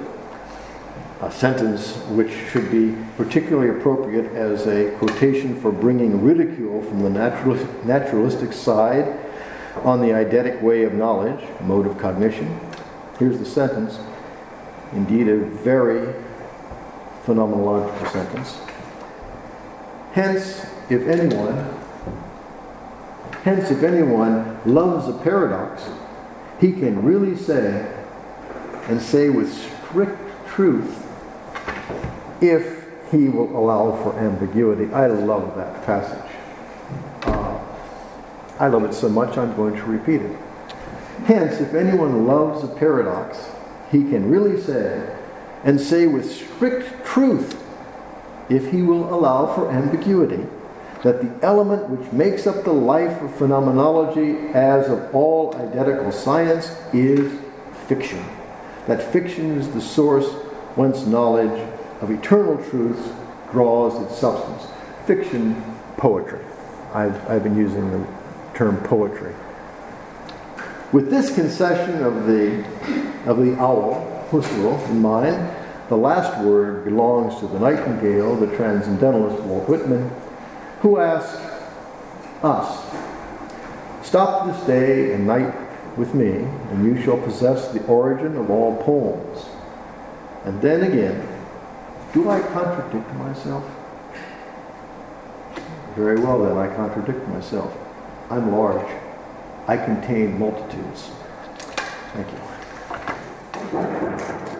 a 1.20 1.32
sentence 1.32 1.96
which 2.10 2.30
should 2.52 2.70
be 2.70 2.94
particularly 3.16 3.76
appropriate 3.76 4.32
as 4.36 4.68
a 4.68 4.96
quotation 4.98 5.60
for 5.60 5.72
bringing 5.72 6.22
ridicule 6.22 6.80
from 6.82 7.02
the 7.02 7.10
naturalistic 7.10 8.52
side 8.52 9.18
on 9.82 10.00
the 10.00 10.10
eidetic 10.10 10.62
way 10.62 10.84
of 10.84 10.94
knowledge, 10.94 11.44
mode 11.60 11.88
of 11.88 11.98
cognition, 11.98 12.67
Here's 13.18 13.38
the 13.38 13.44
sentence, 13.44 13.98
indeed 14.92 15.28
a 15.28 15.38
very 15.38 16.14
phenomenological 17.24 18.12
sentence. 18.12 18.58
Hence, 20.12 20.64
if 20.88 21.06
anyone, 21.06 21.56
hence 23.42 23.70
if 23.70 23.82
anyone 23.82 24.60
loves 24.64 25.08
a 25.08 25.18
paradox, 25.24 25.82
he 26.60 26.72
can 26.72 27.02
really 27.02 27.36
say, 27.36 27.92
and 28.88 29.00
say 29.00 29.28
with 29.28 29.52
strict 29.52 30.18
truth, 30.48 31.04
if 32.40 32.78
he 33.10 33.28
will 33.28 33.56
allow 33.56 33.92
for 34.02 34.18
ambiguity. 34.18 34.92
I 34.92 35.06
love 35.06 35.56
that 35.56 35.84
passage. 35.84 36.30
Uh, 37.22 37.58
I 38.60 38.68
love 38.68 38.84
it 38.84 38.94
so 38.94 39.08
much 39.08 39.38
I'm 39.38 39.54
going 39.56 39.74
to 39.74 39.84
repeat 39.84 40.20
it. 40.22 40.36
Hence, 41.24 41.60
if 41.60 41.74
anyone 41.74 42.26
loves 42.26 42.64
a 42.64 42.68
paradox, 42.68 43.48
he 43.90 43.98
can 43.98 44.30
really 44.30 44.60
say, 44.60 45.16
and 45.64 45.80
say 45.80 46.06
with 46.06 46.30
strict 46.30 47.04
truth, 47.04 47.62
if 48.48 48.70
he 48.70 48.82
will 48.82 49.12
allow 49.12 49.54
for 49.54 49.70
ambiguity, 49.70 50.46
that 51.02 51.20
the 51.20 51.46
element 51.46 51.88
which 51.88 52.10
makes 52.12 52.46
up 52.46 52.64
the 52.64 52.72
life 52.72 53.20
of 53.22 53.34
phenomenology 53.36 54.36
as 54.54 54.88
of 54.88 55.14
all 55.14 55.52
eidetical 55.54 56.10
science 56.10 56.70
is 56.92 57.38
fiction. 57.86 58.24
That 58.86 59.02
fiction 59.12 59.58
is 59.58 59.68
the 59.68 59.80
source 59.80 60.26
whence 60.76 61.06
knowledge 61.06 61.60
of 62.00 62.10
eternal 62.10 62.56
truths 62.70 63.10
draws 63.52 64.00
its 64.02 64.18
substance. 64.18 64.66
Fiction, 65.06 65.62
poetry. 65.96 66.44
I've, 66.94 67.30
I've 67.30 67.42
been 67.42 67.56
using 67.56 67.90
the 67.90 68.06
term 68.54 68.76
poetry. 68.84 69.34
With 70.90 71.10
this 71.10 71.34
concession 71.34 72.02
of 72.02 72.26
the, 72.26 72.64
of 73.26 73.36
the 73.38 73.54
owl, 73.60 74.26
Husserl, 74.30 74.88
in 74.88 75.02
mind, 75.02 75.54
the 75.88 75.96
last 75.96 76.42
word 76.42 76.84
belongs 76.84 77.38
to 77.40 77.46
the 77.46 77.58
nightingale, 77.58 78.36
the 78.36 78.54
transcendentalist 78.56 79.42
Walt 79.42 79.68
Whitman, 79.68 80.10
who 80.80 80.98
asks 80.98 81.36
us, 82.42 82.84
Stop 84.02 84.46
this 84.46 84.66
day 84.66 85.12
and 85.12 85.26
night 85.26 85.54
with 85.98 86.14
me, 86.14 86.30
and 86.70 86.84
you 86.84 87.02
shall 87.02 87.18
possess 87.18 87.68
the 87.72 87.84
origin 87.84 88.36
of 88.36 88.50
all 88.50 88.82
poems. 88.82 89.44
And 90.44 90.62
then 90.62 90.90
again, 90.90 91.28
do 92.14 92.30
I 92.30 92.40
contradict 92.40 93.12
myself? 93.16 93.64
Very 95.94 96.18
well, 96.18 96.42
then, 96.42 96.56
I 96.56 96.74
contradict 96.74 97.28
myself. 97.28 97.76
I'm 98.30 98.52
large. 98.56 98.88
I 99.68 99.76
contain 99.76 100.38
multitudes. 100.38 101.10
Thank 102.14 102.32
you. 104.54 104.57